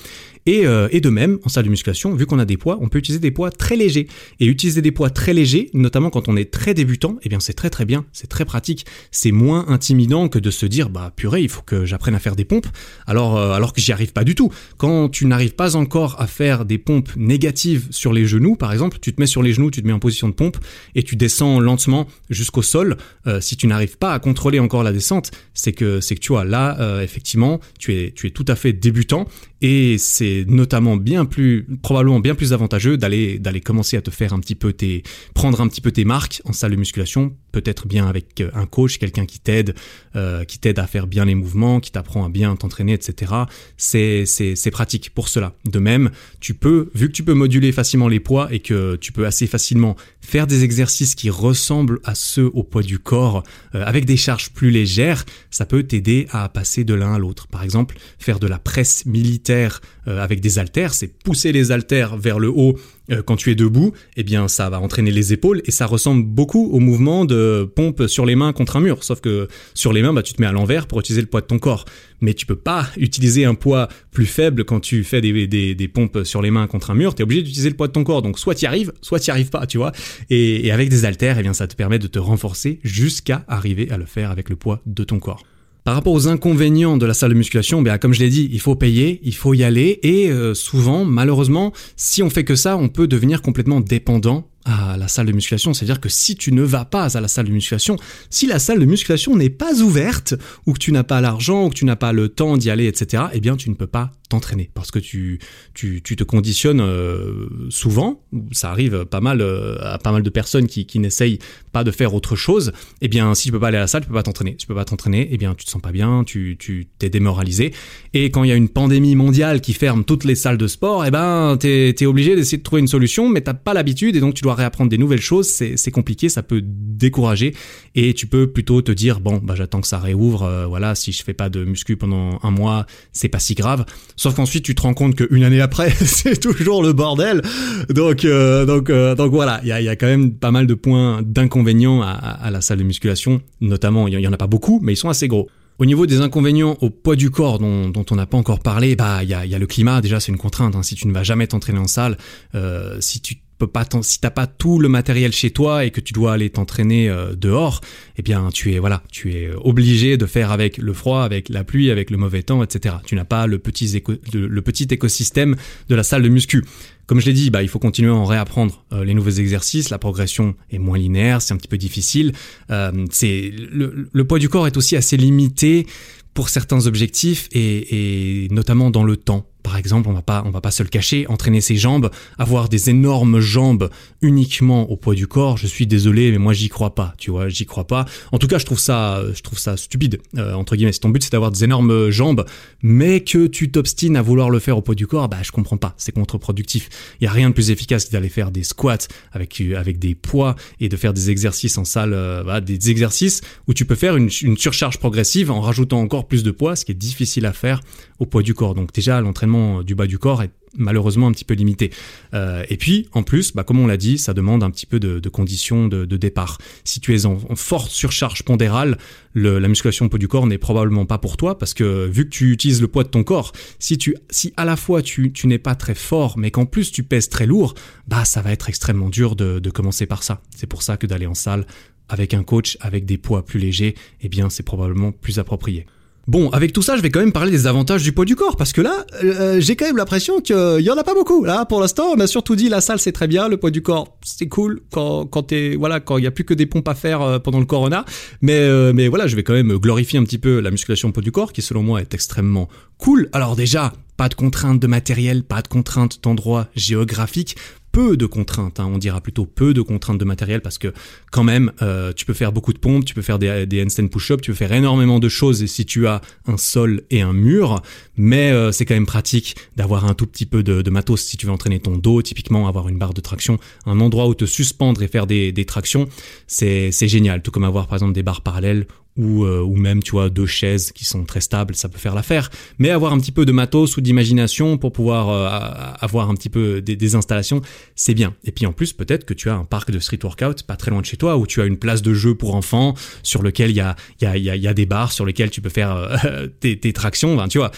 [0.49, 2.99] Et, et de même, en salle de musculation, vu qu'on a des poids, on peut
[2.99, 4.09] utiliser des poids très légers.
[4.41, 7.53] Et utiliser des poids très légers, notamment quand on est très débutant, eh bien c'est
[7.53, 11.43] très très bien, c'est très pratique c'est moins intimidant que de se dire bah purée,
[11.43, 12.67] il faut que j'apprenne à faire des pompes
[13.07, 14.53] alors euh, alors que j'y arrive pas du tout.
[14.77, 18.99] Quand tu n'arrives pas encore à faire des pompes négatives sur les genoux par exemple,
[19.01, 20.59] tu te mets sur les genoux, tu te mets en position de pompe
[20.95, 22.97] et tu descends lentement jusqu'au sol.
[23.27, 26.45] Euh, si tu n'arrives pas à contrôler encore la descente, c'est que que tu vois
[26.45, 29.27] là euh, effectivement, tu es tu es tout à fait débutant
[29.61, 34.33] et c'est notamment bien plus probablement bien plus avantageux d'aller d'aller commencer à te faire
[34.33, 35.03] un petit peu tes
[35.35, 38.99] prendre un petit peu tes marques en salle de musculation peut-être bien avec un coach
[38.99, 39.75] quelqu'un qui t'aide
[40.17, 43.33] euh, qui t'aide à faire bien les mouvements qui t'apprend à bien t'entraîner etc
[43.77, 45.55] c'est c'est c'est pratique pour cela.
[45.65, 46.11] De même
[46.41, 49.47] tu peux vu que tu peux moduler facilement les poids et que tu peux assez
[49.47, 53.43] facilement faire des exercices qui ressemblent à ceux au poids du corps
[53.75, 57.49] euh, avec des charges plus légères ça peut t'aider à passer de l'un à l'autre.
[57.49, 62.17] Par exemple faire de la presse militaire euh, avec des haltères, c'est pousser les haltères
[62.17, 62.79] vers le haut
[63.11, 66.25] euh, quand tu es debout, eh bien ça va entraîner les épaules et ça ressemble
[66.25, 69.05] beaucoup au mouvement de pompe sur les mains contre un mur.
[69.05, 71.41] Sauf que sur les mains, bah, tu te mets à l'envers pour utiliser le poids
[71.41, 71.85] de ton corps.
[72.21, 76.25] Mais tu peux pas utiliser un poids plus faible quand tu fais des, des, pompes
[76.25, 77.15] sur les mains contre un mur.
[77.15, 78.23] Tu es obligé d'utiliser le poids de ton corps.
[78.23, 79.93] Donc soit tu y arrives, soit tu arrives pas, tu vois.
[80.31, 83.91] Et, et avec des haltères, eh bien ça te permet de te renforcer jusqu'à arriver
[83.91, 85.45] à le faire avec le poids de ton corps.
[85.89, 88.61] Par rapport aux inconvénients de la salle de musculation, ben, comme je l'ai dit, il
[88.61, 92.77] faut payer, il faut y aller, et euh, souvent, malheureusement, si on fait que ça,
[92.77, 95.73] on peut devenir complètement dépendant à la salle de musculation.
[95.73, 97.97] C'est-à-dire que si tu ne vas pas à la salle de musculation,
[98.29, 100.35] si la salle de musculation n'est pas ouverte,
[100.67, 102.87] ou que tu n'as pas l'argent, ou que tu n'as pas le temps d'y aller,
[102.87, 105.39] etc., eh bien tu ne peux pas t'entraîner parce que tu,
[105.73, 110.67] tu, te conditionnes euh, souvent, ça arrive pas mal euh, à pas mal de personnes
[110.67, 111.39] qui, qui n'essayent
[111.85, 114.09] de faire autre chose, eh bien si tu peux pas aller à la salle, tu
[114.09, 114.53] peux pas t'entraîner.
[114.53, 117.11] Si tu peux pas t'entraîner, eh bien tu te sens pas bien, tu tu t'es
[117.11, 117.73] démoralisé.
[118.15, 121.05] Et quand il y a une pandémie mondiale qui ferme toutes les salles de sport,
[121.05, 124.21] eh ben t'es es obligé d'essayer de trouver une solution, mais t'as pas l'habitude et
[124.21, 125.49] donc tu dois réapprendre des nouvelles choses.
[125.49, 127.55] C'est compliqué, ça peut décourager
[127.95, 130.43] et tu peux plutôt te dire bon bah j'attends que ça réouvre.
[130.43, 133.85] Euh, voilà, si je fais pas de muscu pendant un mois, c'est pas si grave.
[134.17, 137.43] Sauf qu'ensuite tu te rends compte qu'une année après c'est toujours le bordel.
[137.89, 140.67] Donc euh, donc euh, donc voilà, il y a, y a, quand même pas mal
[140.67, 141.68] de points d'inconvénients
[142.03, 143.41] à, la salle de musculation.
[143.61, 145.49] Notamment, il y en a pas beaucoup, mais ils sont assez gros.
[145.79, 149.23] Au niveau des inconvénients au poids du corps dont, on n'a pas encore parlé, bah
[149.23, 150.75] il y a, y a, le climat déjà c'est une contrainte.
[150.75, 150.83] Hein.
[150.83, 152.19] Si tu ne vas jamais t'entraîner en salle,
[152.57, 156.01] euh, si tu peux pas si t'as pas tout le matériel chez toi et que
[156.01, 157.81] tu dois aller t'entraîner euh, dehors,
[158.17, 161.63] eh bien tu es voilà, tu es obligé de faire avec le froid, avec la
[161.63, 162.97] pluie, avec le mauvais temps, etc.
[163.07, 165.55] Tu n'as pas le petit, le petit écosystème
[165.89, 166.65] de la salle de muscu.
[167.09, 169.89] Comme je l'ai dit, bah, il faut continuer à en réapprendre euh, les nouveaux exercices.
[169.89, 172.35] La progression est moins linéaire, c'est un petit peu difficile.
[172.71, 175.87] Euh, le, poids du corps est aussi assez limité
[176.35, 179.47] pour certains objectifs et, et notamment dans le temps.
[179.63, 182.69] Par exemple, on va pas, on va pas se le cacher, entraîner ses jambes, avoir
[182.69, 183.89] des énormes jambes
[184.23, 185.57] uniquement au poids du corps.
[185.57, 187.15] Je suis désolé, mais moi j'y crois pas.
[187.19, 188.05] Tu vois, j'y crois pas.
[188.33, 190.93] En tout cas, je trouve ça, je trouve ça stupide euh, entre guillemets.
[190.93, 192.45] Si ton but c'est d'avoir des énormes jambes,
[192.83, 195.77] mais que tu t'obstines à vouloir le faire au poids du corps, bah je comprends
[195.77, 195.95] pas.
[195.97, 196.89] C'est contre-productif.
[197.21, 200.15] Il y a rien de plus efficace que d'aller faire des squats avec avec des
[200.15, 204.17] poids et de faire des exercices en salle, euh, des exercices où tu peux faire
[204.17, 207.53] une, une surcharge progressive en rajoutant encore plus de poids, ce qui est difficile à
[207.53, 207.81] faire
[208.19, 208.75] au poids du corps.
[208.75, 211.91] Donc déjà, l'entraînement du bas du corps est malheureusement un petit peu limité.
[212.35, 215.01] Euh, et puis, en plus, bah, comme on l'a dit, ça demande un petit peu
[215.01, 216.59] de, conditions de, départ.
[216.85, 218.99] Si tu es en, forte surcharge pondérale,
[219.35, 222.31] la musculation au poids du corps n'est probablement pas pour toi parce que vu que
[222.31, 225.47] tu utilises le poids de ton corps, si tu, si à la fois tu, tu
[225.47, 227.75] n'es pas très fort, mais qu'en plus tu pèses très lourd,
[228.09, 230.41] bah ça va être extrêmement dur de, de commencer par ça.
[230.57, 231.67] C'est pour ça que d'aller en salle
[232.09, 235.87] avec un coach avec des poids plus légers, eh bien c'est probablement plus approprié.
[236.29, 238.57] Bon, avec tout ça, je vais quand même parler des avantages du poids du corps,
[238.57, 241.43] parce que là, euh, j'ai quand même l'impression qu'il y en a pas beaucoup.
[241.43, 243.81] Là, pour l'instant, on a surtout dit la salle c'est très bien, le poids du
[243.81, 246.95] corps c'est cool quand t'es voilà quand il y a plus que des pompes à
[246.95, 248.05] faire euh, pendant le corona.
[248.43, 251.23] Mais euh, mais voilà, je vais quand même glorifier un petit peu la musculation poids
[251.23, 252.69] du corps, qui selon moi est extrêmement
[252.99, 253.31] cool.
[253.33, 257.57] Alors déjà, pas de contraintes de matériel, pas de contraintes d'endroit géographique
[257.99, 260.93] de contraintes, hein, on dira plutôt peu de contraintes de matériel parce que
[261.33, 264.41] quand même euh, tu peux faire beaucoup de pompes, tu peux faire des, handstand push-up,
[264.41, 267.83] tu peux faire énormément de choses si tu as un sol et un mur,
[268.17, 271.37] mais euh, c'est quand même pratique d'avoir un tout petit peu de, de, matos si
[271.37, 274.45] tu veux entraîner ton dos, typiquement avoir une barre de traction, un endroit où te
[274.45, 276.09] suspendre et faire des, des tractions,
[276.47, 278.87] c'est génial, tout comme avoir par exemple des barres parallèles
[279.19, 282.15] ou, euh, ou même tu vois deux chaises qui sont très stables, ça peut faire
[282.15, 282.51] l'affaire.
[282.79, 286.49] Mais avoir un petit peu de matos ou d'imagination pour pouvoir euh, avoir un petit
[286.49, 287.61] peu des, des installations,
[287.97, 288.35] c'est bien.
[288.45, 290.93] Et puis en plus peut-être que tu as un parc de street workout pas très
[290.93, 293.71] loin de chez toi où tu as une place de jeu pour enfants sur lequel
[293.71, 295.69] il y a y a, y, a, y a des barres sur lesquelles tu peux
[295.69, 295.91] faire
[296.25, 297.37] euh, tes, tes, tractions.
[297.49, 297.71] Tu vois,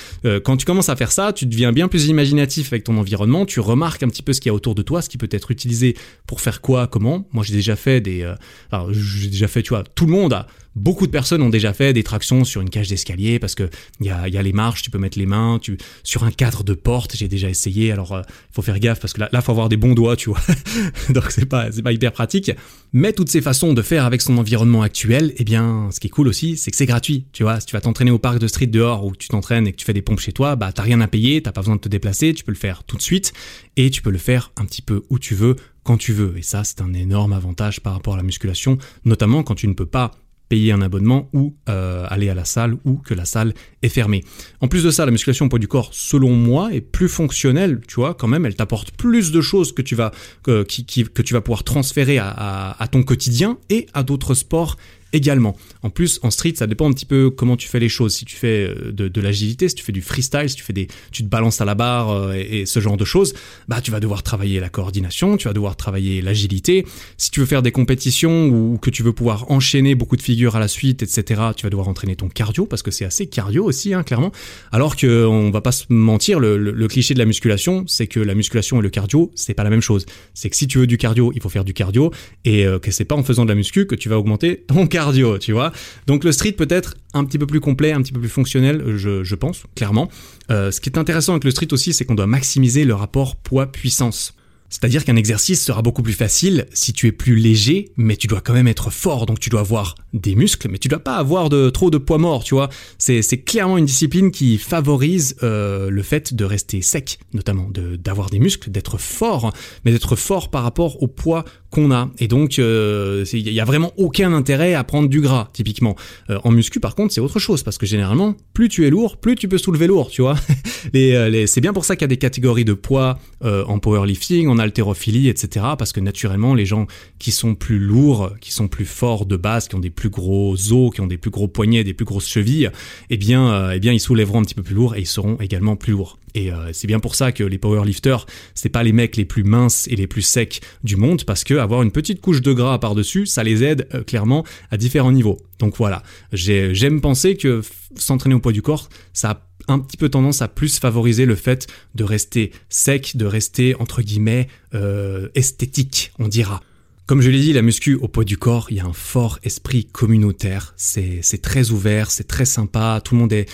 [0.45, 3.47] quand tu commences à faire ça, tu deviens bien plus imaginatif avec ton environnement.
[3.47, 5.29] Tu remarques un petit peu ce qu'il y a autour de toi, ce qui peut
[5.31, 5.97] être utilisé
[6.27, 7.27] pour faire quoi, comment.
[7.33, 8.31] Moi j'ai déjà fait des,
[8.71, 10.47] alors j'ai déjà fait, tu vois, tout le monde a
[10.81, 13.69] Beaucoup de personnes ont déjà fait des tractions sur une cage d'escalier parce que
[14.01, 15.61] il y a, les marches, tu peux mettre les mains,
[16.05, 17.93] sur un cadre de porte, j'ai déjà essayé.
[17.93, 20.16] Alors il euh, faut faire gaffe parce que là, là faut avoir des bons doigts,
[20.16, 20.40] tu vois.
[21.11, 22.51] Donc c'est pas c'est pas hyper pratique.
[22.94, 26.11] Mais toutes ces façons de faire avec son environnement actuel, eh bien, ce qui est
[26.11, 27.27] cool aussi, c'est que c'est gratuit.
[27.32, 29.73] Tu vois, si tu vas t'entraîner au parc de street dehors où tu t'entraînes et
[29.73, 31.77] que tu fais des pompes chez toi, bah t'as rien à payer, t'as pas besoin
[31.77, 33.35] de te déplacer, tu peux le faire tout de suite
[33.77, 36.39] et tu peux le faire un petit peu où tu veux, quand tu veux.
[36.39, 39.74] Et ça, c'est un énorme avantage par rapport à la musculation, notamment quand tu ne
[39.74, 40.12] peux pas
[40.51, 44.23] payer un abonnement ou euh, aller à la salle ou que la salle est fermée.
[44.61, 47.81] En plus de ça, la musculation au poids du corps, selon moi, est plus fonctionnelle,
[47.89, 50.11] tu vois, quand même, elle t'apporte plus de choses que tu vas,
[50.47, 54.77] vas pouvoir transférer à ton quotidien et à d'autres sports
[55.12, 55.57] également.
[55.82, 58.15] En plus, en street, ça dépend un petit peu comment tu fais les choses.
[58.15, 60.89] Si tu fais euh, de, l'agilité, si tu fais du freestyle, si tu fais des,
[61.11, 63.35] tu te balances à la barre euh, et, ce genre de choses,
[63.69, 66.87] bah tu vas devoir travailler la coordination, tu vas devoir travailler l'agilité.
[67.16, 70.57] Si tu veux faire des compétitions ou que tu veux pouvoir enchaîner beaucoup de figures
[70.57, 73.65] à la suite, etc., tu vas devoir entraîner ton cardio parce que c'est assez cardio
[73.65, 74.32] aussi, hein, clairement.
[74.73, 78.35] Alors que on va pas se mentir, le, cliché de la musculation, c'est que la
[78.35, 80.07] musculation et le cardio, c'est pas la même chose.
[80.35, 82.12] C'est que si tu veux du cardio, il faut faire du cardio
[82.45, 84.87] et euh, que c'est pas en faisant de la muscu que tu vas augmenter ton
[84.87, 85.00] cardio
[85.41, 85.73] tu vois.
[86.07, 88.97] Donc le street peut être un petit peu plus complet, un petit peu plus fonctionnel,
[88.97, 90.09] je, pense, clairement.
[90.51, 93.37] Euh, ce qui est intéressant avec le street aussi, c'est qu'on doit maximiser le rapport
[93.37, 94.35] poids-puissance.
[94.71, 98.41] C'est-à-dire qu'un exercice sera beaucoup plus facile si tu es plus léger, mais tu dois
[98.41, 101.49] quand même être fort, donc tu dois avoir des muscles, mais tu dois pas avoir
[101.49, 102.71] de trop de poids mort, tu vois.
[102.97, 107.69] C'est, clairement une discipline qui favorise euh, le fait de rester sec, notamment
[107.99, 109.53] d'avoir des muscles, d'être fort,
[109.85, 112.11] mais d'être fort par rapport au poids qu'on a.
[112.19, 115.97] Et donc, euh, il y a vraiment aucun intérêt à prendre du gras, typiquement.
[116.29, 119.17] Euh, en muscu, par contre, c'est autre chose, parce que généralement, plus tu es lourd,
[119.19, 120.37] plus tu peux soulever lourd, tu vois.
[120.93, 124.59] les, c'est bien pour ça qu'il y a des catégories de poids en powerlifting, en
[124.59, 125.67] haltérophilie, etc.
[125.79, 126.87] Parce que naturellement, les gens
[127.19, 130.55] qui sont plus lourds, qui sont plus forts de base, qui ont des plus gros
[130.73, 132.71] os, qui ont des plus gros poignets, des plus grosses chevilles,
[133.11, 135.37] eh bien, euh, eh bien, ils soulèveront un petit peu plus lourd et ils seront
[135.41, 136.19] également plus lourds.
[136.35, 139.44] Et euh, c'est bien pour ça que les powerlifters, c'est pas les mecs les plus
[139.44, 142.78] minces et les plus secs du monde, parce que avoir une petite couche de gras
[142.78, 145.39] par-dessus, ça les aide euh, clairement à différents niveaux.
[145.59, 146.02] Donc voilà,
[146.32, 147.62] j'aime penser que
[147.97, 151.35] s'entraîner au poids du corps, ça a un petit peu tendance à plus favoriser le
[151.35, 156.62] fait de rester sec, de rester entre guillemets euh, esthétique, on dira.
[157.11, 159.40] Comme je l'ai dit, la muscu au poids du corps, il y a un fort
[159.43, 160.74] esprit communautaire.
[160.77, 163.01] C'est très ouvert, c'est très sympa.
[163.05, 163.51] Tout le monde est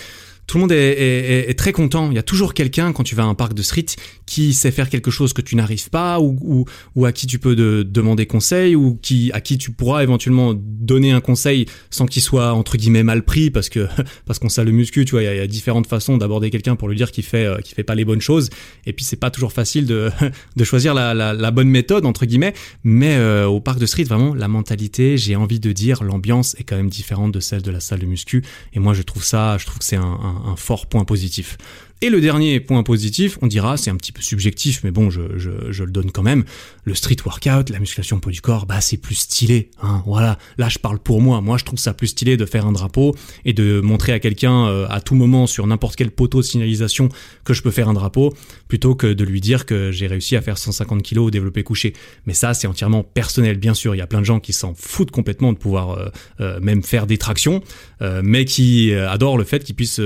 [0.47, 2.09] tout le monde est, très content.
[2.09, 3.85] Il y a toujours quelqu'un quand tu vas à un parc de street
[4.25, 6.65] qui sait faire quelque chose que tu n'arrives pas ou,
[6.95, 11.11] ou, à qui tu peux demander conseil ou qui à qui tu pourras éventuellement donner
[11.11, 13.87] un conseil sans qu'il soit entre guillemets mal pris parce que
[14.25, 15.05] parce qu'on le muscu.
[15.05, 17.57] Tu vois, il y, a, différentes façons d'aborder quelqu'un pour lui dire qu'il fait euh,
[17.57, 18.49] qu'il fait pas les bonnes choses.
[18.85, 20.09] Et puis c'est pas toujours facile de,
[20.55, 22.53] de choisir la, la, bonne méthode entre guillemets.
[22.83, 26.63] Mais euh, au parc de street, vraiment la mentalité, j'ai envie de dire, l'ambiance est
[26.63, 28.43] quand même différente de celle de la salle de muscu.
[28.73, 31.57] Et moi je trouve ça, je trouve que c'est un un, fort point positif.
[32.01, 35.21] Et le dernier point positif, on dira, c'est un petit peu subjectif, mais bon, je,
[35.37, 36.43] je, le donne quand même.
[36.87, 39.71] Le street workout, la musculation poids du corps, bah c'est plus stylé.
[39.81, 41.41] Hein, voilà, là je parle pour moi.
[41.41, 44.67] Moi je trouve ça plus stylé de faire un drapeau et de montrer à quelqu'un
[44.67, 47.09] euh, à tout moment sur n'importe quel poteau de signalisation
[47.43, 48.33] que je peux faire un drapeau,
[48.69, 51.91] plutôt que de lui dire que j'ai réussi à faire 150 kilos au développé couché.
[52.25, 53.93] Mais ça c'est entièrement personnel, bien sûr.
[53.93, 56.07] Il y a plein de gens qui s'en foutent complètement de pouvoir euh,
[56.39, 57.61] euh, même faire des tractions,
[58.23, 59.99] mais qui adorent le fait qu'ils puissent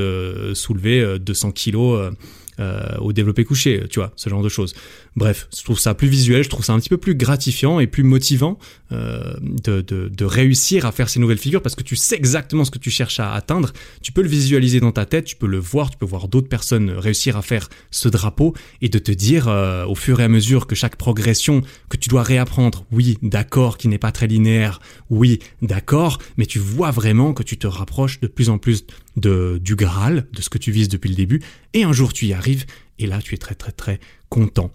[0.53, 2.11] soulever 200 kilos euh,
[2.59, 4.75] euh, au développé couché, tu vois, ce genre de choses.
[5.17, 7.87] Bref, je trouve ça plus visuel, je trouve ça un petit peu plus gratifiant et
[7.87, 8.57] plus motivant
[8.93, 12.77] euh, de, réussir à faire ces nouvelles figures parce que tu sais exactement ce que
[12.77, 15.89] tu cherches à atteindre, tu peux le visualiser dans ta tête, tu peux le voir,
[15.89, 19.47] tu peux voir d'autres personnes réussir à faire ce drapeau et de te dire
[19.87, 23.89] au fur et à mesure que chaque progression que tu dois réapprendre, oui, d'accord, qui
[23.89, 24.79] n'est pas très linéaire,
[25.09, 28.85] oui, d'accord, mais tu vois vraiment que tu te rapproches de plus en plus
[29.17, 31.41] du Graal, de ce que tu vises depuis le début,
[31.73, 32.65] et un jour tu y arrives,
[32.97, 34.71] et là tu es très très très content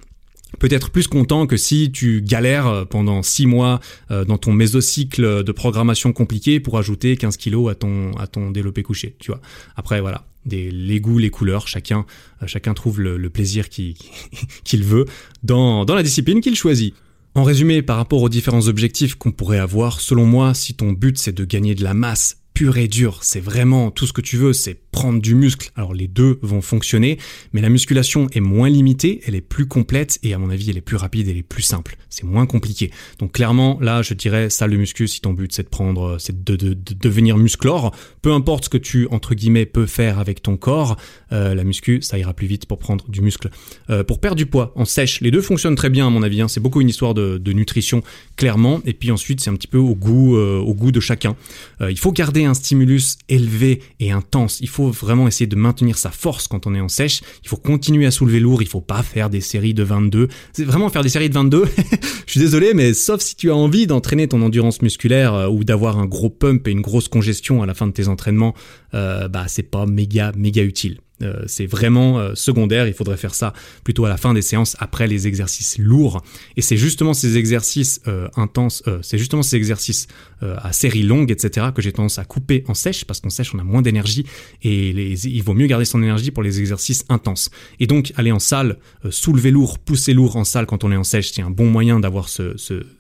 [0.58, 5.44] peut-être plus content que si tu galères euh, pendant six mois euh, dans ton mésocycle
[5.44, 9.40] de programmation compliqué pour ajouter 15 kilos à ton à ton développé couché tu vois.
[9.76, 10.24] Après voilà.
[10.48, 12.06] Les goûts les couleurs chacun
[12.42, 13.68] euh, chacun trouve le, plaisir
[14.64, 15.06] qu'il veut
[15.42, 16.94] dans la discipline qu'il choisit.
[17.34, 21.18] En résumé, par rapport aux différents objectifs qu'on pourrait avoir, selon moi, si ton but
[21.18, 24.38] c'est de gagner de la masse pure et dure, c'est vraiment tout ce que tu
[24.38, 25.70] veux, c'est prendre du muscle.
[25.76, 27.18] Alors les deux vont fonctionner,
[27.52, 30.78] mais la musculation est moins limitée, elle est plus complète et à mon avis elle
[30.78, 31.98] est plus rapide, elle est plus simple.
[32.08, 32.90] C'est moins compliqué.
[33.18, 36.44] Donc clairement là je dirais salle de muscu si ton but c'est de prendre, c'est
[36.44, 37.94] de, de, de, devenir musclore.
[38.22, 40.96] Peu importe ce que tu entre guillemets peux faire avec ton corps,
[41.32, 43.50] euh, la muscu ça ira plus vite pour prendre du muscle.
[43.90, 46.40] Euh, pour perdre du poids en sèche, les deux fonctionnent très bien à mon avis.
[46.40, 46.48] Hein.
[46.48, 48.02] C'est beaucoup une histoire de, nutrition
[48.36, 51.36] clairement et puis ensuite c'est un petit peu au goût, euh, au goût de chacun.
[51.86, 54.58] Il faut garder un stimulus élevé et intense.
[54.60, 57.22] Il faut vraiment essayer de maintenir sa force quand on est en sèche.
[57.42, 58.62] Il faut continuer à soulever lourd.
[58.62, 60.28] Il faut pas faire des séries de 22.
[60.52, 61.64] C'est vraiment faire des séries de 22.
[62.26, 65.64] Je suis désolé, mais sauf si tu as envie d'entraîner ton endurance musculaire euh, ou
[65.64, 68.54] d'avoir un gros pump et une grosse congestion à la fin de tes entraînements,
[68.94, 70.98] euh, bah c'est pas méga méga utile.
[71.22, 74.76] Euh, c'est vraiment euh, secondaire, il faudrait faire ça plutôt à la fin des séances,
[74.80, 76.22] après les exercices lourds.
[76.56, 80.06] Et c'est justement ces exercices euh, intenses, c'est justement ces exercices
[80.42, 83.58] à série longue, etc., que j'ai tendance à couper en sèche, parce qu'en sèche on
[83.58, 84.26] a moins d'énergie,
[84.62, 87.50] et il vaut mieux garder son énergie pour les exercices intenses.
[87.80, 88.76] Et donc aller en salle,
[89.08, 92.00] soulever lourd, pousser lourd en salle quand on est en sèche, c'est un bon moyen
[92.00, 92.54] d'avoir ce,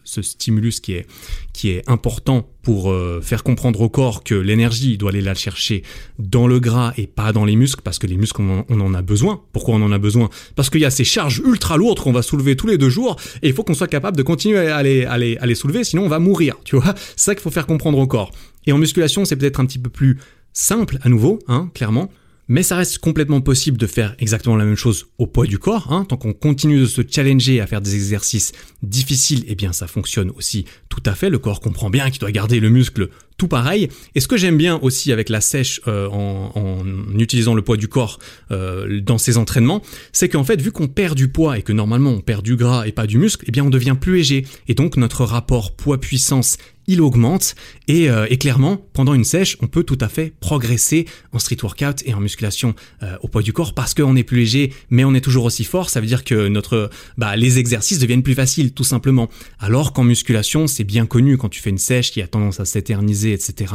[0.04, 5.84] stimulus qui est important pour faire comprendre au corps que l'énergie doit aller la chercher
[6.18, 9.02] dans le gras et pas dans les muscles, parce que les muscles, on, en a
[9.02, 9.40] besoin.
[9.52, 10.30] Pourquoi on en a besoin?
[10.56, 13.14] Parce qu'il y a ces charges ultra lourdes qu'on va soulever tous les deux jours,
[13.44, 15.84] et il faut qu'on soit capable de continuer à les, à les, à les soulever,
[15.84, 18.32] sinon on va mourir, tu vois C'est ça qu'il faut faire comprendre au corps.
[18.66, 20.18] Et en musculation, c'est peut-être un petit peu plus
[20.52, 22.10] simple à nouveau, hein, clairement.
[22.48, 25.92] Mais ça reste complètement possible de faire exactement la même chose au poids du corps.
[25.92, 26.04] Hein.
[26.04, 28.52] Tant qu'on continue de se challenger à faire des exercices
[28.82, 31.28] difficiles, eh bien ça fonctionne aussi tout à fait.
[31.28, 33.88] Le corps comprend bien qu'il doit garder le muscle tout pareil.
[34.14, 36.84] Et ce que j'aime bien aussi avec la sèche euh, en,
[37.18, 38.18] utilisant le poids du corps
[38.50, 39.82] euh, dans ses entraînements,
[40.12, 42.86] c'est qu'en fait, vu qu'on perd du poids et que normalement on perd du gras
[42.86, 44.46] et pas du muscle, eh bien on devient plus léger.
[44.68, 47.54] Et donc notre rapport poids-puissance il augmente
[47.88, 51.58] et, euh, et, clairement pendant une sèche on peut tout à fait progresser en street
[51.62, 52.74] workout et en musculation
[53.22, 55.90] au poids du corps parce qu'on est plus léger mais on est toujours aussi fort.
[55.90, 59.28] Ça veut dire que notre bah, les exercices deviennent plus faciles tout simplement.
[59.58, 62.64] Alors qu'en musculation c'est bien connu quand tu fais une sèche qui a tendance à
[62.64, 63.72] s'éterniser etc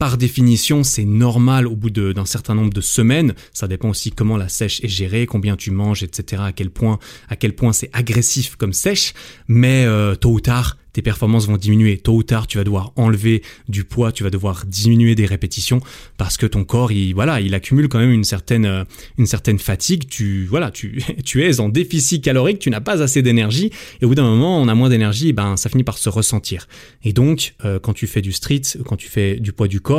[0.00, 3.34] par définition, c'est normal au bout d'un certain nombre de semaines.
[3.52, 6.42] Ça dépend aussi comment la sèche est gérée, combien tu manges, etc.
[6.46, 6.98] À quel point,
[7.28, 9.12] à quel point c'est agressif comme sèche.
[9.46, 11.98] Mais euh, tôt ou tard, tes performances vont diminuer.
[11.98, 15.80] Tôt ou tard, tu vas devoir enlever du poids, tu vas devoir diminuer des répétitions
[16.16, 18.84] parce que ton corps, il voilà, il accumule quand même une certaine euh,
[19.18, 20.08] une certaine fatigue.
[20.08, 23.70] Tu voilà, tu tu es en déficit calorique, tu n'as pas assez d'énergie
[24.00, 26.66] et au bout d'un moment, on a moins d'énergie, ben ça finit par se ressentir.
[27.04, 29.89] Et donc, euh, quand tu fais du street, quand tu fais du poids du corps,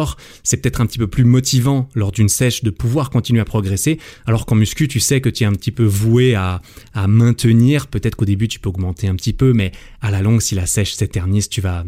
[0.43, 3.99] c'est peut-être un petit peu plus motivant lors d'une sèche de pouvoir continuer à progresser,
[4.25, 6.61] alors qu'en muscu, tu sais que tu es un petit peu voué à
[7.07, 7.87] maintenir.
[7.87, 10.65] Peut-être qu'au début, tu peux augmenter un petit peu, mais à la longue, si la
[10.65, 11.83] sèche s'éternise, tu vas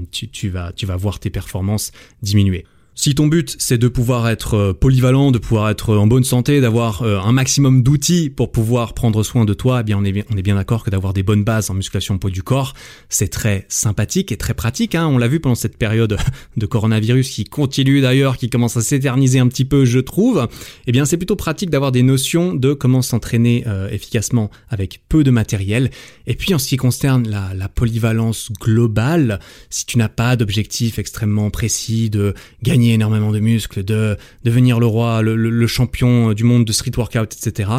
[0.97, 2.65] voir tes performances diminuer.
[2.95, 6.61] Si ton but c'est de pouvoir être euh, polyvalent, de pouvoir être en bonne santé,
[6.61, 10.11] d'avoir euh, un maximum d'outils pour pouvoir prendre soin de toi, eh bien on est
[10.11, 12.73] bien, d'accord que d'avoir des bonnes bases en musculation poids du corps,
[13.09, 14.93] c'est très sympathique et très pratique.
[14.93, 15.07] Hein.
[15.07, 16.17] On l'a vu pendant cette période
[16.57, 20.47] de coronavirus qui continue d'ailleurs, qui commence à s'éterniser un petit peu, je trouve.
[20.85, 25.23] Eh bien c'est plutôt pratique d'avoir des notions de comment s'entraîner euh, efficacement avec peu
[25.23, 25.89] de matériel.
[26.27, 29.39] Et puis en ce qui concerne la polyvalence globale,
[29.71, 34.85] si tu n'as pas d'objectif extrêmement précis de gagner énormément de muscles, de devenir le
[34.85, 37.69] roi, le, champion du monde de street workout, etc.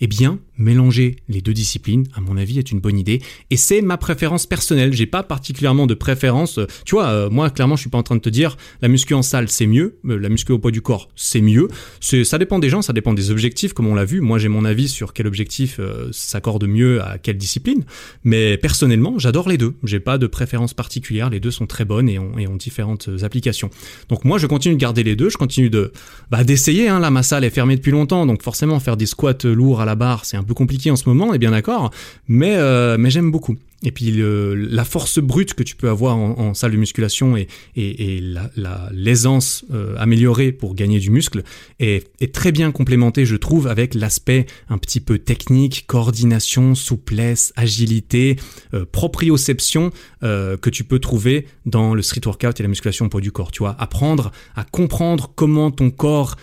[0.00, 3.20] Eh bien, mélanger les deux disciplines, à mon avis, est une bonne idée.
[3.50, 4.92] Et c'est ma préférence personnelle.
[4.92, 6.60] J'ai pas particulièrement de préférence.
[6.84, 9.14] Tu vois, euh, moi, clairement, je suis pas en train de te dire la muscu
[9.14, 9.98] en salle, c'est mieux.
[10.08, 11.68] Euh, la muscu au poids du corps, c'est mieux.
[12.00, 14.20] C'est, ça dépend des gens, ça dépend des objectifs, comme on l'a vu.
[14.20, 17.84] Moi, j'ai mon avis sur quel objectif euh, s'accorde mieux à quelle discipline.
[18.24, 19.74] Mais personnellement, j'adore les deux.
[19.84, 21.30] J'ai pas de préférence particulière.
[21.30, 23.70] Les deux sont très bonnes et ont, et ont différentes applications.
[24.08, 25.30] Donc moi, je continue de garder les deux.
[25.30, 25.92] Je continue de,
[26.30, 26.88] bah, d'essayer.
[26.88, 27.00] Hein.
[27.00, 29.94] Là, ma salle est fermée depuis longtemps, donc forcément, faire des squats lourds à la
[29.94, 31.90] barre, c'est un peu compliqué en ce moment, on est bien d'accord,
[32.28, 33.56] mais, euh, mais j'aime beaucoup.
[33.84, 38.20] Et puis la force brute que tu peux avoir en, salle de musculation et, et,
[38.20, 41.42] la, l'aisance euh, améliorée pour gagner du muscle
[41.80, 48.36] est, très bien complémentée, je trouve, avec l'aspect un petit peu technique, coordination, souplesse, agilité,
[48.74, 49.90] euh, proprioception
[50.22, 53.50] euh, que tu peux trouver dans le street workout et la musculation poids du corps.
[53.50, 56.36] Tu vois, apprendre à comprendre comment ton corps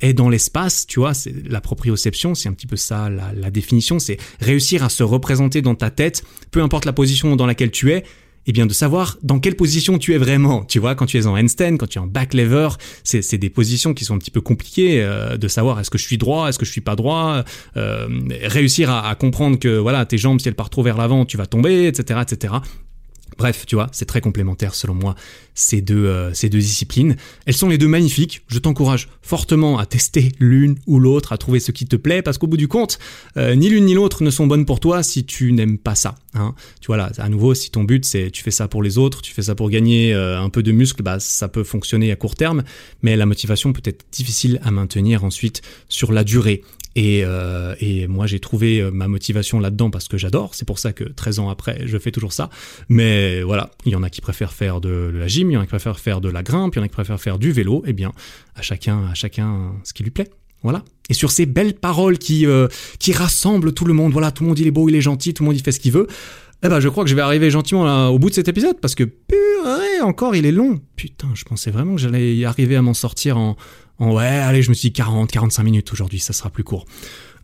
[0.00, 3.50] est dans l'espace, tu vois, c'est la proprioception, c'est un petit peu ça la, la
[3.50, 7.70] définition, c'est réussir à se représenter dans ta tête, peu importe la position dans laquelle
[7.70, 8.04] tu es,
[8.46, 10.64] eh bien de savoir dans quelle position tu es vraiment.
[10.64, 12.68] Tu vois, quand tu es en handstand, quand tu es en back lever,
[13.04, 16.04] c'est des positions qui sont un petit peu compliquées euh, de savoir est-ce que je
[16.04, 17.44] suis droit, est-ce que je suis pas droit,
[17.76, 18.08] euh,
[18.42, 21.36] réussir à, à, comprendre que voilà tes jambes si elles partent trop vers l'avant, tu
[21.36, 22.54] vas tomber, etc., etc.
[23.40, 25.14] Bref, tu vois, c'est très complémentaire selon moi
[25.54, 27.16] ces deux, euh, ces deux disciplines.
[27.46, 28.42] Elles sont les deux magnifiques.
[28.48, 32.36] Je t'encourage fortement à tester l'une ou l'autre, à trouver ce qui te plaît, parce
[32.36, 32.98] qu'au bout du compte,
[33.38, 36.16] euh, ni l'une ni l'autre ne sont bonnes pour toi si tu n'aimes pas ça.
[36.34, 36.54] Hein.
[36.82, 39.22] Tu vois là, à nouveau, si ton but c'est tu fais ça pour les autres,
[39.22, 42.16] tu fais ça pour gagner euh, un peu de muscle, bah ça peut fonctionner à
[42.16, 42.62] court terme,
[43.00, 46.62] mais la motivation peut être difficile à maintenir ensuite sur la durée.
[46.96, 50.54] Et, euh, et, moi, j'ai trouvé ma motivation là-dedans parce que j'adore.
[50.54, 52.50] C'est pour ça que 13 ans après, je fais toujours ça.
[52.88, 55.60] Mais voilà, il y en a qui préfèrent faire de la gym, il y en
[55.60, 57.52] a qui préfèrent faire de la grimpe, il y en a qui préfèrent faire du
[57.52, 58.12] vélo, eh bien,
[58.54, 60.30] à chacun, à chacun ce qui lui plaît.
[60.62, 60.84] Voilà.
[61.08, 62.68] Et sur ces belles paroles qui, euh,
[62.98, 65.32] qui rassemblent tout le monde, voilà, tout le monde il est beau, il est gentil,
[65.32, 66.06] tout le monde il fait ce qu'il veut.
[66.62, 68.94] Eh ben, je crois que je vais arriver gentiment au bout de cet épisode parce
[68.94, 70.78] que purée, encore il est long.
[70.94, 73.56] Putain, je pensais vraiment que j'allais y arriver à m'en sortir en
[74.00, 76.86] ouais, allez, je me suis dit 40, 45 minutes aujourd'hui, ça sera plus court.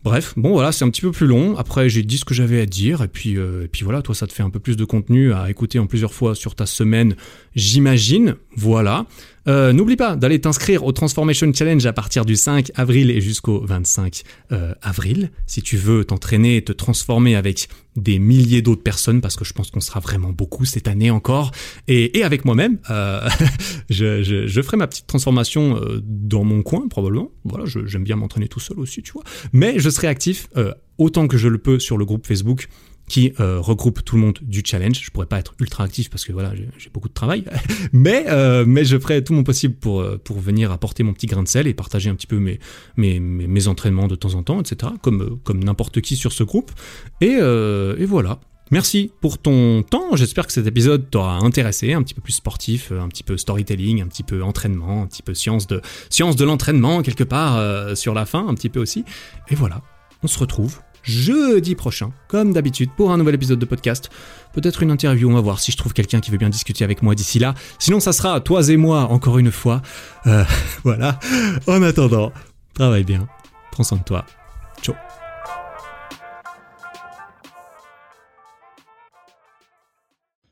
[0.03, 1.57] Bref, bon voilà, c'est un petit peu plus long.
[1.57, 4.15] Après, j'ai dit ce que j'avais à dire, et puis, euh, et puis voilà, toi,
[4.15, 6.65] ça te fait un peu plus de contenu à écouter en plusieurs fois sur ta
[6.65, 7.15] semaine,
[7.55, 8.35] j'imagine.
[8.55, 9.05] Voilà.
[9.47, 13.61] Euh, n'oublie pas d'aller t'inscrire au Transformation Challenge à partir du 5 avril et jusqu'au
[13.65, 15.31] 25 euh, avril.
[15.45, 19.53] Si tu veux t'entraîner et te transformer avec des milliers d'autres personnes, parce que je
[19.53, 21.51] pense qu'on sera vraiment beaucoup cette année encore,
[21.87, 23.27] et, avec moi-même, euh,
[23.89, 27.31] je, ferai ma petite transformation dans mon coin probablement.
[27.45, 29.23] Voilà, j'aime bien m'entraîner tout seul aussi, tu vois.
[29.53, 30.49] Mais je serai actif
[30.97, 32.67] autant que je le peux sur le groupe Facebook
[33.07, 35.01] qui euh, regroupe tout le monde du challenge.
[35.01, 37.45] Je pourrais pas être ultra actif parce que voilà, j'ai beaucoup de travail,
[37.93, 41.27] mais euh, mais je ferai tout mon possible pour euh, pour venir apporter mon petit
[41.27, 42.59] grain de sel et partager un petit peu mes
[42.97, 44.91] mes, mes, entraînements de temps en temps, etc.
[45.01, 46.71] Comme comme n'importe qui sur ce groupe.
[47.21, 48.39] Et et voilà.
[48.69, 50.17] Merci pour ton temps.
[50.17, 54.01] J'espère que cet épisode t'aura intéressé, un petit peu plus sportif, un petit peu storytelling,
[54.01, 58.13] un petit peu entraînement, un petit peu science de science de l'entraînement quelque part sur
[58.13, 59.05] la fin, un petit peu aussi.
[59.49, 59.81] Et voilà,
[60.21, 64.09] on se retrouve jeudi prochain, comme d'habitude, pour un nouvel épisode de podcast.
[64.53, 67.01] Peut-être une interview, on va voir si je trouve quelqu'un qui veut bien discuter avec
[67.01, 67.53] moi d'ici là.
[67.79, 69.81] Sinon, ça sera toi et moi, encore une fois.
[70.27, 70.43] Euh,
[70.83, 71.19] voilà.
[71.65, 72.31] En attendant,
[72.73, 73.27] travaille bien,
[73.71, 74.25] prends soin de toi.